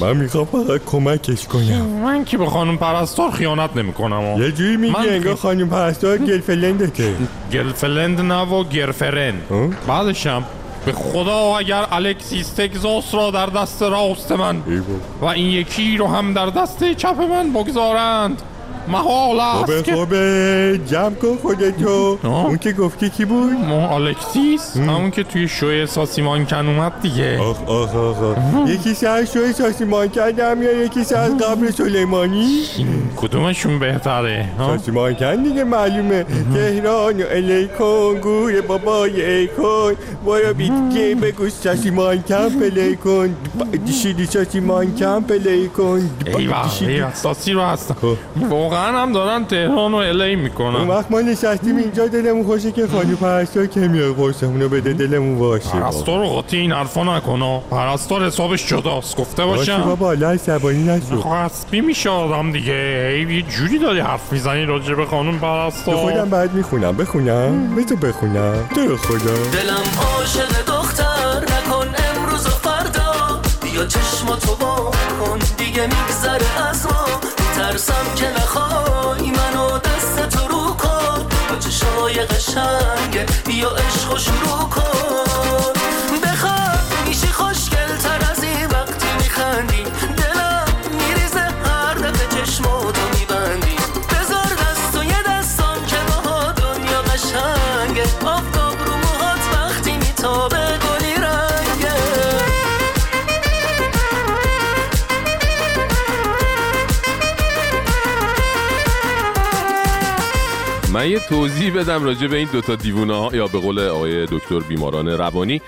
من 0.00 0.16
می‌خوام 0.16 0.44
فقط 0.44 0.80
کمکش 0.86 1.46
کنم. 1.46 1.82
من 2.04 2.24
که 2.24 2.38
به 2.38 2.46
خانم 2.46 2.76
پرستار 2.76 3.30
خیانت 3.30 3.76
نمی‌کنم 3.76 4.42
یه 4.42 4.52
جوری 4.52 4.76
میگی 4.76 4.92
من- 4.92 5.08
انگار 5.08 5.34
خانم 5.34 5.68
پرستار 5.68 6.18
گلفلندته 6.18 7.14
گلفلند 7.52 8.20
نه 8.20 8.42
و 8.42 8.64
گرفرند. 8.64 9.42
اه؟ 9.50 9.68
بعدشم 9.88 10.44
به 10.86 10.92
خدا 10.92 11.56
اگر 11.58 11.84
الکسیس 11.92 12.48
تگزاس 12.48 13.14
را 13.14 13.30
در 13.30 13.46
دست 13.46 13.82
راست 13.82 14.32
من 14.32 14.56
و 15.20 15.24
این 15.24 15.46
یکی 15.46 15.96
رو 15.96 16.06
هم 16.06 16.32
در 16.32 16.46
دست 16.46 16.92
چپ 16.92 17.20
من 17.20 17.52
بگذارند 17.52 18.42
محال 18.88 19.40
خوبه 19.40 19.74
است 19.74 19.84
که 19.84 19.94
خوبه 19.94 20.80
جمع 20.86 21.14
کن 21.14 21.36
خودتو. 21.42 22.18
اون 22.24 22.58
که 22.58 22.72
گفتی 22.72 23.10
کی 23.10 23.24
بود؟ 23.24 23.52
ما 23.52 23.94
الکسیس 23.94 24.76
همون 24.76 25.10
که 25.10 25.22
توی 25.22 25.48
شوی 25.48 25.86
ساسیمان 25.86 26.46
کن 26.46 26.68
اومد 26.68 26.92
دیگه. 27.02 27.38
آخ 27.40 27.62
آخ 27.66 27.94
آخ 27.94 28.22
آخ. 28.22 28.36
یکی 28.68 28.94
سر 28.94 29.24
شوی 29.24 29.52
ساسیمان 29.52 30.08
کردم 30.08 30.62
یا 30.62 30.72
یکی 30.72 31.00
از 31.00 31.36
قبر 31.36 31.70
سلیمانی. 31.70 32.62
کدومشون 33.16 33.78
بهتره؟ 33.78 34.46
ها؟ 34.58 34.78
ساسیمان 34.78 35.14
کن 35.14 35.42
دیگه 35.42 35.64
معلومه. 35.64 36.24
تهران 36.54 37.22
و 37.22 37.24
الی 37.30 37.68
کن 37.78 38.18
گور 38.22 38.60
بابای 38.60 39.24
ای 39.30 39.48
کن 39.48 39.92
برو 40.26 40.54
بیتگه 40.54 41.14
بگو 41.14 41.48
ساسیمان 41.48 42.22
کن 42.22 42.48
پلی 42.48 42.96
کن 42.96 43.36
دیشیدی 43.86 44.26
ساسیمان 44.26 44.94
کن 44.96 45.20
پلی 45.20 45.68
کن 45.68 46.10
ایوه. 46.26 46.82
ایوه 46.82 47.14
ساسی 47.14 47.52
رو 47.52 47.62
هستن 47.62 47.94
خب. 47.94 48.16
واقعا 48.78 49.02
هم 49.02 49.12
دارن 49.12 49.44
تهران 49.44 49.94
و 49.94 49.96
الی 49.96 50.34
اون 50.34 50.44
می‌کنن. 50.44 50.88
وقت 50.88 51.10
ما 51.10 51.20
نشستیم 51.20 51.76
اینجا 51.76 52.06
دلمون 52.06 52.44
خوشه 52.44 52.72
که 52.72 52.86
خانو 52.86 53.16
پرستار 53.16 53.66
که 53.66 53.80
میاد 53.80 54.16
قرصمونو 54.16 54.68
بده 54.68 54.92
دلمون 54.92 55.38
باشه 55.38 55.70
پرستار 55.70 56.18
رو 56.18 56.26
قاطی 56.26 56.56
این 56.56 56.72
حرفا 56.72 57.16
نکنا 57.16 57.58
پرستار 57.58 58.26
حسابش 58.26 58.66
جداست 58.66 59.16
گفته 59.16 59.44
باشه 59.44 59.72
باشم. 59.72 59.88
بابا 59.88 60.12
عصبانی 60.12 60.82
نشو. 60.82 61.22
خب 61.22 61.28
حسبی 61.28 61.80
میشه 61.80 62.10
آدم 62.10 62.52
دیگه. 62.52 63.08
هی 63.14 63.36
یه 63.36 63.42
جوری 63.42 63.78
داری 63.78 64.00
حرف 64.00 64.32
می‌زنی 64.32 64.64
راجع 64.64 64.94
به 64.94 65.06
خانم 65.06 65.38
پرستار. 65.38 65.96
خودم 65.96 66.30
بعد 66.30 66.54
می‌خونم. 66.54 66.96
بخونم؟ 66.96 67.74
بذار 67.74 67.98
بخونم. 67.98 68.68
تو 68.74 68.80
رو 68.80 68.96
خدا. 68.96 69.34
دلم 69.34 69.84
عاشق 70.16 70.64
دختر 70.66 71.40
نکن 71.40 71.88
امروز 72.10 72.46
و 72.46 72.50
فردا. 72.50 73.40
بیا 73.62 73.86
چشماتو 73.86 74.54
با 74.54 74.90
کن 75.20 75.38
دیگه 75.56 75.82
میگذره 75.82 76.68
از 76.70 76.86
ما. 76.86 77.27
ترسم 77.58 78.14
که 78.16 78.30
نخوای 78.30 79.30
منو 79.30 79.78
دست 79.78 80.28
تو 80.28 80.48
رو 80.48 80.74
کن. 80.74 81.26
با 81.48 81.56
چشای 81.56 82.14
قشنگه 82.14 83.26
بیا 83.46 83.70
عشق 83.70 84.14
و 84.14 84.18
شروع 84.18 84.68
کن. 84.70 85.77
من 110.98 111.10
یه 111.10 111.18
توضیح 111.18 111.74
بدم 111.74 112.04
راجع 112.04 112.26
به 112.26 112.36
این 112.36 112.48
دوتا 112.52 112.74
دیوونه 112.74 113.14
ها 113.14 113.30
یا 113.32 113.46
به 113.46 113.58
قول 113.58 113.78
آقای 113.78 114.26
دکتر 114.26 114.58
بیماران 114.58 115.08
روانی 115.08 115.62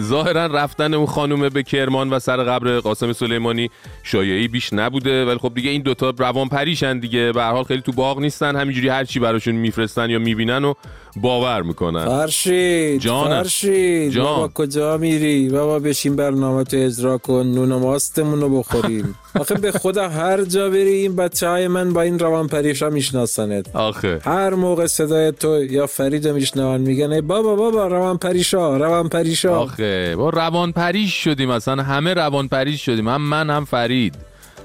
ظاهرا 0.00 0.46
رفتن 0.46 0.94
اون 0.94 1.06
خانومه 1.06 1.48
به 1.48 1.62
کرمان 1.62 2.10
و 2.10 2.18
سر 2.18 2.36
قبر 2.36 2.78
قاسم 2.78 3.12
سلیمانی 3.12 3.70
شایعی 4.02 4.48
بیش 4.48 4.72
نبوده 4.72 5.24
ولی 5.24 5.38
خب 5.38 5.52
دیگه 5.54 5.70
این 5.70 5.82
دوتا 5.82 6.14
روان 6.18 6.48
پریشن 6.48 6.98
دیگه. 6.98 7.32
به 7.32 7.42
هر 7.42 7.52
حال 7.52 7.64
خیلی 7.64 7.82
تو 7.82 7.92
باغ 7.92 8.20
نیستن 8.20 8.56
همینجوری 8.56 8.88
هر 8.88 9.04
چی 9.04 9.20
براشون 9.20 9.54
میفرستن 9.54 10.10
یا 10.10 10.18
می‌بینن 10.18 10.64
و 10.64 10.74
باور 11.16 11.62
می‌کنن. 11.62 12.04
فرشید 12.04 13.00
جانم. 13.00 13.42
فرشید 13.42 14.12
جان. 14.12 14.24
بابا 14.24 14.48
کجا 14.54 14.96
میری؟ 14.96 15.48
بابا 15.48 15.78
بشین 15.78 16.16
برنامه 16.16 16.64
تو 16.64 16.76
اجرا 16.76 17.18
کن 17.18 17.46
نون 17.46 17.74
ماستمون 17.74 18.40
رو 18.40 18.58
بخوریم. 18.58 19.14
آخه 19.40 19.54
به 19.54 19.72
خدا 19.72 20.08
هر 20.08 20.44
جا 20.44 20.70
بری 20.70 20.90
این 20.90 21.16
بچه 21.16 21.48
های 21.48 21.68
من 21.68 21.92
با 21.92 22.02
این 22.02 22.18
روان 22.18 22.46
پریشا 22.46 22.90
میشناسنت. 22.90 23.76
آخه. 23.76 24.20
هر 24.24 24.54
موقع 24.54 24.86
صدای 24.86 25.32
تو 25.32 25.64
یا 25.64 25.86
فرید 25.86 26.28
میشنون 26.28 26.80
میگن 26.80 27.20
بابا 27.20 27.54
بابا 27.56 27.86
روان 27.86 28.18
پریشا 28.18 28.76
روان 28.76 29.08
پریشا 29.08 29.29
آخه 29.44 30.16
با 30.16 30.30
روان 30.30 30.72
پریش 30.72 31.24
شدیم 31.24 31.50
اصلا 31.50 31.82
همه 31.82 32.14
روان 32.14 32.48
پریش 32.48 32.84
شدیم. 32.84 33.08
هم 33.08 33.22
من 33.22 33.50
هم 33.50 33.64
فرید. 33.64 34.14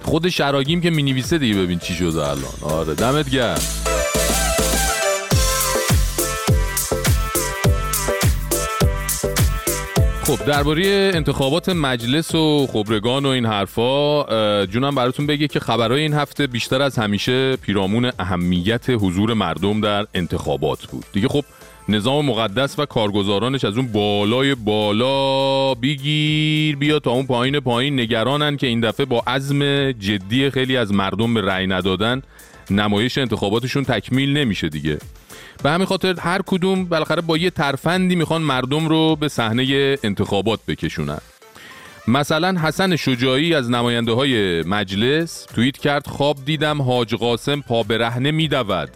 خود 0.04 0.30
شراگیم 0.30 0.82
که 0.82 0.90
می‌نویسه 0.90 1.38
دیگه 1.38 1.56
ببین 1.62 1.80
چی 1.80 1.94
شده 1.94 2.28
الان. 2.28 2.54
آره 2.62 2.96
دمت 2.96 3.30
گرم. 3.30 3.60
خب 10.24 10.46
درباره 10.46 11.12
انتخابات 11.14 11.70
مجلس 11.70 12.36
و 12.36 12.68
خبرگان 12.68 13.26
و 13.26 13.30
این 13.30 13.46
حرفا 13.46 14.66
جونم 14.66 14.96
براتون 14.96 15.28
بگه 15.28 15.48
که 15.48 15.60
خبرهای 15.60 16.02
این 16.02 16.14
هفته 16.14 16.48
بیشتر 16.48 16.82
از 16.82 16.98
همیشه 16.98 17.56
پیرامون 17.56 18.12
اهمیت 18.20 18.90
حضور 18.90 19.34
مردم 19.34 19.82
در 19.82 20.08
انتخابات 20.14 20.86
بود. 20.86 21.06
دیگه 21.14 21.28
خب 21.28 21.44
نظام 21.90 22.26
مقدس 22.26 22.80
و 22.80 22.86
کارگزارانش 22.86 23.66
از 23.66 23.78
اون 23.78 23.88
بالای 23.88 24.56
بالا 24.56 25.74
بگیر 25.74 26.76
بیا 26.76 27.00
تا 27.00 27.12
اون 27.12 27.26
پایین 27.26 27.60
پایین. 27.60 28.00
نگرانن 28.00 28.58
که 28.58 28.68
این 28.68 28.80
دفعه 28.80 29.06
با 29.06 29.24
عزم 29.28 29.92
جدی 29.92 30.50
خیلی 30.50 30.78
از 30.78 30.94
مردم 30.94 31.34
به 31.34 31.42
رأی 31.42 31.68
ندادن. 31.68 32.22
نمایش 32.72 33.18
انتخاباتشون 33.18 33.84
تکمیل 33.84 34.38
نمیشه 34.38 34.70
دیگه. 34.70 34.98
به 35.64 35.70
همین 35.72 35.86
خاطر 35.86 36.20
هر 36.20 36.42
کدوم 36.46 36.86
بالاخره 36.86 37.22
با 37.22 37.38
یه 37.38 37.50
ترفندی 37.50 38.16
می‌خوان 38.16 38.42
مردم 38.42 38.88
رو 38.88 39.16
به 39.16 39.28
صحنه 39.28 39.98
انتخابات 40.04 40.60
بکشونن. 40.68 41.20
مثلا 42.08 42.60
حسن 42.60 42.96
شجاعی 42.96 43.54
از 43.54 43.70
نماینده 43.70 44.12
های 44.12 44.62
مجلس 44.62 45.46
توییت 45.56 45.78
کرد 45.78 46.08
خواب 46.08 46.38
دیدم 46.46 46.82
حاج 46.82 47.16
قاسم 47.16 47.62
پا 47.62 47.84
برهنه 47.84 48.32
میدود. 48.32 48.90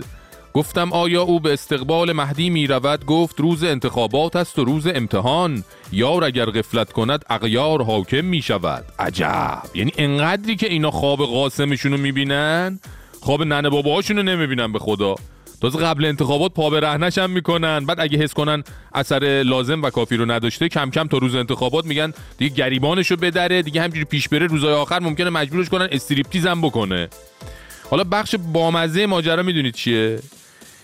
گفتم 0.53 0.93
آیا 0.93 1.21
او 1.21 1.39
به 1.39 1.53
استقبال 1.53 2.13
مهدی 2.13 2.49
می 2.49 2.67
رود 2.67 3.05
گفت 3.05 3.39
روز 3.39 3.63
انتخابات 3.63 4.35
است 4.35 4.59
و 4.59 4.63
روز 4.63 4.87
امتحان. 4.87 5.63
یار 5.91 6.23
اگر 6.23 6.45
غفلت 6.45 6.91
کند 6.91 7.25
اغیار 7.29 7.83
حاکم 7.83 8.25
می 8.25 8.41
شود 8.41 8.85
عجب! 8.99 9.61
یعنی 9.75 9.91
انقدری 9.97 10.55
که 10.55 10.67
اینا 10.69 10.91
خواب 10.91 11.25
قاسمشون 11.25 11.91
رو 11.91 11.97
می‌بینن؟ 11.97 12.79
خواب 13.21 13.43
ننه 13.43 13.69
باباهاشون 13.69 14.17
رو 14.17 14.23
نمی‌بینن 14.23 14.71
به 14.71 14.79
خدا. 14.79 15.15
تازه 15.61 15.79
قبل 15.79 16.05
انتخابات 16.05 16.53
پا 16.53 16.69
به 16.69 16.79
رهنش 16.79 17.17
هم 17.17 17.29
می‌کنن. 17.29 17.85
بعد 17.85 17.99
اگه 17.99 18.17
حس 18.17 18.33
کنن 18.33 18.63
اثر 18.93 19.43
لازم 19.45 19.81
و 19.81 19.89
کافی 19.89 20.17
رو 20.17 20.31
نداشته 20.31 20.69
کم 20.69 20.89
کم 20.89 21.07
تا 21.07 21.17
روز 21.17 21.35
انتخابات 21.35 21.85
میگن 21.85 22.13
دیگه 22.37 22.55
گریبانشو 22.55 23.15
بدره 23.15 23.61
دیگه 23.61 23.81
همجوری 23.81 24.05
پیش 24.05 24.29
بره 24.29 24.47
روزای 24.47 24.73
آخر 24.73 24.99
ممکنه 24.99 25.29
مجبورش 25.29 25.69
کنن 25.69 25.87
استریپتیز 25.91 26.45
هم 26.45 26.61
بکنه. 26.61 27.07
حالا 27.89 28.03
بخش 28.03 28.35
بامزه 28.53 29.05
ماجرا 29.05 29.43
می‌دونید 29.43 29.73
چیه؟ 29.73 30.19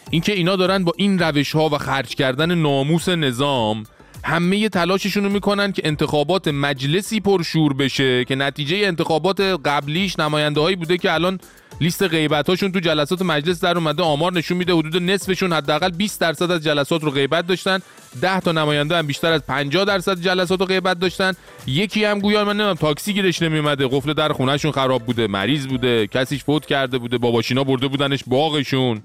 اینکه 0.10 0.34
اینا 0.34 0.56
دارن 0.56 0.84
با 0.84 0.94
این 0.98 1.20
روش 1.20 1.52
ها 1.52 1.70
و 1.70 1.78
خرج 1.78 2.16
کردن 2.16 2.56
ناموس 2.56 3.10
نظام 3.10 3.84
همه 4.24 4.70
تلاششون 4.70 5.24
رو 5.24 5.30
می‌کنن 5.30 5.72
که 5.72 5.82
انتخابات 5.86 6.48
مجلسی 6.48 7.20
پرشور 7.20 7.74
بشه 7.74 8.26
که 8.26 8.36
نتیجه 8.36 8.78
انتخابات 8.78 9.42
قبلیش 9.42 10.20
نماینده 10.20 10.62
هایی 10.62 10.76
بوده 10.76 10.98
که 10.98 11.14
الان 11.14 11.40
لیست 11.82 12.04
غیبتاشون 12.04 12.72
تو 12.72 12.80
جلسات 12.80 13.22
مجلس 13.22 13.64
در 13.64 13.78
اومده 13.78 14.04
آمار 14.04 14.34
نشون 14.34 14.58
میده 14.58 14.74
حدود 14.74 15.04
نصفشون 15.04 15.54
حداقل 15.54 15.90
20 15.90 16.22
درصد 16.22 16.52
از 16.52 16.64
جلسات 16.64 17.04
رو 17.04 17.12
غیبت 17.12 17.48
داشتن 17.48 17.80
10 18.22 18.40
تا 18.40 18.52
نماینده 18.52 18.98
هم 18.98 19.08
بیشتر 19.08 19.32
از 19.32 19.46
50 19.46 19.86
درصد 19.86 20.22
جلسات 20.22 20.60
رو 20.60 20.66
غیبت 20.66 21.00
داشتن. 21.00 21.34
یکی 21.68 22.04
هم 22.06 22.20
گویا 22.20 22.46
من 22.46 22.54
نمی‌دونم 22.54 22.74
تاکسی 22.74 23.14
گیرش 23.14 23.42
نمیومده 23.42 23.88
قفل 23.88 24.14
در 24.14 24.34
خونهشون 24.34 24.72
خراب 24.72 25.04
بوده 25.04 25.28
مریض 25.28 25.68
بوده 25.68 26.08
کسیش 26.08 26.44
فوت 26.44 26.66
کرده 26.66 26.98
بوده 26.98 27.18
باباشینا 27.18 27.64
برده 27.64 27.88
بودنش 27.88 28.24
باغشون. 28.28 29.02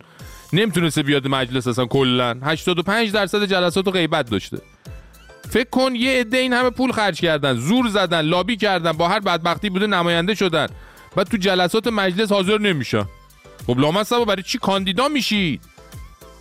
نمی‌تونسته 0.53 1.03
بیاد 1.03 1.27
مجلس 1.27 1.67
اصلا 1.67 1.87
کلا. 1.87 2.39
85 2.43 3.13
درصد 3.13 3.45
جلسات 3.45 3.87
رو 3.87 3.93
غیبت 3.93 4.31
داشته. 4.31 4.59
فکر 5.51 5.71
کن 5.71 5.95
یه 5.95 6.21
عده 6.21 6.37
این 6.37 6.53
همه 6.53 6.71
پول 6.71 6.93
خرج 6.93 7.21
کردن 7.21 7.55
زور 7.55 7.89
زدن 7.89 8.21
لابی 8.21 8.57
کردن 8.57 8.93
با 8.93 9.09
هر 9.09 9.21
بدبختی 9.21 9.71
بوده 9.71 9.87
نماینده 9.87 10.35
شدن. 10.35 10.67
و 11.17 11.25
تو 11.25 11.37
جلسات 11.37 11.87
مجلس 11.87 12.33
حاضر 12.33 12.59
نمیشن. 12.59 13.05
خب 13.67 13.79
لامصبا 13.79 14.25
برای 14.25 14.43
چی 14.43 14.59
کاندیدا 14.59 15.09
میشید 15.09 15.61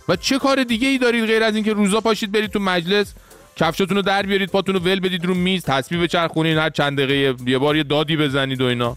و 0.08 0.16
چه 0.16 0.38
کار 0.38 0.64
دیگه 0.64 0.88
ای 0.88 0.98
دارید 0.98 1.26
غیر 1.26 1.42
از 1.42 1.54
اینکه 1.54 1.72
روزا 1.72 2.00
پاشید 2.00 2.32
برید 2.32 2.50
تو 2.50 2.58
مجلس؟ 2.58 3.14
کفشاتون 3.56 3.96
رو 3.96 4.02
در 4.02 4.22
بیارید 4.22 4.50
پاتون 4.50 4.74
رو 4.74 4.80
ول 4.80 5.00
بدید 5.00 5.24
رو 5.24 5.34
میز 5.34 5.64
تسبیح 5.64 6.02
بچرخونین 6.02 6.58
هر 6.58 6.70
چند 6.70 7.00
دقیقه 7.00 7.42
یه 7.50 7.58
بار 7.58 7.76
یه 7.76 7.82
دادی 7.82 8.16
بزنید 8.16 8.60
و 8.60 8.64
اینا. 8.64 8.96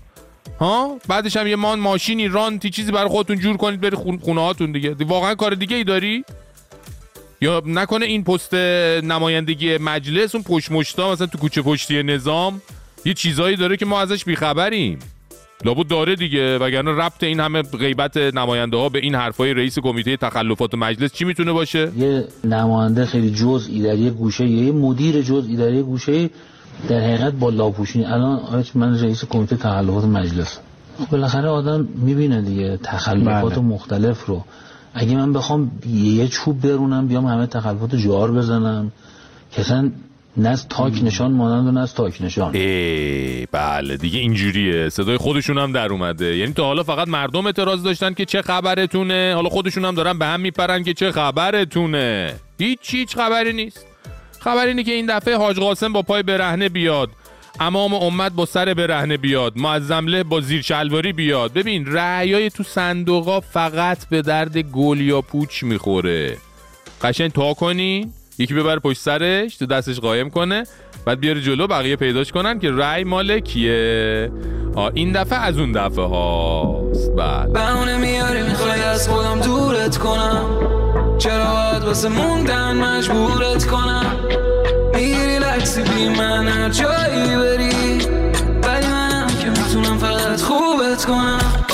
ها؟ 0.60 0.98
بعدش 1.08 1.38
هم 1.38 1.48
یه 1.48 1.56
مان 1.56 1.80
ماشینی 1.80 2.28
رانتی 2.28 2.70
چیزی 2.70 2.92
برای 2.92 3.10
خودتون 3.10 3.40
جور 3.40 3.58
کنید 3.58 3.82
برید 3.82 3.94
خون- 3.96 4.18
خونه 4.22 4.42
هاتون 4.42 4.72
دیگه 4.72 4.96
واقعا 5.00 5.36
کار 5.36 5.54
دیگه 5.56 5.76
ای 5.76 5.84
داری؟ 5.84 6.24
یا 7.42 7.64
نکنه 7.66 8.06
این 8.06 8.24
پست 8.24 8.54
نمایندگی 9.04 9.78
مجلس 9.78 10.36
اون 10.36 10.44
پشت 10.44 10.72
مشتا 10.72 11.12
مثلا 11.12 11.28
تو 11.28 11.38
کوچه 11.38 11.62
پشتی 11.62 12.04
نظام 12.04 12.62
یه 13.06 13.14
چیزایی 13.14 13.56
داره 13.56 13.78
که 13.78 13.86
ما 13.86 14.02
ازش 14.02 14.26
بیخبریم. 14.26 15.00
لابد 15.66 15.88
داره 15.88 16.16
دیگه. 16.16 16.58
وگرنه 16.58 16.92
ربط 16.92 17.24
این 17.24 17.40
همه 17.40 17.62
غیبت 17.62 18.18
نماینده 18.18 18.78
ها 18.78 18.90
به 18.90 19.00
این 19.00 19.16
حرفای 19.16 19.54
رئیس 19.54 19.80
کمیته 19.80 20.18
تخلفات 20.18 20.76
مجلس 20.76 21.14
چی 21.14 21.26
می‌تونه 21.26 21.52
باشه؟ 21.52 21.92
یه 21.98 22.28
نماینده 22.44 23.06
خیلی 23.06 23.32
جزئی 23.32 23.82
در 23.82 23.96
یه 23.98 24.10
گوشه 24.10 24.48
یه 24.48 24.72
مدیر 24.72 25.22
جزئی 25.22 25.56
در 25.56 25.74
یه 25.74 25.82
گوشه 25.82 26.30
در 26.90 27.00
حقیقت 27.00 27.34
با 27.34 27.50
لاپوشینی 27.50 28.06
الان 28.06 28.64
من 28.76 29.00
رئیس 29.00 29.26
کمیته 29.26 29.56
تخلفات 29.56 30.04
مجلس. 30.04 30.60
بالاخره 31.12 31.50
آدم 31.50 31.88
می‌بینه 31.96 32.42
دیگه 32.42 32.80
تخلفات 32.84 33.54
بله. 33.54 33.64
مختلف 33.64 34.26
رو. 34.26 34.46
اگه 34.94 35.16
من 35.16 35.34
بخوام 35.34 35.72
یه 35.94 36.28
چوب 36.28 36.62
برونم 36.62 37.08
بیام 37.08 37.26
همه 37.26 37.48
تخلفات 37.48 37.96
جار 37.96 38.32
بزنم. 38.32 38.92
اصلا 39.58 39.92
نه 40.38 40.50
از 40.50 40.68
تاک 40.68 41.04
نشان 41.04 41.32
مانند 41.32 41.68
و 41.68 41.72
نه 41.72 41.80
از 41.80 41.94
تاک 41.94 42.22
نشان. 42.22 42.56
ای 42.56 43.46
بله 43.52 43.98
دیگه 43.98 44.20
اینجوریه. 44.20 44.90
صدای 44.90 45.18
خودشون 45.18 45.58
هم 45.58 45.72
در 45.72 45.92
اومده. 45.92 46.38
یعنی 46.38 46.54
تا 46.54 46.64
حالا 46.64 46.84
فقط 46.84 47.08
مردم 47.08 47.46
اعتراض 47.46 47.84
داشتن 47.84 48.14
که 48.14 48.26
چه 48.26 48.42
خبرتونه. 48.42 49.32
حالا 49.36 49.50
خودشون 49.50 49.86
هم 49.86 49.96
دارن 49.96 50.20
به 50.20 50.26
هم 50.26 50.42
میپرن 50.42 50.84
که 50.84 50.94
چه 50.94 51.12
خبرتونه. 51.12 52.34
هیچ 52.60 52.80
هیچ 52.84 53.16
خبری 53.16 53.54
نیست. 53.54 53.86
خبر 54.44 54.66
اینه 54.66 54.84
که 54.84 54.92
این 54.92 55.06
دفعه 55.06 55.38
حاج 55.38 55.60
قاسم 55.60 55.94
با 55.94 56.02
پای 56.02 56.24
برهنه 56.24 56.70
بیاد. 56.70 57.10
امام 57.60 57.94
امت 57.94 58.32
با 58.32 58.46
سر 58.46 58.74
برهنه 58.74 59.18
بیاد. 59.18 59.54
معظمله 59.56 60.24
با 60.24 60.42
زیر 60.42 60.62
شلواری 60.62 61.14
بیاد. 61.14 61.54
ببین 61.54 61.86
رعیای 61.94 62.50
تو 62.50 62.64
صندوقا 62.64 63.40
فقط 63.40 64.10
به 64.10 64.22
درد 64.22 64.58
گل 64.58 65.02
یا 65.02 65.22
پوچ 65.22 65.64
می‌خوره. 65.64 66.38
قشنگ 67.02 67.32
تا 67.32 67.54
کنی 67.54 68.12
یکی 68.38 68.54
ببر 68.54 68.80
پشت 68.80 69.00
سرش 69.00 69.58
تو 69.58 69.66
دستش 69.66 70.00
قایم 70.00 70.30
کنه 70.30 70.64
بعد 71.06 71.20
بیاره 71.20 71.42
جلو 71.42 71.68
بقیه 71.68 71.96
پیداش 71.96 72.32
کنن 72.32 72.60
که 72.60 72.72
رأی 72.72 73.04
مال 73.04 73.40
کیه؟ 73.40 74.32
آه 74.76 74.92
این 74.94 75.12
دفعه 75.12 75.40
از 75.40 75.58
اون 75.58 75.72
دفعه 75.72 76.06
هاست. 76.06 77.12
بله. 77.16 77.54
بهونه 77.54 77.98
میاری 77.98 78.44
می‌خوای 78.44 78.82
از 78.82 79.10
خودم 79.10 79.40
دورت 79.40 79.98
کنم. 79.98 80.83
چرا 81.18 81.54
باید 81.54 81.84
واسه 81.84 82.10
موندن 82.10 82.76
مجبورت 82.78 83.66
کنم؟ 83.66 84.06
می‌گیری 84.94 85.40
لکسی 85.40 85.82
بی 85.82 86.10
من 86.10 86.48
هر 86.48 86.70
جایی 86.70 87.36
بری. 87.38 87.98
ولی 88.64 88.88
منم 88.88 89.28
که 89.42 89.50
می‌تونم 89.50 89.98
فقط 89.98 90.42
خوبت 90.42 91.06
کنم. 91.06 91.66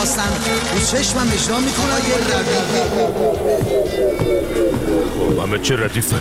خواستن 0.00 0.22
رو 0.22 0.80
چشمم 0.80 1.28
اجرا 1.32 1.58
می‌کنه 1.60 1.92
آقای 1.92 2.12
ربیعی 2.12 2.60
همه 5.42 5.58
چه 5.58 5.84
ردیفه. 5.84 6.16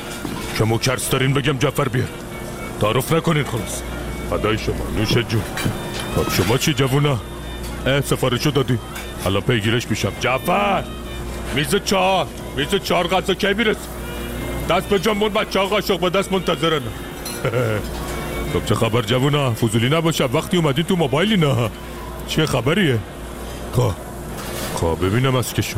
که 0.57 0.63
مکرس 0.63 1.09
دارین 1.09 1.33
بگم 1.33 1.57
جعفر 1.57 1.89
بیار 1.89 2.07
تعارف 2.81 3.13
نکنین 3.13 3.43
خلاص. 3.43 3.81
فدای 4.29 4.57
شما 4.57 4.75
نوش 4.97 5.11
جون. 5.11 5.41
خب 6.15 6.31
شما 6.31 6.57
چی 6.57 6.73
جوونا؟ 6.73 7.19
اه 7.85 8.01
سفارشو 8.01 8.49
دادی. 8.49 8.77
حالا 9.23 9.41
پیگیرش 9.41 9.87
میشم. 9.89 10.11
جعفر! 10.19 10.83
میز 11.55 11.75
چهار. 11.85 12.27
میز 12.57 12.75
چهار 12.83 13.07
غذا 13.07 13.33
کی 13.33 13.53
میرس 13.53 13.77
دست 14.69 14.87
به 14.89 14.99
جنبون 14.99 15.29
بچه 15.29 15.59
ها 15.59 15.65
قاشق 15.65 15.99
به 15.99 16.09
دست 16.09 16.31
منتظرن. 16.31 16.81
خب 18.53 18.65
چه 18.65 18.75
خبر 18.75 19.01
جوونا؟ 19.01 19.53
فضولی 19.53 19.89
نباشه. 19.89 20.23
وقتی 20.23 20.57
اومدین 20.57 20.85
تو 20.85 20.95
موبایلی 20.95 21.37
نه 21.37 21.69
چه 22.27 22.45
خبریه؟ 22.45 22.99
خب. 23.73 23.91
خب 24.75 24.97
ببینم 25.01 25.35
از 25.35 25.53
که 25.53 25.61
شو 25.61 25.77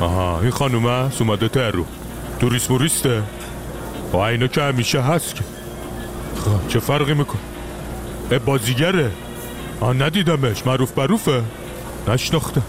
آها 0.00 0.40
این 0.40 0.50
خانومه 0.50 0.90
است 0.90 1.20
اومده 1.20 1.48
ترو. 1.48 1.84
توریست 2.40 2.70
موریسته. 2.70 3.22
و 4.12 4.16
اینا 4.16 4.46
که 4.46 4.62
همیشه 4.62 5.00
هست 5.00 5.34
که. 5.34 5.42
خب 6.44 6.68
چه 6.68 6.80
فرقی 6.80 7.14
میکن 7.14 7.38
اه 8.32 8.38
بازیگره. 8.38 9.10
آه 9.80 9.92
ندیدمش 9.92 10.66
معروف 10.66 10.92
بروفه 10.92 11.42
نشناخته. 12.08 12.62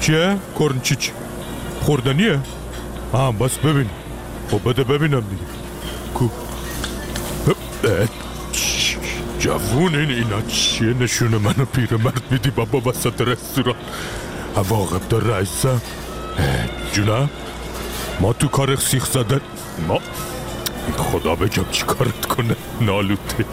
چیه؟ 0.00 0.36
کرنچیچ 0.58 1.10
خوردنیه؟ 1.82 2.40
آه 3.12 3.32
بس 3.32 3.58
ببین. 3.58 3.90
خب 4.50 4.70
بده 4.70 4.84
ببینم 4.84 5.20
دیگه. 5.20 5.42
کو. 6.14 6.28
جوون 9.38 9.94
این 9.94 10.10
اینا 10.10 10.40
چیه 10.42 10.94
نشون 10.94 11.28
منو 11.28 11.64
پیرمرد 11.64 12.22
میدی 12.30 12.50
بابا 12.50 12.90
وسط 12.90 13.20
رستوران. 13.20 13.74
عواقب 14.56 15.08
داره 15.08 15.34
عزیزم 15.34 15.80
اه، 16.38 16.92
جونم 16.92 17.30
ما 18.20 18.32
تو 18.32 18.48
کار 18.48 18.76
سیخ 18.76 19.06
زدن. 19.06 19.40
ما؟ 19.88 20.00
خدا 20.96 21.34
بگم 21.34 21.64
چی 21.72 21.84
کارت 21.84 22.26
کنه؟ 22.26 22.56
نالوته 22.80 23.44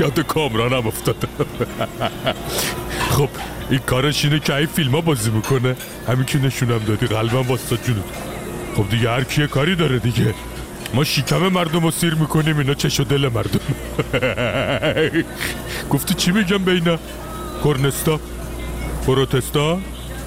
یاد 0.00 0.20
کامرانم 0.20 0.86
افتاده. 0.86 1.28
خب 3.16 3.28
این 3.70 3.80
کارش 3.80 4.24
اینه 4.24 4.40
که 4.40 4.54
این 4.54 4.66
فیلم 4.66 4.90
ها 4.90 5.00
بازی 5.00 5.30
می‌کنه 5.30 5.76
همین 6.08 6.24
که 6.24 6.38
نشونم 6.38 6.78
دادی 6.78 7.06
قلبم 7.06 7.48
واسه 7.48 7.76
جونت. 7.76 8.04
خب 8.76 8.88
دیگه 8.88 9.10
هر 9.10 9.24
کیه 9.24 9.46
کاری 9.46 9.76
داره 9.76 9.98
دیگه. 9.98 10.34
ما 10.94 11.04
شکم 11.04 11.48
مردم 11.48 11.80
رو 11.80 11.90
سیر 11.90 12.14
می‌کنیم 12.14 12.58
اینا 12.58 12.74
چش 12.74 13.00
و 13.00 13.04
دل 13.04 13.28
مردم. 13.28 13.60
گفتی 15.90 16.14
چی 16.14 16.32
میگم 16.32 16.58
به 16.58 16.72
اینا؟ 16.72 16.98
کرنستا 17.64 18.20
پروتستا؟ 19.06 19.78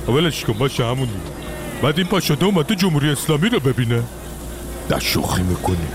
خب 0.06 0.13
ولش 0.13 0.43
کن 0.43 0.54
باشه 0.54 0.86
همون 0.86 1.10
بعد 1.82 1.97
این 1.97 2.08
پا 2.08 2.19
شده 2.19 2.45
اومده 2.45 2.76
جمهوری 2.76 3.10
اسلامی 3.10 3.50
رو 3.50 3.60
ببینه. 3.60 4.04
در 4.89 5.00
شوخی 5.00 5.41
می‌کنی 5.41 5.88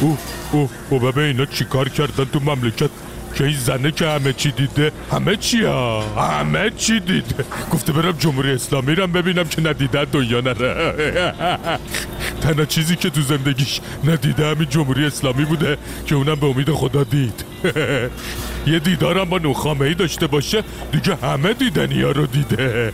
اوه 0.00 0.18
اوه 0.52 0.70
اوه 0.90 1.12
ببین 1.12 1.24
اینا 1.24 1.46
چیکار 1.46 1.88
کردن 1.88 2.24
تو 2.24 2.40
مملکت؟ 2.40 2.90
که 3.34 3.44
این 3.44 3.56
زنه 3.56 3.90
که 3.90 4.06
همه 4.06 4.32
چی 4.32 4.50
دیده 4.50 4.92
همه 5.12 5.36
چی 5.36 5.64
ها 5.64 6.00
همه 6.00 6.70
چی 6.76 7.00
دیده 7.00 7.44
گفته 7.70 7.92
برم 7.92 8.12
جمهوری 8.12 8.52
اسلامی 8.52 8.94
رم 8.94 9.12
ببینم 9.12 9.44
که 9.44 9.60
ندیده 9.60 10.04
دنیا 10.04 10.40
نره 10.40 10.94
تنها 12.40 12.64
چیزی 12.64 12.96
که 12.96 13.10
تو 13.10 13.20
زندگیش 13.20 13.80
ندیده 14.04 14.46
همین 14.46 14.68
جمهوری 14.68 15.06
اسلامی 15.06 15.44
بوده 15.44 15.78
که 16.06 16.14
اونم 16.14 16.34
به 16.34 16.46
امید 16.46 16.70
خدا 16.70 17.04
دید 17.04 17.44
یه 18.66 18.78
دیدارم 18.78 19.24
با 19.24 19.38
نوخامه 19.38 19.86
ای 19.86 19.94
داشته 19.94 20.26
باشه 20.26 20.62
دیگه 20.92 21.14
همه 21.22 21.52
دیدنی 21.52 22.02
ها 22.02 22.10
رو 22.10 22.26
دیده 22.26 22.92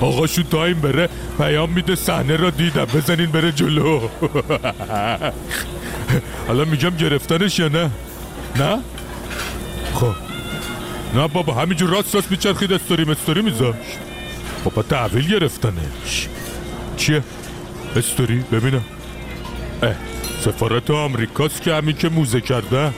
آقاشون 0.00 0.44
تایم 0.44 0.80
بره 0.80 1.08
پیام 1.38 1.70
میده 1.70 1.94
صحنه 1.94 2.36
رو 2.36 2.50
دیدم 2.50 2.84
بزنین 2.84 3.26
بره 3.26 3.52
جلو 3.52 4.00
حالا 6.48 6.64
میگم 6.64 6.90
گرفتنش 6.90 7.58
یا 7.58 7.68
نه 7.68 7.90
نه؟ 8.56 8.78
خب. 9.94 10.14
نه 11.14 11.28
بابا 11.28 11.54
همینجور 11.54 11.90
راست 11.90 12.14
راست 12.14 12.30
میچرخید 12.30 12.72
استوری 12.72 13.04
مستوری 13.04 13.42
میذاشت 13.42 13.98
بابا 14.64 14.82
تحویل 14.82 15.28
گرفتنش 15.28 16.28
چیه؟ 16.96 17.22
استوری؟ 17.96 18.44
ببینم. 18.52 18.84
اه 19.82 19.94
سفارت 20.40 20.90
آمریکاست 20.90 21.62
که 21.62 21.74
همین 21.74 21.96
که 21.96 22.08
موزه 22.08 22.40
کرده. 22.40 22.92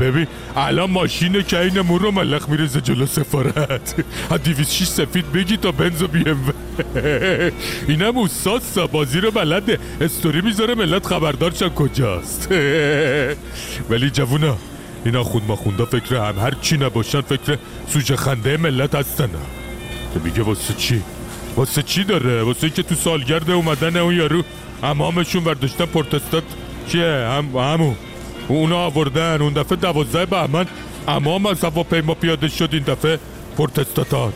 ببین 0.00 0.26
الان 0.56 0.90
ماشین 0.90 1.42
که 1.42 1.58
این 1.58 1.80
مون 1.80 1.98
رو 1.98 2.10
ملخ 2.10 2.48
میرزه 2.48 2.80
جلو 2.80 3.06
سفارت. 3.06 3.94
دیویس 4.44 4.70
شیش 4.70 4.88
سفید 4.88 5.32
بگی 5.32 5.56
تا 5.56 5.72
بنز 5.72 6.02
و 6.02 6.08
بیم 6.08 6.52
اینم 7.88 8.18
اوستاد 8.18 8.62
بازی 8.92 9.20
رو 9.20 9.30
بلده. 9.30 9.78
استوری 10.00 10.40
می‌ذاره 10.40 10.74
ملت 10.74 11.06
خبردار 11.06 11.50
شن 11.50 11.68
کجاست. 11.68 12.48
ولی 13.90 14.10
جوونا 14.12 14.56
اینا 15.04 15.24
خود 15.24 15.42
ما 15.48 15.56
خوندا 15.56 15.84
فکر 15.84 16.16
هم 16.16 16.38
هر 16.38 16.54
چی 16.62 16.76
نباشن 16.76 17.20
فکر 17.20 17.58
سوژه 17.88 18.16
خنده 18.16 18.56
ملت 18.56 18.94
هستن. 18.94 19.30
که 20.14 20.20
میگه 20.24 20.42
واسه 20.42 20.74
چی؟ 20.74 21.02
واسه 21.56 21.82
چی 21.82 22.04
داره؟ 22.04 22.42
واسه 22.42 22.70
که 22.70 22.82
تو 22.82 22.94
سالگرد 22.94 23.50
اومدن 23.50 23.96
اون 23.96 24.14
یارو 24.14 24.42
امامشون 24.82 25.44
برداشتن 25.44 25.84
پرتستات 25.84 26.42
چیه؟ 26.88 27.04
هم 27.04 27.44
همون. 27.56 27.94
اونا 28.48 28.76
آوردن 28.76 29.42
اون 29.42 29.52
دفعه 29.52 29.76
دوازده 29.76 30.26
بهمن 30.26 30.66
امام 31.08 31.46
از 31.46 31.64
هواپیما 31.64 32.14
پیاده 32.14 32.48
شد 32.48 32.68
این 32.72 32.82
دفعه 32.82 33.18
پرتستاتان 33.58 34.32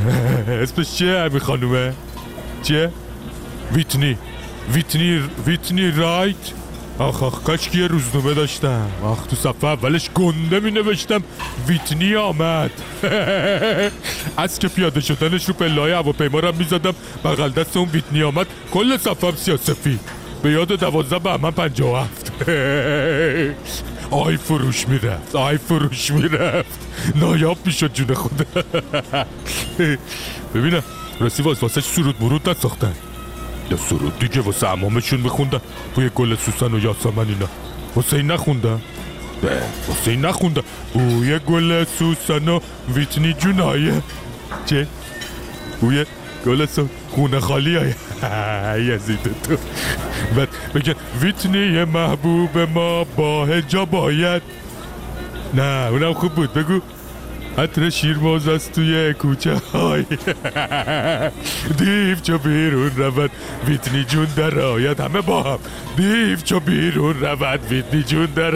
اسمش 0.62 0.92
چیه 0.92 1.18
همین 1.18 1.38
خانومه؟ 1.38 1.92
چیه؟ 2.62 2.90
ویتنی. 3.72 4.18
ویتنی 4.74 5.22
ویتنی 5.46 5.90
رایت؟ 5.90 6.36
آخ 6.98 7.22
آخ 7.22 7.42
کاش 7.42 7.68
که 7.68 7.78
یه 7.78 7.86
روزنامه 7.86 8.34
داشتم. 8.34 8.90
آخ 9.02 9.26
تو 9.26 9.36
صفحه 9.36 9.70
اولش 9.70 10.10
گنده 10.10 10.60
می 10.60 10.70
نوشتم 10.70 11.22
ویتنی 11.68 12.16
آمد. 12.16 12.70
از 14.36 14.58
که 14.58 14.68
پیاده 14.68 15.00
شدنش 15.00 15.48
رو 15.48 15.54
پلای 15.54 15.92
هواپیما 15.92 16.40
رو 16.40 16.54
می 16.54 16.64
زدم 16.64 16.94
بغل 17.24 17.50
دست 17.50 17.76
اون 17.76 17.88
ویتنی 17.88 18.22
آمد. 18.22 18.46
کل 18.72 18.96
صفحه 18.96 19.30
هم 19.30 19.36
سیاسفید 19.36 20.00
به 20.42 20.50
یاد 20.50 20.68
دوازده 20.68 21.18
بهمن 21.18 21.50
پنجاه 21.50 21.92
و 21.92 21.96
هفت. 21.96 22.29
آی 24.10 24.36
فروش 24.36 24.88
می‌رفت 24.88 25.36
آی 25.36 25.58
فروش 25.58 26.10
می‌رفت 26.10 26.78
نایاب 27.14 27.58
می‌شد 27.66 27.92
جون 27.92 28.14
خود 28.14 28.46
ببینم 30.54 30.82
واس 31.20 31.62
واسه 31.62 31.80
سرود 31.80 32.18
برود 32.18 32.50
نساختن 32.50 32.94
یا 33.70 33.76
سرود 33.76 34.18
دیگه 34.18 34.40
واسه 34.40 34.68
امامشون 34.68 35.20
میخوندن 35.20 35.60
بوی 35.94 36.10
گل 36.14 36.36
سوسن 36.36 36.74
و 36.74 36.78
یاسمن 36.78 37.28
اینا 37.28 37.48
واسه 37.96 38.16
این 38.16 38.30
نخوندن 38.30 38.80
به 39.42 39.62
واسه 39.88 40.10
این 40.10 40.24
نخوندن 40.24 40.62
بوی 40.94 41.38
گل 41.38 41.84
سوسن 41.98 42.48
و 42.48 42.60
ویتنی 42.94 43.32
جونایه 43.32 44.02
چه 44.66 44.86
بوی 45.80 46.06
گل 46.46 46.66
سو 46.66 46.88
خونه 47.08 47.40
خالی 47.40 47.76
های. 47.76 47.92
یزید 48.94 49.22
تو. 49.22 49.56
بعد 50.36 50.48
بگن 50.74 50.94
ویتنی 51.20 51.84
محبوب 51.84 52.58
ما 52.58 53.04
با 53.04 53.46
هجا 53.46 53.84
باید. 53.84 54.42
نه 55.54 55.88
اونم 55.90 56.12
خوب 56.12 56.34
بود. 56.34 56.52
بگو. 56.52 56.80
عطر 57.58 57.90
شیرموز 57.90 58.48
است 58.48 58.72
توی 58.72 59.14
کوچه 59.14 59.54
های. 59.72 60.04
دیو 61.78 62.16
چو 62.22 62.38
بیرون 62.38 62.90
رود 62.96 63.30
ویتنی 63.66 64.04
جون 64.04 64.26
در 64.36 64.58
آید. 64.58 65.00
همه 65.00 65.20
با 65.20 65.42
هم. 65.42 65.58
دیو 65.96 66.36
چو 66.36 66.60
بیرون 66.60 67.20
رود 67.20 67.60
ویتنی 67.70 68.02
جون 68.02 68.26
در 68.26 68.50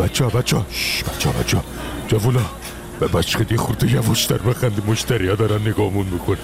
بچه 0.00 0.24
ها 0.24 0.30
بچه 0.30 0.56
ها 0.56 0.66
بچه 1.14 1.30
ها 1.30 1.42
بچه 1.42 1.56
ها 1.56 1.64
جوونا. 2.08 2.63
به 3.00 3.06
بچه 3.08 3.46
یه 3.50 3.56
خورده 3.56 3.92
یواشتر 3.92 4.38
بخندی 4.38 4.82
مشتری 4.86 5.28
ها 5.28 5.34
دارن 5.34 5.60
نگاهمون 5.60 6.06
می‌کنن 6.06 6.38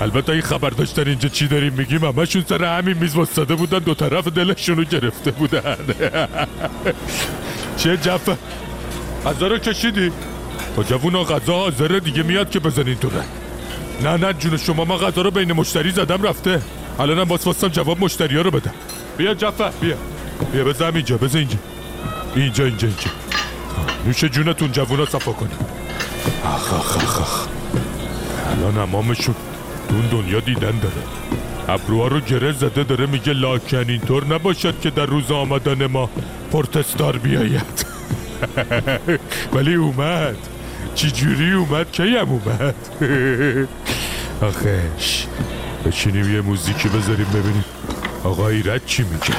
البته 0.00 0.32
این 0.32 0.42
خبر 0.42 0.70
داشتن 0.70 1.08
اینجا 1.08 1.28
چی 1.28 1.48
داریم 1.48 1.72
میگیم؟ 1.72 2.04
همشون 2.04 2.44
سر 2.48 2.78
همین 2.78 2.98
میز 2.98 3.16
وستاده 3.16 3.54
بودن 3.54 3.78
دو 3.78 3.94
طرف 3.94 4.28
دلشون 4.28 4.76
رو 4.76 4.84
گرفته 4.84 5.30
بودن. 5.30 5.76
چه 7.76 7.96
جفه 7.96 8.36
غذا 9.26 9.46
رو 9.46 9.58
کشیدی؟ 9.58 10.12
با 10.76 10.82
جوونا 10.82 11.24
غذا 11.24 11.52
حاضره 11.52 12.00
دیگه 12.00 12.22
میاد 12.22 12.50
که 12.50 12.60
بزنین 12.60 12.94
تو 12.94 13.10
نه 14.02 14.16
نه 14.16 14.32
جون 14.32 14.56
شما 14.56 14.84
ما 14.84 14.96
غذا 14.96 15.22
رو 15.22 15.30
بین 15.30 15.52
مشتری 15.52 15.90
زدم 15.90 16.22
رفته. 16.22 16.62
الانم 16.98 17.24
باز 17.24 17.46
واسم 17.46 17.68
جواب 17.68 18.00
مشتری 18.00 18.36
ها 18.36 18.42
رو 18.42 18.50
بدم 18.50 18.74
بیا 19.16 19.34
جفه 19.34 19.70
بیا. 19.80 19.96
بیا 20.52 20.64
بزن 20.64 20.94
اینجا 20.94 21.16
بزن 21.16 21.38
اینجا. 21.38 21.58
اینجا 22.34 22.64
اینجا 22.64 22.88
اینجا. 22.88 23.10
نوش 24.06 24.24
جونتون 24.24 24.72
جوونا 24.72 25.06
صفا 25.06 25.32
کنیم. 25.32 25.58
آخ 26.44 26.74
آخ 26.74 26.96
آخ 26.96 27.20
آخ 27.20 27.46
الان 28.50 28.78
امامشون 28.78 29.34
تو 29.88 29.94
اون 29.94 30.06
دنیا 30.06 30.40
دیدن 30.40 30.60
داره. 30.82 31.02
ابروها 31.68 32.06
رو 32.08 32.20
گره 32.20 32.52
زده 32.52 32.82
داره 32.82 33.06
میگه 33.06 33.32
لاکن 33.32 33.84
اینطور 33.88 34.24
نباشد 34.34 34.80
که 34.80 34.90
در 34.90 35.06
روز 35.06 35.30
آمدن 35.30 35.86
ما 35.86 36.10
پرتستار 36.52 37.16
بیاید. 37.16 37.86
ولی 39.54 39.74
اومد. 39.74 40.36
چی 40.94 41.10
جوری 41.10 41.52
اومد؟ 41.52 41.92
کی 41.92 42.16
هم 42.16 42.28
اومد؟ 42.28 42.74
آخش 44.48 45.26
بچینیم 45.86 46.34
یه 46.34 46.40
موزیکی 46.40 46.88
بذاریم 46.88 47.26
ببینیم. 47.26 47.64
آقا 48.24 48.48
ایرد 48.48 48.86
چی 48.86 49.02
میگه؟ 49.02 49.34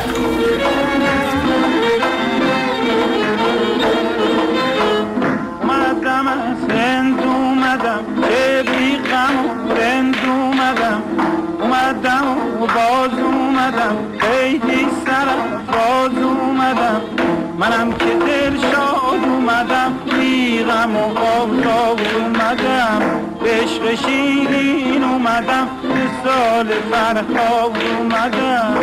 اومدم 11.96 12.38
و 12.62 12.68
باز 12.68 13.20
اومدم. 13.20 13.98
خیلی 14.20 14.88
سرفراز 15.06 16.24
اومدم. 16.24 17.02
منم 17.60 17.92
که 17.92 18.06
دل 18.06 18.58
شاد 18.58 19.24
اومدم. 19.24 19.94
بی 20.20 20.64
غم 20.64 20.96
و 20.96 21.18
آفتاب 21.18 22.00
اومدم. 22.20 23.02
به 23.44 23.50
عشق 23.50 23.96
شیرین 23.96 25.04
اومدم. 25.04 25.68
به 25.84 26.30
سال 26.30 26.68
فرخاب 26.92 27.78
اومدم. 28.00 28.76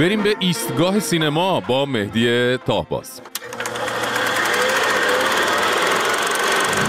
بریم 0.00 0.22
به 0.22 0.36
ایستگاه 0.38 1.00
سینما 1.00 1.60
با 1.60 1.84
مهدی 1.84 2.56
تاهباز. 2.56 3.20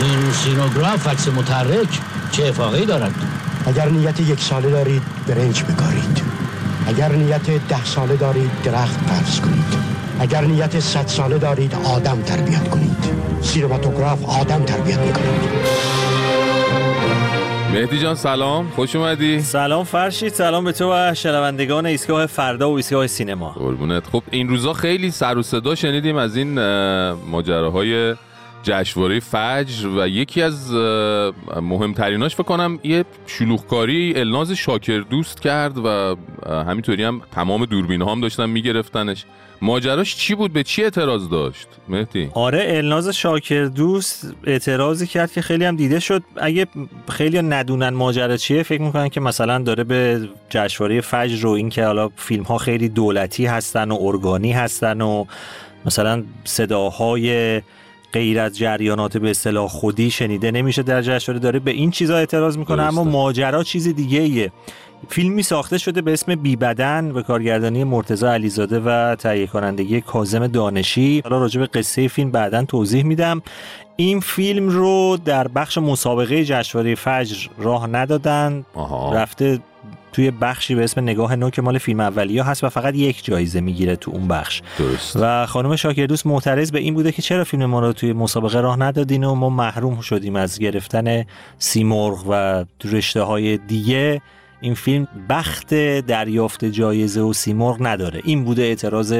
این 0.02 0.32
سینوگراف 0.32 1.08
عکس 1.08 1.28
متحرک 1.28 2.00
چه 2.32 2.48
افاقی 2.48 2.86
دارد؟ 2.86 3.16
اگر 3.66 3.90
نیت 3.90 4.20
یک 4.20 4.40
ساله 4.40 4.70
دارید 4.70 5.02
برنج 5.28 5.64
بکارید. 5.64 6.22
اگر 6.88 7.12
نیت 7.12 7.68
ده 7.70 7.86
ساله 7.86 8.16
دارید 8.16 8.52
درخت 8.64 9.00
قبض 9.12 9.40
کنید. 9.40 9.74
اگر 10.20 10.42
نیت 10.42 10.80
صد 10.80 11.08
ساله 11.08 11.38
دارید 11.38 11.76
آدم 11.84 12.22
تربیت 12.22 12.70
کنید. 12.70 13.06
سینماتوگراف 13.42 14.26
آدم 14.26 14.64
تربیت 14.64 15.00
می‌کنید 15.00 15.91
مهدی 17.74 18.00
جان 18.00 18.16
سلام. 18.16 18.70
خوش 18.70 18.96
اومدی. 18.96 19.42
سلام 19.42 19.84
فرشید 19.84 20.34
سلام 20.34 20.64
به 20.64 20.72
تو 20.72 20.92
و 20.94 21.14
شنوندگان 21.14 21.86
ایستگاه 21.86 22.26
فردا 22.26 22.72
و 22.72 22.76
ایستگاه 22.76 23.08
سینما. 23.08 23.50
قربونت. 23.50 24.08
خب 24.08 24.24
این 24.32 24.48
روزا 24.50 24.74
خیلی 24.74 25.12
سر 25.12 25.38
و 25.38 25.44
صدا 25.44 25.76
شنیدیم 25.76 26.16
از 26.16 26.38
این 26.38 26.58
اه، 26.58 27.18
ماجراهای 27.32 28.16
جشنواره 28.64 29.20
فجر 29.20 29.88
و 29.88 30.08
یکی 30.08 30.42
از 30.42 30.74
مهمتریناش 31.62 32.36
فکر 32.36 32.44
کنم 32.44 32.80
یه 32.84 33.06
شلوغکاری 33.28 34.14
الناز 34.16 34.52
شاکر 34.52 35.00
دوست 35.00 35.42
کرد 35.42 35.78
و 35.78 36.16
همینطوری 36.48 37.04
هم 37.04 37.22
تمام 37.32 37.66
دوربین 37.66 38.02
هم 38.02 38.22
داشتن 38.22 38.50
میگرفتنش. 38.50 39.26
ماجراش 39.64 40.16
چی 40.16 40.36
بود؟ 40.36 40.54
به 40.54 40.64
چی 40.64 40.84
اعتراض 40.84 41.30
داشت؟ 41.30 41.68
مهدی؟ 41.90 42.30
آره 42.34 42.66
الناز 42.68 43.10
شاکر 43.10 43.66
دوست 43.66 44.34
اعتراضی 44.44 45.08
کرد 45.08 45.32
که 45.32 45.42
خیلی 45.42 45.66
هم 45.66 45.76
دیده 45.76 46.00
شد. 46.00 46.24
اگه 46.38 46.68
خیلی 47.10 47.42
ندونن 47.42 47.90
ماجرا 47.90 48.38
چیه 48.38 48.64
فکر 48.64 48.82
می‌کنن 48.82 49.10
که 49.10 49.20
مثلا 49.20 49.60
داره 49.60 49.84
به 49.84 50.30
جشنواره 50.50 51.02
فجر 51.02 51.48
و 51.48 51.50
اینکه 51.50 51.86
حالا 51.86 52.10
فیلم 52.16 52.44
ها 52.44 52.58
خیلی 52.58 52.90
دولتی 52.90 53.46
هستن 53.46 53.92
و 53.92 53.98
ارگانی 54.02 54.52
هستن 54.52 55.02
و 55.02 55.26
مثلا 55.86 56.24
صداهای 56.44 57.62
غیر 58.14 58.40
از 58.40 58.58
جریانات 58.58 59.18
به 59.18 59.30
اصطلاح 59.30 59.68
خودی 59.68 60.12
شنیده 60.12 60.52
نمیشه 60.52 60.84
در 60.84 61.02
جشنواره 61.02 61.40
داره 61.40 61.60
به 61.60 61.72
این 61.72 61.92
چیزا 61.92 62.18
اعتراض 62.18 62.58
می‌کنه 62.58 62.84
اما 62.84 63.04
ماجرا 63.04 63.64
چیز 63.64 63.88
دیگه 63.88 64.20
ایه 64.20 64.52
فیلمی 65.10 65.44
ساخته 65.44 65.78
شده 65.78 66.02
به 66.02 66.14
اسم 66.14 66.36
بی 66.36 66.56
بدن 66.56 67.14
به 67.14 67.24
کارگردانی 67.24 67.84
مرتضی 67.84 68.26
علیزاده 68.26 68.80
و 68.80 69.16
تهیه 69.16 69.48
کنندگی 69.48 70.02
کاظم 70.02 70.48
دانشی. 70.48 71.22
حالا 71.24 71.38
راجع 71.40 71.60
به 71.60 71.68
قصه 71.68 72.08
فیلم 72.08 72.32
بعدا 72.32 72.66
توضیح 72.66 73.04
میدم. 73.04 73.42
این 73.96 74.20
فیلم 74.20 74.70
رو 74.70 75.18
در 75.26 75.48
بخش 75.48 75.78
مسابقه 75.78 76.46
جشنواره 76.46 76.96
فجر 76.96 77.48
راه 77.58 77.88
ندادن. 77.88 78.66
رفته 79.14 79.60
توی 80.14 80.32
بخشی 80.32 80.76
به 80.76 80.84
اسم 80.84 81.02
نگاه 81.02 81.36
نو 81.36 81.50
که 81.50 81.62
مال 81.62 81.78
فیلم 81.78 82.00
اولیه 82.00 82.44
هست 82.44 82.64
و 82.64 82.70
فقط 82.70 82.96
یک 82.96 83.26
جایزه 83.26 83.62
می‌گیره 83.62 83.96
تو 83.96 84.12
اون 84.12 84.28
بخش. 84.28 84.62
درست. 84.80 85.18
و 85.22 85.46
خانم 85.46 85.76
شاکردوست 85.76 86.28
معترض 86.28 86.72
به 86.72 86.80
این 86.80 86.94
بوده 86.94 87.12
که 87.12 87.22
چرا 87.22 87.44
فیلم 87.44 87.66
ما 87.66 87.80
رو 87.80 87.94
توی 87.94 88.14
مسابقه 88.14 88.62
راه 88.62 88.80
ندادین 88.80 89.24
و 89.24 89.36
ما 89.36 89.50
محروم 89.50 90.02
شدیم 90.02 90.36
از 90.36 90.60
گرفتن 90.60 91.26
سیمرغ 91.58 92.26
و 92.30 92.66
رشته 92.84 93.22
های 93.22 93.58
دیگه 93.58 94.22
این 94.62 94.74
فیلم 94.74 95.08
بخت 95.30 95.74
دریافت 96.00 96.66
جایزه 96.66 97.22
و 97.22 97.34
سیمرغ 97.34 97.78
نداره 97.80 98.22
این 98.24 98.44
بوده 98.44 98.62
اعتراض 98.62 99.12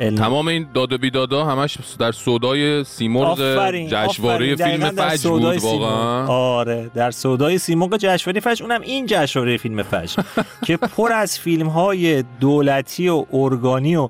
ال... 0.00 0.16
تمام 0.16 0.48
این 0.48 0.66
داد 0.74 0.92
و 0.92 0.98
بیدادا 0.98 1.44
همش 1.44 1.78
در 1.98 2.12
سودای 2.12 2.84
سیمرغ 2.84 3.38
جشنواره. 3.88 4.56
فیلم 4.56 4.90
فجر 4.90 5.30
بود 5.30 5.44
واقعا. 5.44 6.26
آره 6.26 6.90
در 6.94 7.10
سودای 7.10 7.58
سیمرغ 7.58 7.96
جشنواره 7.96 8.40
فجر 8.40 8.64
اونم 8.64 8.80
این 8.80 9.06
جشنواره 9.06 9.56
فیلم 9.56 9.82
فجر 9.82 10.22
که 10.66 10.76
پر 10.76 11.12
از 11.12 11.38
فیلم 11.38 11.66
های 11.68 12.24
دولتی 12.40 13.08
و 13.08 13.26
ارگانی 13.32 13.96
و 13.96 14.08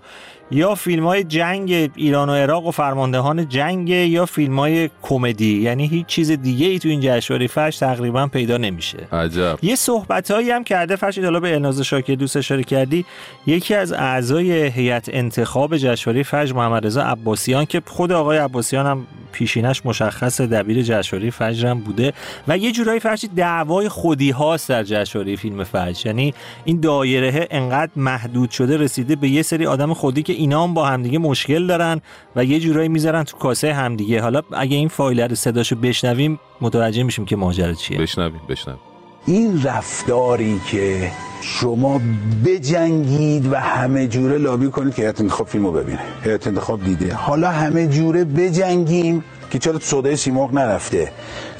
یا 0.51 0.75
فیلم 0.75 1.07
های 1.07 1.25
جنگ 1.25 1.91
ایران 1.95 2.29
و 2.29 2.33
عراق 2.33 2.67
و 2.67 2.71
فرماندهان 2.71 3.49
جنگ 3.49 3.89
یا 3.89 4.27
فیلم 4.27 4.59
های 4.59 4.91
کمدی. 5.03 5.61
یعنی 5.61 5.87
هیچ 5.87 6.07
چیز 6.07 6.31
دیگه 6.31 6.67
ای 6.67 6.79
تو 6.79 6.89
این 6.89 7.01
جشنواره 7.01 7.47
فجر 7.47 7.79
تقریبا 7.79 8.27
پیدا 8.27 8.57
نمیشه. 8.57 8.99
عجب. 9.13 9.59
یه 9.63 9.75
صحبتهایی 9.75 10.51
هم 10.51 10.65
کرده 10.65 10.97
فرشید. 10.97 11.25
حالا 11.25 11.41
به 11.41 11.55
الناز 11.55 11.81
شاکر 11.81 12.15
دوست 12.15 12.37
اشاره 12.37 12.63
کردی. 12.63 13.05
یکی 13.47 13.75
از 13.75 13.93
اعضای 13.93 14.53
هیئت 14.53 15.09
انتخاب 15.13 15.77
جشنواره 15.77 16.23
فجر 16.23 16.55
محمد 16.55 16.87
رضا 16.87 17.03
عباسیان 17.03 17.65
که 17.65 17.83
خود 17.87 18.13
آقای 18.13 18.39
عباسیان 18.39 18.87
هم 18.87 19.07
پیشینش 19.33 19.87
مشخص 19.87 20.41
دبیر 20.41 20.83
جشنواره 20.83 21.31
فجر 21.31 21.69
هم 21.69 21.81
بوده. 21.81 22.13
و 22.49 22.59
یه 22.59 22.73
جورایی 22.73 23.01
فرشید 23.01 23.31
دعوای 23.37 23.89
خودی 23.89 24.31
هاست 24.31 24.69
در 24.69 24.83
جشنواره 24.83 25.37
فیلم 25.37 25.65
فجر 25.65 26.07
یعنی 26.07 26.35
این 26.65 26.81
دایره 26.81 27.49
انقدر 27.51 27.91
محدود 27.97 28.51
شده 28.51 28.77
رسیده 28.77 29.17
به 29.17 29.29
یه 29.29 29.43
سری 29.43 29.67
آدم 29.67 29.95
خودی 29.95 30.23
که 30.23 30.36
اینا 30.37 30.65
هم 30.65 30.75
با 30.75 30.87
همدیگه 30.87 31.19
مشکل 31.19 31.67
دارن 31.67 32.01
و 32.37 32.45
یه 32.45 32.61
جورایی 32.61 32.89
می‌ذارن 32.89 33.25
تو 33.25 33.37
کاسه 33.37 33.73
همدیگه. 33.75 34.21
حالا 34.21 34.43
اگه 34.53 34.77
این 34.77 34.89
فایل 34.89 35.21
رو 35.21 35.35
صداشو 35.35 35.77
بشنویم 35.77 36.41
متوجه 36.61 37.03
میشیم 37.03 37.25
که 37.25 37.37
ماجرا 37.37 37.75
چیه. 37.75 37.99
بشنویم 37.99 38.41
بشنویم. 38.49 38.81
این 39.27 39.63
رفتاری 39.63 40.61
که 40.71 41.11
شما 41.41 42.01
بجنگید 42.45 43.53
و 43.53 43.57
همه 43.57 44.07
جوره 44.07 44.39
لابی 44.39 44.69
کنید 44.69 44.95
که 44.95 45.03
هیئت 45.03 45.21
انتخاب 45.21 45.47
فیلمو 45.47 45.73
ببینه. 45.73 46.01
هیئت 46.25 46.47
انتخاب 46.47 46.85
دیده. 46.85 47.15
حالا 47.15 47.51
همه 47.51 47.87
جوره 47.87 48.25
بجنگیم 48.25 49.25
که 49.51 49.59
چرا 49.59 49.79
سودای 49.79 50.17
سیمرغ 50.17 50.55
نرفته. 50.55 51.13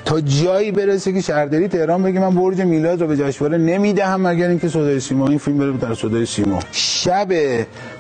تا 0.05 0.21
جایی 0.21 0.73
برسه 0.73 1.13
که 1.13 1.21
شهرداری 1.21 1.69
تهران 1.69 2.03
بگه 2.03 2.21
من 2.21 2.35
برج 2.35 2.61
میلاد 2.61 3.01
رو 3.01 3.07
به 3.07 3.17
جشنواره 3.17 3.59
نمی‌دهم 3.59 4.27
مگر 4.27 4.49
اینکه 4.49 4.69
سودای 4.69 5.01
سیمرغ 5.01 5.29
این 5.29 5.39
فیلم 5.39 5.59
بره 5.59 5.73
در 5.73 5.95
سودای 5.95 6.27
سیمرغ. 6.27 6.63
شب 6.73 7.29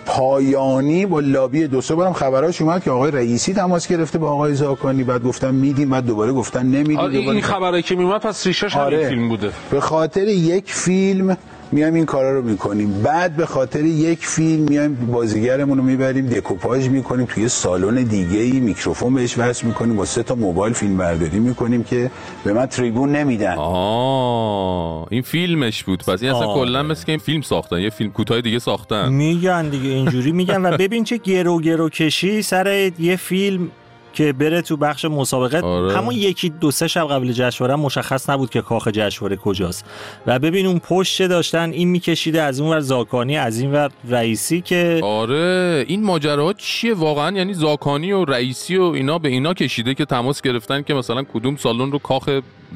پایانی 0.06 1.06
با 1.06 1.20
لابی 1.20 1.66
دو 1.66 1.80
سه 1.80 1.94
بارم 1.94 2.12
خبراش 2.12 2.62
اومد 2.62 2.84
که 2.84 2.90
آقای 2.90 3.10
رئیسی 3.10 3.54
تماس 3.54 3.88
گرفته 3.88 4.18
با 4.18 4.30
آقای 4.30 4.54
زاکانی. 4.54 5.04
بعد 5.04 5.22
گفتن 5.22 5.54
میدیم 5.54 5.90
بعد 5.90 6.06
دوباره 6.06 6.32
گفتن 6.32 6.66
نمیدیم. 6.66 6.98
آره 6.98 7.12
دوباره 7.12 7.32
این 7.32 7.42
خبرایی 7.42 7.82
که 7.82 7.94
میومد 7.96 8.20
پس 8.20 8.46
ریشش 8.46 8.76
آره. 8.76 9.08
فیلم 9.08 9.28
بوده. 9.28 9.50
به 9.70 9.80
خاطر 9.80 10.28
یک 10.28 10.72
فیلم 10.72 11.36
میایم 11.72 11.94
این 11.94 12.06
کارا 12.06 12.32
رو 12.32 12.42
می‌کنیم. 12.42 13.02
بعد 13.02 13.36
به 13.36 13.46
خاطر 13.46 13.84
یک 13.84 14.26
فیلم 14.26 14.62
میایم 14.62 14.94
بازیگرمون 14.94 15.78
رو 15.78 15.84
می‌بریم 15.84 16.26
دکوپاژ 16.26 16.88
می‌کنیم 16.88 17.26
توی 17.26 17.48
سالن 17.48 18.02
دیگه 18.04 18.38
ای 18.38 18.60
میکروفون 18.60 19.14
بهش 19.14 19.38
وصل 19.38 19.66
می‌کنیم 19.66 19.96
با 19.96 20.04
سه 20.04 20.22
تا 20.22 20.34
موبایل 20.34 20.72
فیلم 20.72 20.96
برداری 20.96 21.38
می‌کنیم 21.38 21.84
که 21.84 22.10
به 22.44 22.52
من 22.52 22.66
تریبون 22.66 23.16
نمیدن. 23.16 23.54
آه 23.58 25.06
این 25.10 25.22
فیلمش 25.22 25.84
بود. 25.84 26.02
پس 26.02 26.22
این 26.22 26.32
اصلا. 26.32 26.54
کلا 26.54 26.82
مثل 26.82 27.04
که 27.04 27.12
این 27.12 27.18
فیلم 27.18 27.42
ساختن. 27.42 27.78
یه 27.78 27.90
فیلم 27.90 28.10
کوتاه 28.10 28.40
دیگه 28.40 28.58
ساختن. 28.58 29.08
میگن 29.08 29.68
دیگه 29.68 29.88
اینجوری 29.88 30.32
میگن. 30.32 30.66
و 30.66 30.76
ببین 30.76 31.04
چه 31.04 31.16
گرو 31.16 31.60
گرو 31.60 31.88
کشی. 31.88 32.42
سر 32.42 32.90
یه 32.98 33.16
فیلم 33.16 33.70
که 34.16 34.32
بره 34.32 34.62
تو 34.62 34.76
بخش 34.76 35.04
مسابقه. 35.04 35.60
آره. 35.60 35.96
همون 35.96 36.14
یکی 36.14 36.48
دو 36.48 36.70
سه 36.70 36.88
شب 36.88 37.06
قبل 37.06 37.32
جشنواره 37.32 37.76
مشخص 37.76 38.30
نبود 38.30 38.50
که 38.50 38.60
کاخ 38.60 38.88
جشنواره 38.88 39.36
کجاست. 39.36 39.84
و 40.26 40.38
ببین 40.38 40.66
اون 40.66 40.78
پشت 40.78 41.22
داشتن 41.22 41.70
این 41.70 41.88
میکشیده 41.88 42.42
از 42.42 42.60
اون 42.60 42.70
ور 42.70 42.80
زاکانی 42.80 43.36
از 43.36 43.58
این 43.58 43.72
ور 43.72 43.90
رئیسی 44.08 44.60
که 44.60 45.00
آره 45.02 45.84
این 45.88 46.04
ماجراها 46.04 46.52
چیه 46.52 46.94
واقعا؟ 46.94 47.36
یعنی 47.36 47.54
زاکانی 47.54 48.12
و 48.12 48.24
رئیسی 48.24 48.76
و 48.76 48.82
اینا 48.82 49.18
به 49.18 49.28
اینا 49.28 49.54
کشیده 49.54 49.94
که 49.94 50.04
تماس 50.04 50.42
گرفتن 50.42 50.82
که 50.82 50.94
مثلا 50.94 51.22
کدوم 51.22 51.56
سالن 51.56 51.92
رو 51.92 51.98
کاخ 51.98 52.28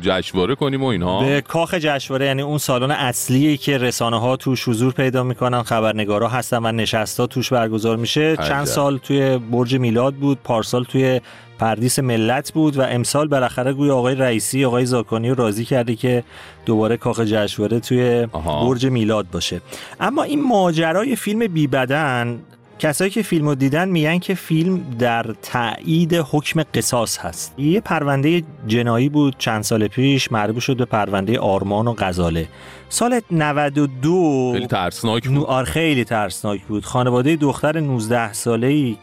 جشنواره 0.03 0.55
کنیم 0.55 0.83
و 0.83 0.87
اینها. 0.87 1.21
به 1.21 1.41
کاخ 1.41 1.75
جشنواره 1.75 2.27
یعنی 2.27 2.43
اون 2.43 2.59
سالن 2.59 2.91
اصلی 2.91 3.57
که 3.57 3.79
رسانه 3.79 4.21
ها 4.21 4.37
توش 4.37 4.69
حضور 4.69 4.93
پیدا 4.93 5.23
می‌کنن 5.23 5.63
خبرنگارا 5.63 6.29
هستن 6.29 6.67
و 6.67 6.73
نشستا 6.73 7.27
توش 7.27 7.53
برگزار 7.53 7.97
میشه. 7.97 8.21
عجب. 8.21 8.49
چند 8.49 8.65
سال 8.65 8.99
توی 8.99 9.39
برج 9.39 9.77
میلاد 9.77 10.15
بود 10.15 10.39
پارسال 10.45 10.85
توی 10.85 11.21
پردیس 11.59 11.99
ملت 11.99 12.53
بود 12.53 12.77
و 12.77 12.83
امسال 12.83 13.29
بالاخره 13.29 13.73
گویا 13.73 13.97
آقای 13.97 14.15
رئیسی 14.15 14.65
آقای 14.65 14.87
زاکانی 14.87 15.29
رو 15.29 15.35
راضی 15.35 15.65
کرده 15.65 15.97
که 15.97 16.25
دوباره 16.67 16.97
کاخ 16.97 17.21
جشنواره 17.21 17.81
توی 17.81 18.27
برج 18.45 18.87
میلاد 18.87 19.27
باشه. 19.33 19.61
اما 20.01 20.23
این 20.23 20.43
ماجرای 20.43 21.17
فیلم 21.17 21.47
بی 21.47 21.67
بدن 21.67 22.41
کسایی 22.81 23.11
که 23.11 23.23
فیلم 23.23 23.49
رو 23.49 23.55
دیدن 23.55 23.89
میگن 23.89 24.19
که 24.19 24.35
فیلم 24.35 24.97
در 24.99 25.23
تایید 25.43 26.15
حکم 26.15 26.63
قصاص 26.63 27.19
هست. 27.19 27.55
یه 27.59 27.81
پرونده 27.81 28.43
جنایی 28.67 29.09
بود 29.09 29.35
چند 29.39 29.63
سال 29.63 29.89
پیش 29.89 30.33
مربوط 30.33 30.63
شد 30.63 30.77
به 30.77 30.85
پرونده 30.85 31.39
آرمان 31.39 31.87
و 31.89 31.95
غزاله. 31.99 32.49
سال 32.89 33.21
92 33.31 34.53
خیلی 34.53 34.67
ترسناک 34.67 35.29
بود. 35.29 35.47
آره 35.47 35.65
خیلی 35.65 36.05
ترسناک 36.05 36.63
بود. 36.63 36.85
خانواده 36.85 37.37
دختر 37.37 37.81
19 37.81 38.33
ساله 38.33 38.67
ای 38.67 38.97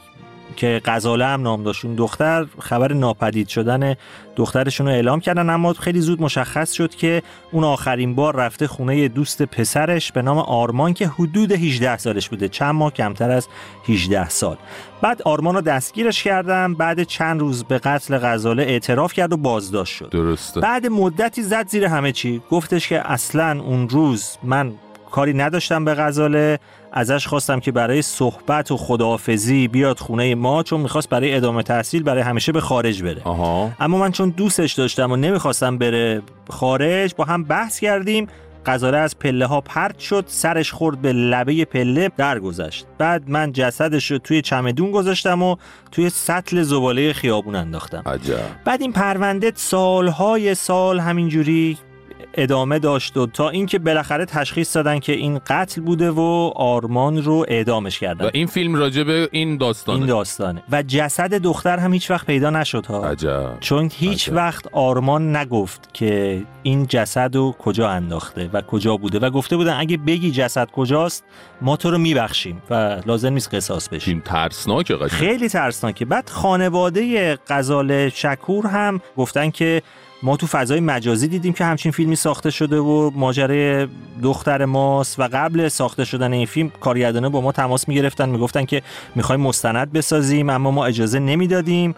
که 0.55 0.81
غزاله 0.85 1.25
هم 1.25 1.41
نام 1.41 1.63
داشت 1.63 1.85
اون 1.85 1.95
دختر 1.95 2.45
خبر 2.59 2.93
ناپدید 2.93 3.47
شدن 3.47 3.95
دخترشون 4.35 4.87
رو 4.87 4.93
اعلام 4.93 5.19
کردن 5.19 5.49
اما 5.49 5.73
خیلی 5.73 6.01
زود 6.01 6.21
مشخص 6.21 6.71
شد 6.71 6.95
که 6.95 7.23
اون 7.51 7.63
آخرین 7.63 8.15
بار 8.15 8.35
رفته 8.35 8.67
خونه 8.67 9.07
دوست 9.07 9.41
پسرش 9.41 10.11
به 10.11 10.21
نام 10.21 10.37
آرمان 10.37 10.93
که 10.93 11.07
حدود 11.07 11.51
18 11.51 11.97
سالش 11.97 12.29
بوده 12.29 12.49
چند 12.49 12.75
ماه 12.75 12.93
کمتر 12.93 13.31
از 13.31 13.47
18 13.87 14.29
سال. 14.29 14.57
بعد 15.01 15.21
آرمان 15.21 15.55
رو 15.55 15.61
دستگیرش 15.61 16.23
کردم 16.23 16.73
بعد 16.73 17.03
چند 17.03 17.39
روز 17.39 17.63
به 17.63 17.77
قتل 17.77 18.17
غزاله 18.17 18.63
اعتراف 18.63 19.13
کرد 19.13 19.33
و 19.33 19.37
بازداشت 19.37 19.95
شد. 19.95 20.09
درسته. 20.09 20.61
بعد 20.61 20.87
مدتی 20.87 21.43
زد 21.43 21.67
زیر 21.67 21.85
همه 21.85 22.11
چی. 22.11 22.41
گفتش 22.51 22.87
که 22.87 23.11
اصلا 23.11 23.61
اون 23.61 23.89
روز 23.89 24.37
من 24.43 24.73
کاری 25.11 25.33
نداشتم 25.33 25.85
به 25.85 25.93
غزاله. 25.93 26.59
ازش 26.97 27.27
خواستم 27.27 27.59
که 27.59 27.71
برای 27.71 28.01
صحبت 28.01 28.71
و 28.71 28.77
خداحافظی 28.77 29.67
بیاد 29.67 29.99
خونه 29.99 30.35
ما 30.35 30.63
چون 30.63 30.81
می‌خواست 30.81 31.09
برای 31.09 31.35
ادامه 31.35 31.63
تحصیل 31.63 32.03
برای 32.03 32.21
همیشه 32.21 32.51
به 32.51 32.61
خارج 32.61 33.03
بره. 33.03 33.21
آها. 33.23 33.71
اما 33.79 33.97
من 33.97 34.11
چون 34.11 34.29
دوستش 34.29 34.73
داشتم 34.73 35.11
و 35.11 35.15
نمی‌خواستم 35.15 35.77
بره 35.77 36.21
خارج 36.49 37.15
با 37.15 37.23
هم 37.23 37.43
بحث 37.43 37.79
کردیم. 37.79 38.27
غزاله 38.65 38.97
از 38.97 39.19
پله 39.19 39.45
ها 39.45 39.61
پرت 39.61 39.99
شد 39.99 40.23
سرش 40.27 40.71
خورد 40.71 41.01
به 41.01 41.13
لبه 41.13 41.65
پله 41.65 42.11
درگذشت. 42.17 42.85
بعد 42.97 43.29
من 43.29 43.51
جسدش 43.51 44.11
رو 44.11 44.17
توی 44.17 44.41
چمدون 44.41 44.91
گذاشتم 44.91 45.43
و 45.43 45.55
توی 45.91 46.09
سطل 46.09 46.61
زباله 46.61 47.13
خیابون 47.13 47.55
انداختم. 47.55 48.03
عجب. 48.05 48.39
بعد 48.65 48.81
این 48.81 48.91
پرونده 48.91 49.51
سالهای 49.55 50.55
سال 50.55 50.99
همینجوری 50.99 51.77
ادامه 52.33 52.79
داشت 52.79 53.17
و 53.17 53.25
تا 53.25 53.49
اینکه 53.49 53.79
بالاخره 53.79 54.25
تشخیص 54.25 54.75
دادن 54.75 54.99
که 54.99 55.13
این 55.13 55.39
قتل 55.47 55.81
بوده 55.81 56.11
و 56.11 56.51
آرمان 56.55 57.23
رو 57.23 57.45
اعدامش 57.47 57.99
کردن. 57.99 58.25
و 58.25 58.29
این 58.33 58.47
فیلم 58.47 58.75
راجع 58.75 59.03
به 59.03 59.29
این 59.31 59.57
داستانه. 59.57 59.97
این 59.97 60.07
داستانه. 60.07 60.63
و 60.71 60.83
جسد 60.83 61.33
دختر 61.33 61.77
هم 61.79 61.93
هیچ 61.93 62.11
وقت 62.11 62.27
پیدا 62.27 62.49
نشد 62.49 62.85
ها. 62.85 63.09
عجب. 63.09 63.57
چون 63.59 63.91
هیچ 63.93 64.29
وقت 64.29 64.67
آرمان 64.71 65.35
نگفت 65.35 65.89
که 65.93 66.43
این 66.63 66.87
جسد 66.87 67.35
رو 67.35 67.55
کجا 67.59 67.89
انداخته 67.89 68.49
و 68.53 68.61
کجا 68.61 68.97
بوده 68.97 69.19
و 69.19 69.29
گفته 69.29 69.57
بودن 69.57 69.79
اگه 69.79 69.97
بگی 69.97 70.31
جسد 70.31 70.71
کجاست 70.71 71.23
ما 71.61 71.77
تو 71.77 71.91
رو 71.91 71.97
میبخشیم 71.97 72.61
و 72.69 73.01
لازم 73.05 73.33
نیست 73.33 73.53
قصاص 73.53 73.89
بشیم 73.89 73.99
فیلم 73.99 74.21
ترسناکه 74.25 74.97
خیلی 74.97 75.49
ترسناکه. 75.49 76.05
بعد 76.05 76.29
خانواده 76.29 77.35
غزال 77.47 78.09
شکور 78.09 78.67
هم 78.67 79.01
گفتن 79.17 79.49
که 79.49 79.81
ما 80.23 80.37
تو 80.37 80.47
فضای 80.47 80.79
مجازی 80.79 81.27
دیدیم 81.27 81.53
که 81.53 81.65
همچین 81.65 81.91
فیلمی 81.91 82.15
ساخته 82.15 82.49
شده 82.49 82.77
و 82.77 83.11
ماجرای 83.15 83.87
دختر 84.23 84.65
ماست 84.65 85.19
و 85.19 85.29
قبل 85.33 85.67
ساخته 85.67 86.05
شدن 86.05 86.33
این 86.33 86.45
فیلم 86.45 86.69
کارگردانه 86.69 87.29
با 87.29 87.41
ما 87.41 87.51
تماس 87.51 87.87
می‌گرفتن 87.87 88.29
می‌گفتن 88.29 88.65
که 88.65 88.81
می‌خوایم 89.15 89.41
مستند 89.41 89.91
بسازیم 89.91 90.49
اما 90.49 90.71
ما 90.71 90.85
اجازه 90.85 91.19
نمی‌دادیم. 91.19 91.95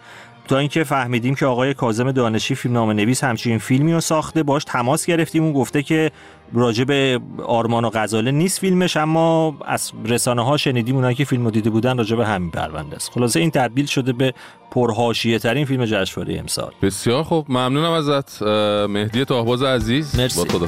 تا 0.50 0.58
اینکه 0.58 0.84
فهمیدیم 0.84 1.34
که 1.34 1.46
آقای 1.46 1.74
کاظم 1.74 2.12
دانشی 2.12 2.54
فیلم 2.54 2.74
نام 2.74 2.90
نویس 2.90 3.24
همچین 3.24 3.58
فیلمی 3.58 3.92
رو 3.92 4.00
ساخته 4.00 4.42
باش 4.42 4.64
تماس 4.64 5.06
گرفتیم. 5.06 5.44
اون 5.44 5.52
گفته 5.52 5.82
که 5.82 6.10
راجع 6.52 6.84
به 6.84 7.20
آرمان 7.46 7.84
و 7.84 7.90
غزاله 7.94 8.30
نیست 8.30 8.60
فیلمش 8.60 8.96
اما 8.96 9.56
از 9.66 9.92
رسانه 10.04 10.44
ها 10.44 10.56
شنیدیم 10.56 10.94
اونایی 10.94 11.14
که 11.14 11.24
فیلم 11.24 11.44
رو 11.44 11.50
دیده 11.50 11.70
بودن 11.70 11.98
راجع 11.98 12.16
به 12.16 12.26
همین 12.26 12.50
پرونده 12.50 12.96
است. 12.96 13.10
خلاصه 13.12 13.40
این 13.40 13.50
تبدیل 13.50 13.86
شده 13.86 14.12
به 14.12 14.34
پرهاشیه 14.70 15.38
ترین 15.38 15.64
فیلم 15.64 15.84
جشنواره 15.84 16.38
امسال. 16.38 16.72
بسیار 16.82 17.22
خوب. 17.22 17.46
ممنونم 17.48 17.92
ازت 17.92 18.42
مهدی 18.88 19.24
تاهباز 19.24 19.62
عزیز. 19.62 20.20
مرسی. 20.20 20.44
با 20.44 20.66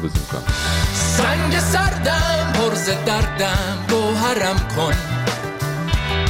سنگ 0.92 1.58
سردم 1.58 2.52
پرز 2.54 2.90
دردم 3.06 3.86
گوهرم 3.90 4.56
کن. 4.76 4.92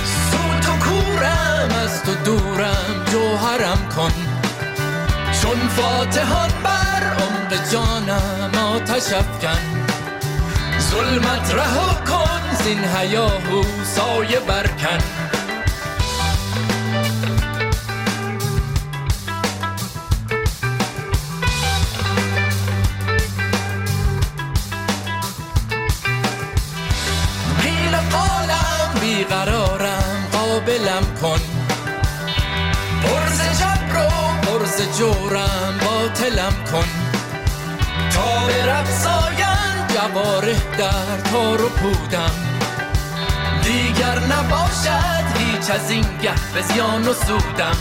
سوت 0.05 0.68
و 0.68 0.84
کورم 0.84 1.68
از 1.84 2.03
تو 2.03 2.12
دورم. 2.24 2.82
کن 3.97 4.12
چون 5.43 5.68
فاتحان 5.68 6.51
بر 6.64 7.05
عمق 7.22 7.70
جانم 7.72 8.74
آتش 8.74 9.12
افکن 9.12 9.62
ظلمت 10.78 11.55
رها 11.55 11.95
کن 11.95 12.57
زین 12.64 12.84
هیاهو 12.84 13.62
سایه 13.84 14.40
برکن 14.40 14.99
قیل 27.62 27.95
جورم 35.03 35.74
باطلم 35.80 36.53
کن. 36.72 36.84
تا 38.11 38.46
به 38.46 38.66
رقصاین 38.66 39.86
جواره 39.94 40.57
در 40.78 41.30
تار 41.30 41.62
و 41.62 41.68
پودم. 41.68 42.30
دیگر 43.62 44.18
نباشد 44.18 45.38
هیچ 45.38 45.70
از 45.70 45.90
این 45.90 46.05
گه 46.22 46.55
به 46.55 46.62
زیان 46.62 47.09
و 47.09 47.12
سودم. 47.12 47.76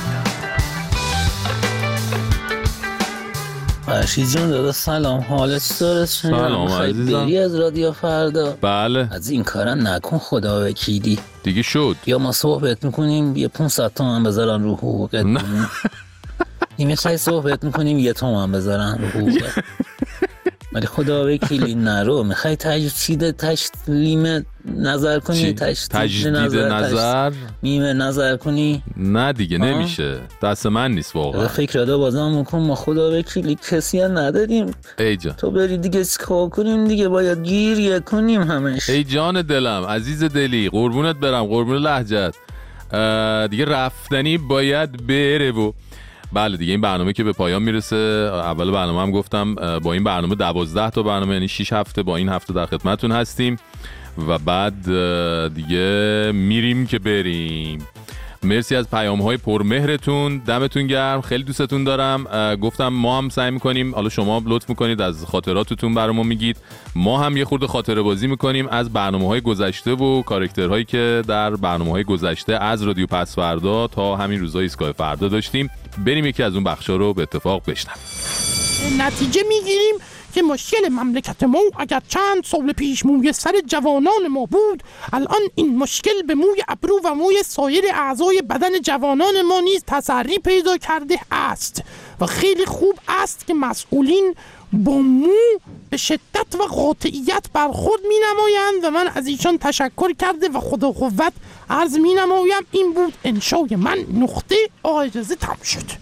فرشید 3.85 4.27
جون 4.27 4.49
دادا 4.49 4.71
سلام. 4.71 5.19
حالت 5.29 5.73
چطوره 5.73 6.05
سلام 6.05 6.71
عزیزم. 6.71 7.25
بری 7.25 7.37
از 7.37 7.55
رادیو 7.55 7.91
فردا؟ 7.91 8.57
بله. 8.61 9.09
از 9.11 9.29
این 9.29 9.43
کارا 9.43 9.73
نکن 9.73 10.17
خدا 10.17 10.65
وکیلی. 10.65 11.19
دیگه 11.43 11.61
شد. 11.61 11.95
یا 12.05 12.19
ما 12.19 12.31
صحبت 12.31 12.85
می‌کنیم 12.85 13.35
یه 13.35 13.47
500 13.47 13.91
تومن 13.95 14.23
بذارن 14.23 14.63
رو 14.63 14.75
حقوقت. 14.75 15.13
این 15.13 15.39
می‌خوای 16.85 17.17
صحبت 17.17 17.63
می‌کنیم 17.63 17.99
یه 17.99 18.13
تومن 18.13 18.51
بذارن 18.51 18.97
رو 19.01 19.07
حقوقت 19.07 19.63
ولی 20.73 20.87
خدا 20.87 21.27
وکیلی 21.27 21.75
نرو. 21.75 22.23
می‌خوای 22.23 22.55
تجدید 22.55 23.31
تسلیم 23.31 24.45
نظر 24.65 25.19
کنی؟ 25.19 25.53
تجدید 25.53 26.27
نظر, 26.27 26.69
نظر؟ 26.69 27.31
میمه 27.61 27.93
نظر 27.93 28.37
کنی؟ 28.37 28.83
نه 28.97 29.33
دیگه 29.33 29.57
آه. 29.59 29.65
نمیشه. 29.65 30.19
دست 30.43 30.65
من 30.65 30.91
نیست 30.91 31.15
واقعا. 31.15 31.47
فکر 31.47 31.79
رادا 31.79 31.97
بازم 31.97 32.31
میکن 32.31 32.57
ما 32.57 32.75
خدا 32.75 33.19
وکیلی 33.19 33.57
کسی 33.69 34.01
هم 34.01 34.17
نداریم. 34.17 34.71
ای 34.99 35.17
جان. 35.17 35.33
تو 35.33 35.51
بری 35.51 35.77
دیگه 35.77 36.05
چیکار 36.05 36.49
کنیم 36.49 36.87
دیگه؟ 36.87 37.07
باید 37.07 37.43
گیریه 37.43 37.99
کنیم 37.99 38.41
همش. 38.41 38.89
ای 38.89 39.03
جان 39.03 39.41
دلم 39.41 39.83
عزیز 39.83 40.23
دلی 40.23 40.69
قربونت 40.69 41.15
برم 41.15 41.45
قربون 41.45 41.77
لحجت 41.77 42.35
دیگه 43.51 43.65
رفتنی 43.65 44.37
باید 44.37 45.07
بره 45.07 45.51
و 45.51 45.71
بله 46.33 46.57
دیگه 46.57 46.71
این 46.71 46.81
برنامه 46.81 47.13
که 47.13 47.23
به 47.23 47.31
پایان 47.31 47.63
می‌رسه 47.63 47.95
اول 48.33 48.71
برنامه 48.71 49.01
هم 49.01 49.11
گفتم 49.11 49.55
با 49.79 49.93
این 49.93 50.03
برنامه 50.03 50.35
دوازده 50.35 50.89
تا 50.89 51.03
برنامه 51.03 51.33
یعنی 51.33 51.47
6 51.47 51.73
هفته 51.73 52.03
با 52.03 52.17
این 52.17 52.29
هفته 52.29 52.53
در 52.53 52.65
خدمتتون 52.65 53.11
هستیم 53.11 53.55
و 54.27 54.37
بعد 54.37 54.83
دیگه 55.53 56.31
میریم 56.33 56.85
که 56.85 56.99
بریم. 56.99 57.87
مرسی 58.43 58.75
از 58.75 58.89
پیام 58.89 59.21
های 59.21 59.37
پرمهرتون. 59.37 60.37
دمتون 60.37 60.87
گرم. 60.87 61.21
خیلی 61.21 61.43
دوستتون 61.43 61.83
دارم. 61.83 62.23
گفتم 62.55 62.87
ما 62.87 63.17
هم 63.17 63.29
سعی 63.29 63.51
می‌کنیم. 63.51 63.95
حالا 63.95 64.09
شما 64.09 64.41
لطف 64.45 64.69
می‌کنید. 64.69 65.01
از 65.01 65.25
خاطراتتون 65.25 65.93
برامون 65.93 66.27
میگید. 66.27 66.57
ما 66.95 67.23
هم 67.23 67.37
یه 67.37 67.45
خورده 67.45 67.67
خاطره 67.67 68.01
بازی 68.01 68.27
می‌کنیم 68.27 68.67
از 68.67 68.93
برنامه 68.93 69.27
های 69.27 69.41
گذشته 69.41 69.91
و 69.91 70.21
کارکترهایی 70.21 70.85
که 70.85 71.23
در 71.27 71.55
برنامه 71.55 71.91
های 71.91 72.03
گذشته 72.03 72.53
از 72.53 72.83
رادیو 72.83 73.07
پس 73.07 73.35
فردا 73.35 73.87
تا 73.87 74.15
همین 74.15 74.39
روزای 74.39 74.63
ایستگاه 74.63 74.91
فردا 74.91 75.27
داشتیم. 75.27 75.69
بریم 76.05 76.25
یکی 76.25 76.43
از 76.43 76.53
اون 76.53 76.63
بخشا 76.63 76.95
رو 76.95 77.13
به 77.13 77.21
اتفاق 77.21 77.61
بشنویم. 77.67 78.01
نتیجه 79.01 79.41
می‌گیریم. 79.49 79.95
که 80.31 80.41
مشکل 80.41 80.89
مملکت 80.89 81.43
ما 81.43 81.59
اگر 81.79 82.01
چند 82.07 82.43
سال 82.43 82.73
پیش 82.73 83.05
موی 83.05 83.33
سر 83.33 83.53
جوانان 83.65 84.27
ما 84.29 84.45
بود 84.45 84.83
الان 85.13 85.41
این 85.55 85.77
مشکل 85.77 86.21
به 86.27 86.35
موی 86.35 86.63
ابرو 86.67 86.99
و 87.03 87.13
موی 87.15 87.43
سایر 87.43 87.83
اعضای 87.93 88.41
بدن 88.41 88.81
جوانان 88.81 89.41
ما 89.41 89.59
نیز 89.59 89.83
تسری 89.87 90.39
پیدا 90.39 90.77
کرده 90.77 91.19
است 91.31 91.83
و 92.19 92.25
خیلی 92.25 92.65
خوب 92.65 92.99
است 93.07 93.47
که 93.47 93.53
مسئولین 93.53 94.35
با 94.73 94.91
مو 94.91 95.59
به 95.89 95.97
شدت 95.97 96.55
و 96.59 96.63
قاطعیت 96.63 97.45
برخورد 97.53 98.01
می 98.07 98.15
نمایند 98.29 98.83
و 98.83 98.89
من 98.89 99.07
از 99.15 99.27
ایشان 99.27 99.57
تشکر 99.57 100.13
کرده 100.13 100.49
و 100.49 100.59
خدا 100.59 100.91
قوت 100.91 101.33
عرض 101.69 101.97
می 101.97 102.13
نمایم 102.13 102.63
این 102.71 102.93
بود 102.93 103.13
انشای 103.23 103.75
من 103.75 103.97
نقطه 104.13 104.55
آقای 104.83 105.07
اجازه 105.07 105.35
تم 105.35 105.57
شد. 105.63 106.01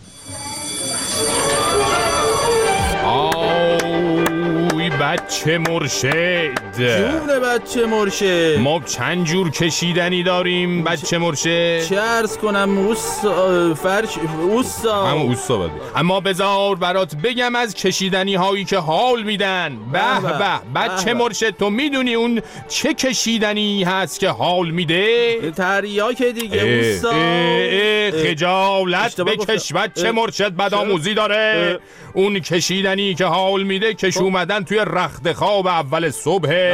بچه 5.01 5.57
مرشد. 5.57 6.73
جون 6.77 7.39
بچه 7.39 7.85
مرشد. 7.85 8.57
ما 8.59 8.81
چند 8.85 9.25
جور 9.25 9.49
کشیدنی 9.49 10.23
داریم 10.23 10.83
بچه 10.83 11.17
مرشد؟ 11.17 11.81
چه 11.81 11.99
عرض 11.99 12.37
کنم 12.37 12.77
اوستا 12.77 13.73
فرش 13.73 14.09
اوستا. 14.41 15.05
همون 15.05 15.27
اوستا 15.27 15.57
بده. 15.57 15.71
اما 15.95 16.19
بذار 16.19 16.75
برات 16.75 17.15
بگم 17.15 17.55
از 17.55 17.73
کشیدنی 17.73 18.35
هایی 18.35 18.65
که 18.65 18.77
حال 18.77 19.23
میدن. 19.23 19.77
به 19.91 19.99
به، 20.21 20.79
بچه. 20.79 21.13
مرشد 21.13 21.49
تو 21.49 21.69
می‌دونی 21.69 22.13
اون 22.13 22.41
چه 22.67 22.93
کشیدنی 22.93 23.83
هست 23.83 24.19
که 24.19 24.29
حال 24.29 24.69
میده؟ 24.69 25.51
تریاک 25.51 26.23
دیگه 26.23 26.99
اه، 27.11 28.11
خجالت 28.11 29.21
بکش. 29.21 29.73
بچه 29.73 30.11
مرشد 30.11 30.55
بدآموزی 30.55 31.13
داره. 31.13 31.79
اون 32.13 32.39
کشیدنی 32.39 33.15
که 33.15 33.25
حال 33.25 33.63
میده 33.63 33.93
کش 33.93 34.17
اومدن 34.17 34.63
توی 34.63 34.79
رخت 34.89 35.33
خواب 35.33 35.67
اول 35.67 36.09
صبح. 36.09 36.73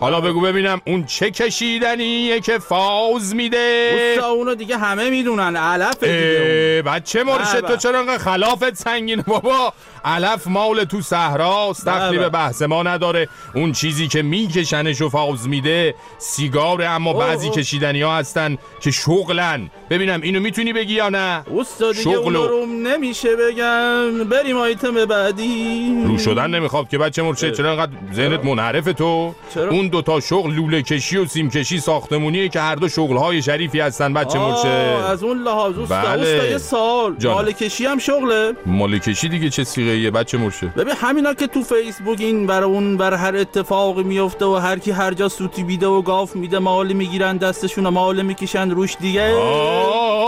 حالا 0.00 0.20
بگو 0.20 0.40
ببینم 0.40 0.80
اون 0.86 1.04
چه 1.04 1.30
کشیدنیه 1.30 2.40
که 2.40 2.58
فاز 2.58 3.34
میده. 3.34 4.14
اوستا 4.14 4.30
اونو 4.30 4.54
دیگه 4.54 4.76
همه 4.76 5.10
می‌دونن. 5.10 5.56
علف 5.56 6.04
دیگه 6.04 6.82
بچه 6.86 7.24
مرشد 7.24 7.66
تو. 7.66 7.76
چرا 7.76 7.98
انقدر 7.98 8.18
خلافت 8.18 8.74
سنگینه 8.74 9.22
بابا. 9.22 9.72
علف 10.04 10.46
مال 10.46 10.84
تو 10.84 11.00
صحراست 11.00 11.88
دخلی 11.88 12.18
به. 12.18 12.28
بحث 12.28 12.62
ما 12.62 12.82
نداره. 12.82 13.28
اون 13.54 13.72
چیزی 13.72 14.08
که 14.08 14.22
میکشنش 14.22 15.00
و 15.00 15.08
فاز 15.08 15.48
میده 15.48 15.94
سیگاره 16.18 16.86
اما 16.86 17.12
بعضی. 17.12 17.50
کشیدنی 17.50 18.02
ها 18.02 18.16
هستن 18.16 18.58
که 18.80 18.90
شغلن. 18.90 19.70
ببینم 19.90 20.20
اینو 20.22 20.40
می‌تونی 20.40 20.72
بگی 20.72 20.94
یا 20.94 21.08
نه؟ 21.08 21.42
اوستا 21.46 21.92
دیگه 21.92 22.02
شغلو. 22.02 22.40
اونو 22.40 22.46
رو 22.46 22.66
نمیشه 22.66 23.36
بگم 23.36 24.24
بریم 24.24 24.56
آیتم 24.56 25.04
بعدی. 25.04 26.04
رو 26.06 26.18
شدن 26.18 26.50
نمی‌خواد 26.50 26.88
که 26.88 26.98
بچه 26.98 27.22
مرشد 27.22 27.43
چرا؟ 27.50 27.70
انقدر 27.70 27.92
ذهنت 28.14 28.44
منحرف 28.44 28.84
تو؟ 28.84 29.34
چرا؟ 29.54 29.70
اون 29.70 29.88
دوتا 29.88 30.20
شغل 30.20 30.54
لوله 30.54 30.82
کشی 30.82 31.16
و 31.16 31.24
سیم 31.26 31.50
کشی 31.50 31.80
ساختمونیه 31.80 32.48
که 32.48 32.60
هر 32.60 32.74
دو 32.74 32.88
شغل 32.88 33.16
های 33.16 33.42
شریفی 33.42 33.80
هستن 33.80 34.14
بچه 34.14 34.38
مرشد 34.38 34.66
از 35.10 35.22
اون 35.22 35.42
لحاظ 35.42 35.78
اوستا 35.78 36.02
بله. 36.02 36.50
یه 36.50 36.58
سال. 36.58 37.16
مال 37.24 37.52
کشی 37.52 37.86
هم 37.86 37.98
شغله. 37.98 38.52
مال 38.66 38.98
کشی 38.98 39.28
دیگه 39.28 39.50
چه 39.50 39.64
سیغه 39.64 40.10
بچه 40.10 40.38
مرشد 40.38 40.74
ببین 40.74 40.94
همینا 40.96 41.34
که 41.34 41.46
تو 41.46 41.62
فیسبوک 41.62 42.20
این 42.20 42.46
برای 42.46 42.70
اون 42.70 42.96
بر 42.96 43.14
هر 43.14 43.36
اتفاقی 43.36 44.02
میفته 44.02 44.44
و 44.44 44.54
هر 44.54 44.78
کی 44.78 44.90
هر 44.90 45.14
جا 45.14 45.28
سوتی 45.28 45.62
بیده 45.62 45.86
و 45.86 46.02
گاف 46.02 46.36
میده 46.36 46.58
مال 46.58 46.92
می‌گیرن 46.92 47.36
دستشون 47.36 47.86
و 47.86 47.90
مال 47.90 48.22
می‌کشن 48.22 48.70
روش 48.70 48.96
دیگه. 49.00 49.34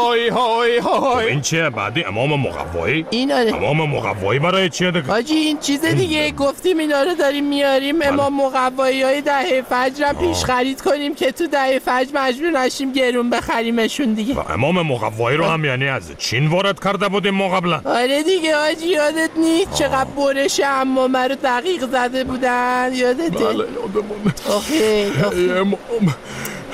های 0.06 0.28
های 0.28 0.78
های 0.78 1.26
این 1.26 1.40
چیه؟ 1.40 1.70
بعدی 1.70 2.04
امام 2.04 2.40
مقوایی؟ 2.40 3.06
این 3.10 3.32
آره 3.32 3.54
امام 3.54 3.90
مقوایی 3.90 4.40
برای 4.40 4.68
چیه 4.68 4.90
دیگه؟ 4.90 5.06
حاجی 5.06 5.34
این 5.34 5.58
چیز 5.58 5.84
دیگه 5.84 6.30
گفتیم 6.30 6.78
اینا 6.78 7.02
رو 7.06 7.14
داریم 7.14 7.44
میاریم 7.44 8.02
امام 8.02 8.34
مقوایی 8.34 9.02
های 9.02 9.20
دهه 9.20 9.62
فجر 9.70 10.04
هم 10.04 10.14
پیش 10.16 10.44
خرید 10.44 10.80
کنیم 10.80 11.14
که 11.14 11.32
تو 11.32 11.46
دهه 11.46 11.78
فجر 11.78 12.10
مجبور 12.14 12.50
نشیم 12.50 12.92
گرون 12.92 13.30
بخریمشون 13.30 14.14
دیگه. 14.14 14.50
امام 14.50 14.82
مقوایی 14.82 15.36
رو 15.36 15.44
هم 15.44 15.64
یعنی 15.64 15.88
از 15.88 16.10
چین 16.18 16.46
وارد 16.46 16.84
کرده 16.84 17.08
بودیم 17.08 17.34
ما 17.34 17.48
قبلا؟ 17.48 17.80
آره 17.84 18.22
دیگه 18.22 18.56
حاجی 18.56 18.86
یادت 18.88 19.30
نیست؟ 19.36 19.74
چقدر 19.74 20.10
برش 20.10 20.60
اما 20.64 21.06
رو 21.06 21.34
دقیق 21.34 21.86
زده 21.90 22.24
بودن؟ 22.24 22.90
یادته 22.92 23.30
بله 23.30 23.44
یادمونه. 23.54 24.34
آخه 24.50 25.10
امام 25.56 26.14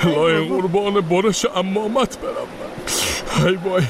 لای 0.03 0.47
قربان 0.47 1.01
برش 1.01 1.45
امامت 1.55 2.17
برم 2.19 2.33
من. 2.59 3.47
ای 3.47 3.55
وای 3.55 3.83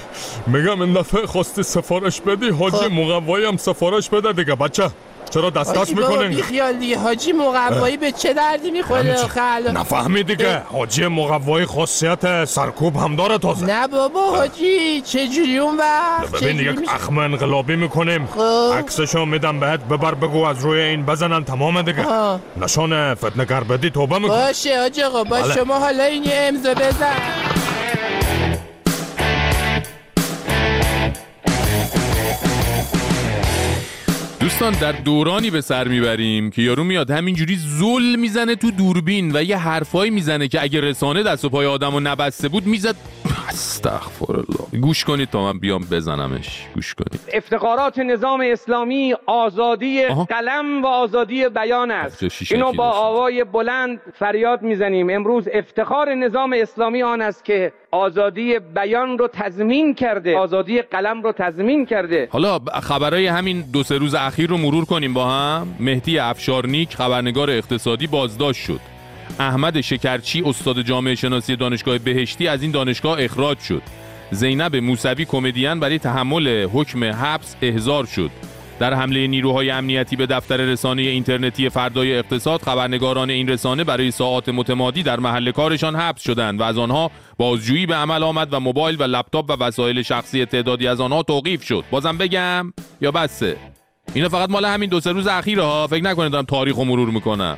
میگم 0.48 0.82
این 0.82 0.94
دفعه 0.94 1.26
خواستی 1.26 1.64
سفارش 1.64 2.22
بدی؟ 2.22 2.50
حاجی 2.50 2.88
مقوایی 2.88 3.46
هم 3.46 3.58
سفارش 3.58 4.10
بده 4.10 4.34
دیگه 4.34 4.56
بچه. 4.56 4.90
چرا 5.34 5.50
دست 5.50 5.70
دست 5.70 5.78
حاجی 5.78 5.94
بابا 5.94 6.08
می‌کنین 6.08 6.30
بیخیال 6.30 6.74
دیگه. 6.74 7.00
حاجی 7.00 7.32
مقوایی 7.32 7.98
به 7.98 8.12
چه 8.12 8.34
دردی 8.34 8.72
می‌خوره 8.72 9.16
الان؟ 9.38 9.78
نفهمی 9.78 10.24
دیگه. 10.24 10.62
حاجی 10.72 11.08
مقوایی 11.08 11.66
خاصیت 11.66 12.46
سرکوب 12.46 12.96
هم 12.96 13.16
داره 13.16 13.38
تازه. 13.38 13.66
نه 13.66 13.88
بابا 13.88 14.22
حاجی 14.22 15.02
چجوری 15.02 15.58
اون 15.58 15.78
وقت 15.78 16.42
ببین 16.42 16.60
یک؟ 16.60 16.80
اخم 16.88 17.18
انقلابی 17.18 17.76
می‌کنیم. 17.76 18.28
خب. 18.36 18.74
عکسشو 18.78 19.26
میدم 19.26 19.60
بهت. 19.60 19.80
ببر 19.80 20.14
بگو 20.14 20.46
از 20.46 20.60
روی 20.60 20.80
این 20.80 21.06
بزنن. 21.06 21.44
تمام 21.44 21.82
دیگه. 21.82 22.06
نشان 22.58 23.14
فتنگر 23.14 23.64
بدی 23.64 23.90
توبه 23.90 24.20
میکن 24.20 24.28
باشه 24.28 24.82
حاج 24.82 25.00
آقا 25.00 25.24
با 25.24 25.42
بله. 25.42 25.56
شما 25.56 25.80
حالا 25.80 26.04
این 26.04 26.24
امضا 26.32 26.74
بزن. 26.74 27.16
دوستان 34.44 34.74
در 34.74 34.92
دورانی 34.92 35.50
به 35.50 35.62
سر 35.62 35.88
می‌بریم 35.88 36.50
که 36.52 36.62
یارو 36.62 36.84
میاد 36.84 37.12
همینجوری 37.12 37.56
زل 37.56 38.16
می‌زنه 38.16 38.56
تو 38.56 38.72
دوربین 38.72 39.36
و 39.36 39.44
یه 39.44 39.58
حرفایی 39.58 40.12
می‌زنه 40.12 40.48
که 40.48 40.64
اگه 40.64 40.82
رسانه 40.82 41.24
دست 41.24 41.46
و 41.46 41.50
پای 41.50 41.66
آدمو 41.66 42.00
نبسته 42.00 42.50
بود 42.50 42.68
می‌زد 42.68 42.96
استغفر 43.50 44.34
الله 44.34 44.82
گوش 44.82 45.06
کنید 45.06 45.30
تا 45.30 45.44
من 45.54 45.60
بیام 45.60 45.82
بزنمش. 45.92 46.66
گوش 46.76 46.94
کنید. 46.94 47.22
افتخارات 47.34 48.00
نظام 48.00 48.44
اسلامی 48.46 49.14
آزادی 49.26 50.06
قلم 50.06 50.84
و 50.84 50.88
آزادی 50.88 51.50
بیان 51.50 51.92
است. 51.92 52.52
اینو 52.52 52.72
با؟ 52.72 52.90
آوای 52.90 53.44
بلند 53.44 54.02
فریاد 54.20 54.62
می‌زنیم. 54.62 55.10
امروز 55.10 55.48
افتخار 55.54 56.14
نظام 56.16 56.56
اسلامی 56.62 57.04
آن 57.04 57.22
است 57.22 57.46
که 57.46 57.74
آزادی 57.92 58.60
بیان 58.60 59.18
رو 59.18 59.28
تضمین 59.28 59.96
کرده. 59.96 60.38
آزادی 60.38 60.82
قلم 60.82 61.22
رو 61.24 61.32
تضمین 61.32 61.86
کرده. 61.86 62.28
حالا 62.32 62.60
خبرای 62.84 63.28
همین 63.28 63.64
دو 63.74 63.84
سه 63.84 63.98
روز 63.98 64.16
اخیر 64.16 64.50
رو 64.50 64.58
مرور 64.58 64.86
کنیم 64.86 65.14
با 65.14 65.26
هم. 65.26 65.68
مهدی 65.80 66.20
افشارنیک 66.20 66.96
خبرنگار 66.96 67.50
اقتصادی 67.50 68.08
بازداشت 68.08 68.66
شد. 68.66 68.93
احمد 69.40 69.82
شکرچی 69.82 70.42
استاد 70.46 70.82
جامعه 70.82 71.16
شناسی 71.16 71.56
دانشگاه 71.56 71.98
بهشتی 71.98 72.48
از 72.48 72.62
این 72.62 72.72
دانشگاه 72.72 73.24
اخراج 73.24 73.60
شد. 73.60 73.82
زینب 74.32 74.76
موسوی 74.76 75.26
کمدین 75.26 75.80
برای 75.80 76.00
تحمل 76.00 76.68
حکم 76.74 77.04
حبس 77.04 77.56
احضار 77.62 78.06
شد. 78.06 78.32
در 78.80 78.94
حمله 78.94 79.28
نیروهای 79.28 79.70
امنیتی 79.70 80.16
به 80.16 80.26
دفتر 80.26 80.58
رسانه 80.58 81.02
اینترنتی 81.02 81.70
فردای 81.70 82.18
اقتصاد 82.18 82.62
خبرنگاران 82.62 83.30
این 83.30 83.50
رسانه 83.50 83.84
برای 83.84 84.12
ساعات 84.12 84.50
متمادی 84.50 85.04
در 85.04 85.20
محل 85.20 85.52
کارشان 85.52 85.96
حبس 85.96 86.22
شدند 86.22 86.60
و 86.60 86.64
از 86.64 86.78
آنها 86.78 87.12
بازجویی 87.38 87.86
به 87.86 87.96
عمل 87.96 88.24
آمد 88.24 88.54
و 88.54 88.60
موبایل 88.60 88.96
و 89.00 89.04
لپتاپ 89.04 89.50
و 89.50 89.64
وسایل 89.64 90.02
شخصی 90.02 90.46
تعدادی 90.46 90.88
از 90.88 91.02
آنها 91.02 91.24
توقیف 91.24 91.64
شد. 91.64 91.84
بازم 91.92 92.18
بگم 92.18 92.74
یا 93.02 93.12
بسه؟ 93.12 93.58
اینا 94.14 94.30
فقط 94.30 94.50
مال 94.50 94.66
همین 94.66 94.90
دو 94.90 95.00
سه 95.00 95.12
روز 95.12 95.28
اخیره 95.28 95.64
ها. 95.64 95.88
فکر 95.88 96.04
نکنید 96.04 96.32
دارم 96.32 96.46
تاریخ 96.46 96.76
رو 96.76 96.86
مرور 96.86 97.10
می‌کنم. 97.10 97.58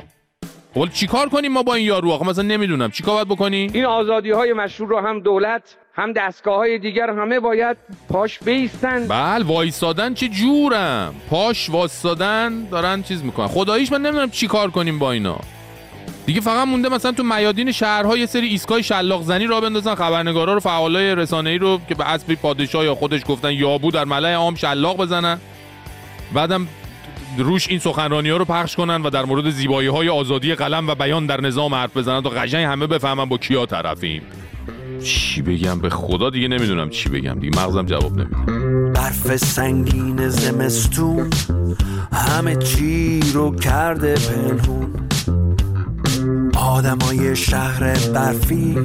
خب 0.76 0.88
چیکار 0.92 1.28
کنیم 1.28 1.52
ما 1.52 1.62
با 1.62 1.74
این 1.74 1.86
یارو؟ 1.86 2.10
آخه 2.10 2.26
مثلا 2.26 2.44
نمی‌دونم. 2.44 2.90
چیکار 2.90 3.14
باید 3.14 3.28
بکنیم 3.28 3.70
این 3.74 3.84
آزادی 3.84 4.30
های 4.30 4.52
مشروع 4.52 4.88
رو 4.88 5.00
هم 5.00 5.20
دولت 5.20 5.76
هم 5.94 6.12
دستگاه 6.12 6.56
های 6.56 6.78
دیگر 6.78 7.10
همه 7.10 7.40
باید 7.40 7.76
پاش 8.08 8.38
بیستن. 8.38 9.08
بله 9.08 9.44
وایستادن 9.44 10.14
چه 10.14 10.28
جورم؟ 10.28 11.14
پاش 11.30 11.70
وایستادن 11.70 12.64
دارن 12.70 13.02
چیز 13.02 13.24
می‌کنن. 13.24 13.46
خداییش 13.46 13.92
من 13.92 14.02
نمی‌دونم 14.02 14.30
چی 14.30 14.46
کار 14.46 14.70
کنیم 14.70 14.98
با 14.98 15.12
اینا. 15.12 15.38
دیگه 16.26 16.40
فقط 16.40 16.68
مونده 16.68 16.88
مثلا 16.88 17.12
تو 17.12 17.22
میادین 17.22 17.72
شهرها 17.72 18.16
یه 18.16 18.26
سری 18.26 18.46
ایستگاه 18.46 18.82
شلاق 18.82 19.22
زنی 19.22 19.46
را 19.46 19.60
بندازن 19.60 19.94
خبرنگارا 19.94 20.54
رو 20.54 20.60
فعالای 20.60 21.14
رسانه‌ای 21.14 21.58
رو 21.58 21.80
که 21.88 21.94
به 21.94 22.10
اسب 22.10 22.34
پادشاه 22.34 22.84
یا 22.84 22.94
خودش 22.94 23.20
گفتن 23.28 23.52
یابو 23.52 23.90
در 23.90 24.04
ملأ 24.04 24.34
عام 24.34 24.54
شلاق 24.54 24.96
بزنن. 24.96 25.38
بعدم 26.34 26.68
روش 27.38 27.68
این 27.68 27.78
سخنرانی 27.78 28.30
ها 28.30 28.36
رو 28.36 28.44
پخش 28.44 28.76
کنن 28.76 29.02
و 29.02 29.10
در 29.10 29.24
مورد 29.24 29.50
زیبایی 29.50 29.88
های 29.88 30.08
آزادی 30.08 30.54
قلم 30.54 30.88
و 30.88 30.94
بیان 30.94 31.26
در 31.26 31.40
نظام 31.40 31.74
حرف 31.74 31.96
بزنن. 31.96 32.22
تا 32.22 32.30
قشنگ 32.30 32.64
همه 32.64 32.86
بفهمن 32.86 33.24
با 33.24 33.38
کیا 33.38 33.66
طرفیم. 33.66 34.22
چی 35.02 35.42
بگم؟ 35.42 35.78
به 35.80 35.90
خدا 35.90 36.30
دیگه 36.30 36.48
نمی‌دونم 36.48 36.90
چی 36.90 37.08
بگم 37.08 37.38
دیگه. 37.40 37.60
مغزم 37.60 37.86
جواب 37.86 38.12
نمیده. 38.12 38.90
برف 38.90 39.36
سنگین 39.36 40.28
زمستون 40.28 41.30
همه 42.12 42.56
چی 42.56 43.20
رو 43.34 43.54
کرده 43.54 44.14
پنهون. 44.14 44.94
آدمای 46.56 47.36
شهر 47.36 47.94
برفی 48.14 48.78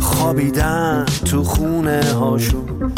خوابیدن 0.00 1.04
تو 1.30 1.44
خونه 1.44 2.12
هاشون. 2.12 2.92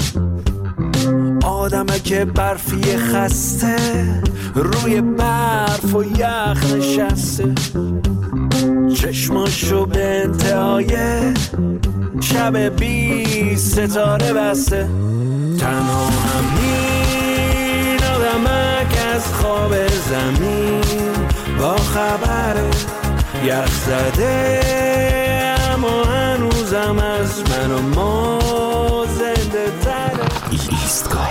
آدمه 1.47 1.99
که 1.99 2.25
برفی 2.25 2.97
خسته 2.97 3.77
روی 4.55 5.01
برف 5.01 5.95
و 5.95 6.05
یخ 6.05 6.75
نشسته. 6.75 7.55
چشماشو 8.95 9.87
به 9.87 10.23
انتهای 10.25 10.97
شب 12.21 12.57
بی 12.57 13.57
ستاره 13.57 14.33
بسته. 14.33 14.89
تنها 15.61 16.07
همین 16.07 18.01
آدمک 18.05 18.99
از 19.15 19.35
خواب 19.35 19.73
زمین 19.89 20.81
با 21.59 21.77
خبره 21.77 22.71
یخ 23.45 23.71
زده 23.87 24.61
اما 25.75 26.05
هنوزم 26.05 26.99
از 26.99 27.43
من 27.51 27.71
و 27.71 27.83
ما 27.83 28.66
ایستگاه 30.97 31.29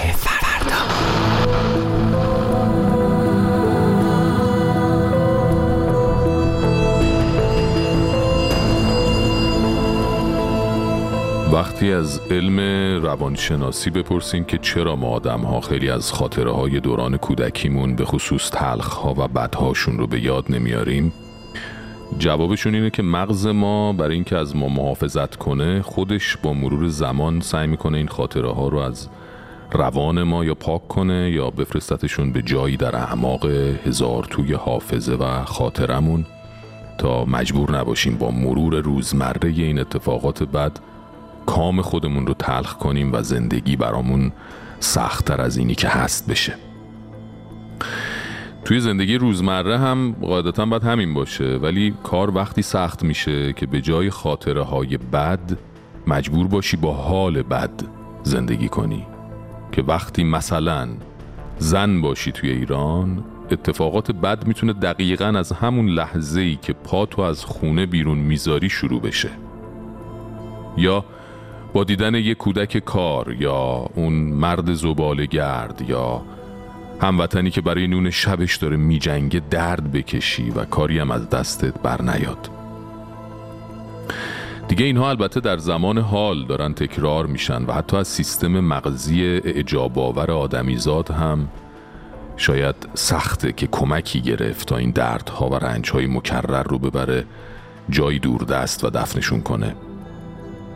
وقتی 11.53 11.93
از 11.93 12.22
علم 12.32 12.59
روانشناسی 13.03 13.89
بپرسیم 13.89 14.43
که 14.43 14.57
چرا 14.57 14.95
ما 14.95 15.07
آدم 15.07 15.39
ها 15.41 15.61
خیلی 15.61 15.89
از 15.89 16.11
خاطره 16.11 16.51
های 16.51 16.80
دوران 16.80 17.18
کودکیمون 17.18 17.95
به 17.95 18.05
خصوص 18.05 18.49
تلخ 18.49 18.88
ها 18.88 19.13
و 19.18 19.28
بدهاشون 19.28 19.97
رو 19.97 20.07
به 20.07 20.20
یاد 20.20 20.45
نمیاریم 20.49 21.13
جوابشون 22.18 22.76
اینه 22.76 22.89
که 22.89 23.03
مغز 23.03 23.47
ما 23.47 23.93
برای 23.93 24.16
اینکه 24.16 24.38
از 24.38 24.55
ما 24.55 24.68
محافظت 24.68 25.36
کنه 25.36 25.82
خودش 25.82 26.38
با 26.38 26.53
مرور 26.53 26.88
زمان 26.88 27.39
سعی 27.41 27.68
می‌کنه 27.68 27.97
این 27.97 28.07
خاطره 28.07 28.51
ها 28.51 28.68
رو 28.68 28.78
از 28.78 29.09
روان 29.72 30.24
ما 30.24 30.45
یا 30.45 30.55
پاک 30.55 30.88
کنه 30.88 31.32
یا 31.32 31.49
بفرستتشون 31.49 32.32
به 32.32 32.41
جایی 32.41 32.78
در 32.78 32.95
اعماق 32.95 33.45
هزار 33.86 34.24
توی 34.24 34.53
حافظه 34.53 35.13
و 35.13 35.45
خاطرمون؟ 35.45 36.26
تا 36.97 37.26
مجبور 37.26 37.78
نباشیم 37.78 38.18
با 38.18 38.32
مرور 38.32 38.76
روزمره 38.76 39.49
این 39.49 39.80
اتفاقات 39.80 40.43
بد 40.43 40.72
کام 41.45 41.82
خودمون 41.82 42.28
رو 42.28 42.34
تلخ 42.34 42.74
کنیم 42.74 43.13
و 43.13 43.22
زندگی 43.22 43.76
برامون 43.76 44.32
سختتر 44.80 45.41
از 45.41 45.57
اینی 45.57 45.76
که 45.76 45.88
هست 45.88 46.30
بشه. 46.30 46.53
توی 48.66 48.80
زندگی 48.80 49.18
روزمره 49.18 49.78
هم 49.78 50.16
قاعدتا 50.22 50.66
باید 50.66 50.84
همین 50.84 51.13
باشه 51.13 51.57
ولی 51.57 51.93
کار 52.03 52.36
وقتی 52.38 52.61
سخت 52.61 53.03
میشه 53.03 53.53
که 53.53 53.66
به 53.66 53.82
جای 53.82 54.09
خاطره 54.09 54.63
های 54.63 54.97
بد 54.97 55.57
مجبور 56.07 56.47
باشی 56.47 56.78
با 56.78 56.93
حال 56.93 57.41
بد 57.41 57.72
زندگی 58.24 58.70
کنی. 58.70 59.14
که 59.76 59.82
وقتی 59.82 60.23
مثلا 60.23 60.88
زن 61.57 62.01
باشی 62.01 62.32
توی 62.32 62.49
ایران 62.49 63.23
اتفاقات 63.51 64.11
بد 64.11 64.47
می‌تونه 64.47 64.73
دقیقا 64.73 65.26
از 65.26 65.51
همون 65.51 65.89
لحظه 65.89 66.41
ای 66.41 66.55
که 66.55 66.73
پاتو 66.73 67.21
از 67.21 67.45
خونه 67.45 67.86
بیرون 67.86 68.17
می‌ذاری 68.17 68.69
شروع 68.69 69.01
بشه. 69.01 69.30
یا 70.78 71.05
با 71.73 71.84
دیدن 71.84 72.15
یک 72.15 72.38
کودک 72.38 72.78
کار 72.78 73.36
یا 73.39 73.89
اون 73.95 74.13
مرد 74.13 74.73
زباله 74.73 75.26
گرد 75.26 75.86
یا 75.88 76.21
هموطنی 77.01 77.51
که 77.51 77.61
برای 77.61 77.88
نون 77.88 78.09
شبش 78.09 78.55
داره 78.55 78.78
میجنگه 78.78 79.41
درد 79.49 79.91
بکشی 79.91 80.49
و 80.49 80.65
کاری 80.65 80.99
هم 80.99 81.11
از 81.11 81.30
دستت 81.30 81.82
بر 81.82 82.01
نیاد 82.01 82.49
دیگه 84.68 84.86
اینها 84.86 85.09
البته 85.09 85.39
در 85.39 85.57
زمان 85.57 85.97
حال 85.97 86.45
دارن 86.45 86.74
تکرار 86.74 87.26
میشن 87.26 87.66
و 87.66 87.74
حتی 87.74 87.97
از 87.97 88.07
سیستم 88.07 88.59
مغزی 88.59 89.26
اعجاب 89.26 89.99
آور 89.99 90.32
آدمیزاد 90.32 91.11
هم 91.11 91.47
شاید 92.38 92.76
سخته 92.93 93.51
که 93.51 93.68
کمکی 93.68 94.22
گرفت 94.22 94.68
تا 94.68 94.78
این 94.78 94.91
دردها 94.91 95.49
و 95.49 95.55
رنجهای 95.55 96.07
مکرر 96.07 96.63
رو 96.63 96.80
ببره 96.80 97.26
جایی 97.89 98.20
دوردست 98.20 98.84
و 98.84 98.89
دفنشون 98.89 99.41
کنه. 99.41 99.76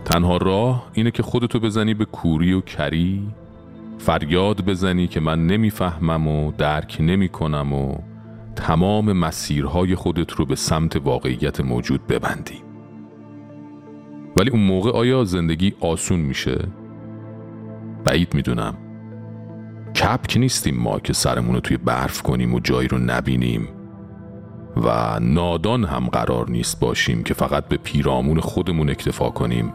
تنها 0.05 0.37
راه 0.37 0.87
اینه 0.93 1.11
که 1.11 1.23
خودتو 1.23 1.59
بزنی 1.59 1.93
به 1.93 2.05
کوری 2.05 2.53
و 2.53 2.61
کری 2.61 3.27
فریاد 3.97 4.65
بزنی 4.65 5.07
که 5.07 5.19
من 5.19 5.47
نمی‌فهمم 5.47 6.27
و 6.27 6.51
درک 6.51 6.97
نمی 6.99 7.29
کنم 7.29 7.73
و 7.73 7.95
تمام 8.55 9.13
مسیرهای 9.13 9.95
خودت 9.95 10.31
رو 10.31 10.45
به 10.45 10.55
سمت 10.55 10.95
واقعیت 10.95 11.61
موجود 11.61 12.07
ببندی. 12.07 12.68
ولی 14.39 14.49
اون 14.49 14.61
موقع 14.61 14.91
آیا 14.91 15.23
زندگی 15.23 15.73
آسون 15.79 16.19
میشه؟ 16.19 16.67
بعید 18.05 18.33
می‌دونم. 18.33 18.77
کپک 19.95 20.37
نیستیم 20.37 20.77
ما 20.77 20.99
که 20.99 21.13
سرمون 21.13 21.55
رو 21.55 21.61
توی 21.61 21.77
برف 21.77 22.21
کنیم 22.21 22.53
و 22.53 22.59
جایی 22.59 22.87
رو 22.87 22.97
نبینیم. 22.97 23.67
و 24.77 25.19
نادان 25.19 25.83
هم 25.83 26.07
قرار 26.07 26.49
نیست 26.49 26.79
باشیم 26.79 27.23
که 27.23 27.33
فقط 27.33 27.67
به 27.67 27.77
پیرامون 27.77 28.39
خودمون 28.39 28.89
اکتفا 28.89 29.29
کنیم 29.29 29.73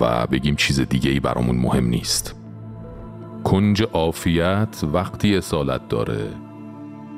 و 0.00 0.26
بگیم 0.26 0.56
چیز 0.56 0.80
دیگه 0.80 1.10
ای 1.10 1.20
برامون 1.20 1.56
مهم 1.56 1.86
نیست. 1.86 2.34
کنج 3.44 3.82
عافیت 3.82 4.80
وقتی 4.92 5.36
اصالت 5.36 5.88
داره 5.88 6.28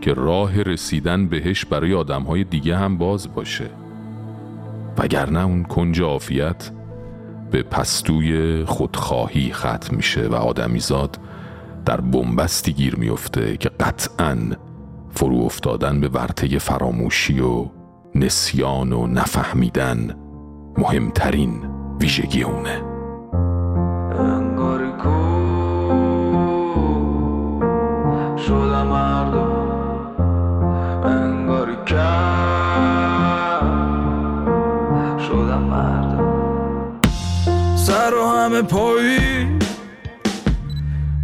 که 0.00 0.14
راه 0.14 0.62
رسیدن 0.62 1.28
بهش 1.28 1.64
برای 1.64 1.94
آدمهای 1.94 2.44
دیگه 2.44 2.76
هم 2.76 2.98
باز 2.98 3.34
باشه. 3.34 3.70
وگرنه 4.98 5.44
اون 5.44 5.62
کنج 5.62 6.02
عافیت 6.02 6.70
به 7.50 7.62
پستوی 7.62 8.64
خودخواهی 8.64 9.52
ختم 9.52 9.96
میشه 9.96 10.26
و 10.26 10.34
آدمیزاد 10.34 11.18
در 11.84 12.00
بنبستی 12.00 12.72
گیر 12.72 12.96
میفته 12.96 13.56
که 13.56 13.68
قطعا 13.68 14.36
فرو 15.10 15.36
افتادن 15.36 16.00
به 16.00 16.08
ورطه 16.08 16.58
فراموشی 16.58 17.40
و 17.40 17.66
نسیان 18.14 18.92
و 18.92 19.06
نفهمیدن 19.06 20.14
مهمترین 20.78 21.52
ویژگی 22.00 22.42
اونه. 22.42 22.82
شدم 28.48 28.86
مردم 28.86 29.52
انگاری 31.04 31.76
همه 38.58 38.66
پایی 38.66 39.58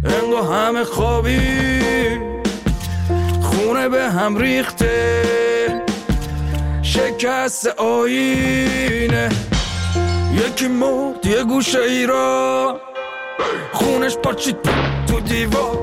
انگا 0.05 0.43
همه 0.43 0.83
خوابی. 0.83 1.39
خونه 3.41 3.89
به 3.89 4.11
هم 4.11 4.37
ریخته 4.37 5.23
شکست 6.81 7.67
آینه. 7.67 9.29
یکی 10.33 10.67
مرد 10.67 11.25
یه 11.25 11.43
گوشه 11.43 11.79
ای 11.79 12.07
خونش 13.71 14.17
پاچید 14.17 14.57
تو 15.07 15.19
دیوار. 15.19 15.77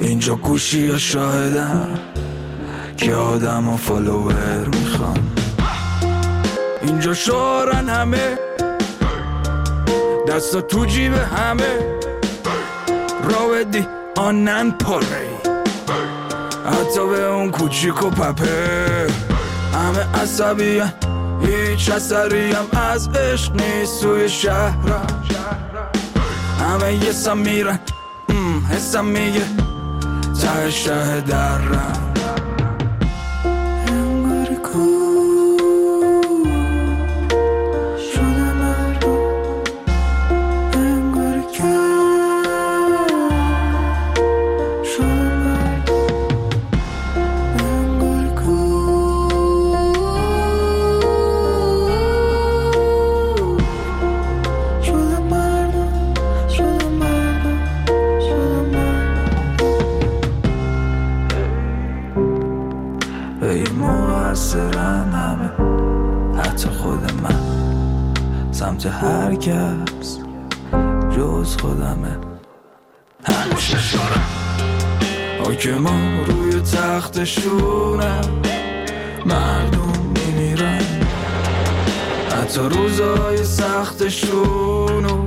اینجا 0.00 0.34
گوشی 0.34 0.78
یا 0.78 0.98
شاهدم 0.98 1.98
که 2.96 3.14
آدم 3.14 3.68
و 3.68 3.76
فالوور 3.76 4.68
می‌خوام 4.72 5.32
اینجا 6.82 7.14
شارن 7.14 7.88
همه 7.88 8.49
دستا 10.30 10.60
تو 10.60 10.84
جیب 10.86 11.12
همه. 11.12 11.78
راودی 13.22 13.86
آنن 14.16 14.70
پاره. 14.70 15.28
حتی 16.66 17.06
به 17.06 17.24
اون 17.24 17.50
کوچیک 17.50 18.02
و 18.02 18.10
پپه. 18.10 19.06
همه 19.74 20.22
عصبی 20.22 20.82
هیچ 21.42 21.90
اثری 21.90 22.52
هم 22.52 22.66
از 22.92 23.08
عشق 23.08 23.52
نیست 23.52 24.00
توی 24.02 24.28
شهرم. 24.28 25.06
همه 26.60 26.94
یه 26.94 27.12
سم 27.12 27.38
میرن 27.38 27.78
حسم 28.70 29.04
میگه 29.04 29.44
ته 30.40 30.70
شه 30.70 31.20
درم. 31.20 32.09
سمت 68.80 68.92
هر 68.92 69.34
کس 69.34 70.18
جز 71.16 71.56
خودمه. 71.56 72.18
همیشه 73.24 73.78
شارم. 73.78 74.28
حاکما 75.44 76.22
روی 76.26 76.60
تختشونم 76.60 78.42
مردم 79.26 79.92
میمیرن. 80.14 80.82
حتی 82.30 82.60
روزای 82.60 83.44
سختشونو 83.44 85.26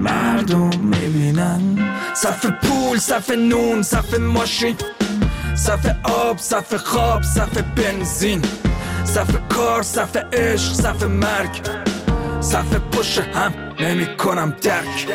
مردم 0.00 0.70
می‌بینن. 0.80 1.78
صف 2.14 2.46
پول 2.46 2.98
صف 2.98 3.30
نون 3.30 3.82
صف 3.82 4.18
ماشین 4.18 4.76
صف 5.54 5.96
آب 6.04 6.38
صف 6.38 6.74
خواب 6.74 7.22
صف 7.22 7.58
بنزین 7.58 8.42
صف 9.04 9.48
کار 9.48 9.82
صف 9.82 10.16
عشق 10.16 10.72
صف 10.72 11.02
مرگ. 11.02 11.91
صف 12.42 12.74
پشت 12.74 13.18
هم 13.18 13.52
نمی 13.80 14.16
کنم 14.16 14.56
درک. 14.62 15.08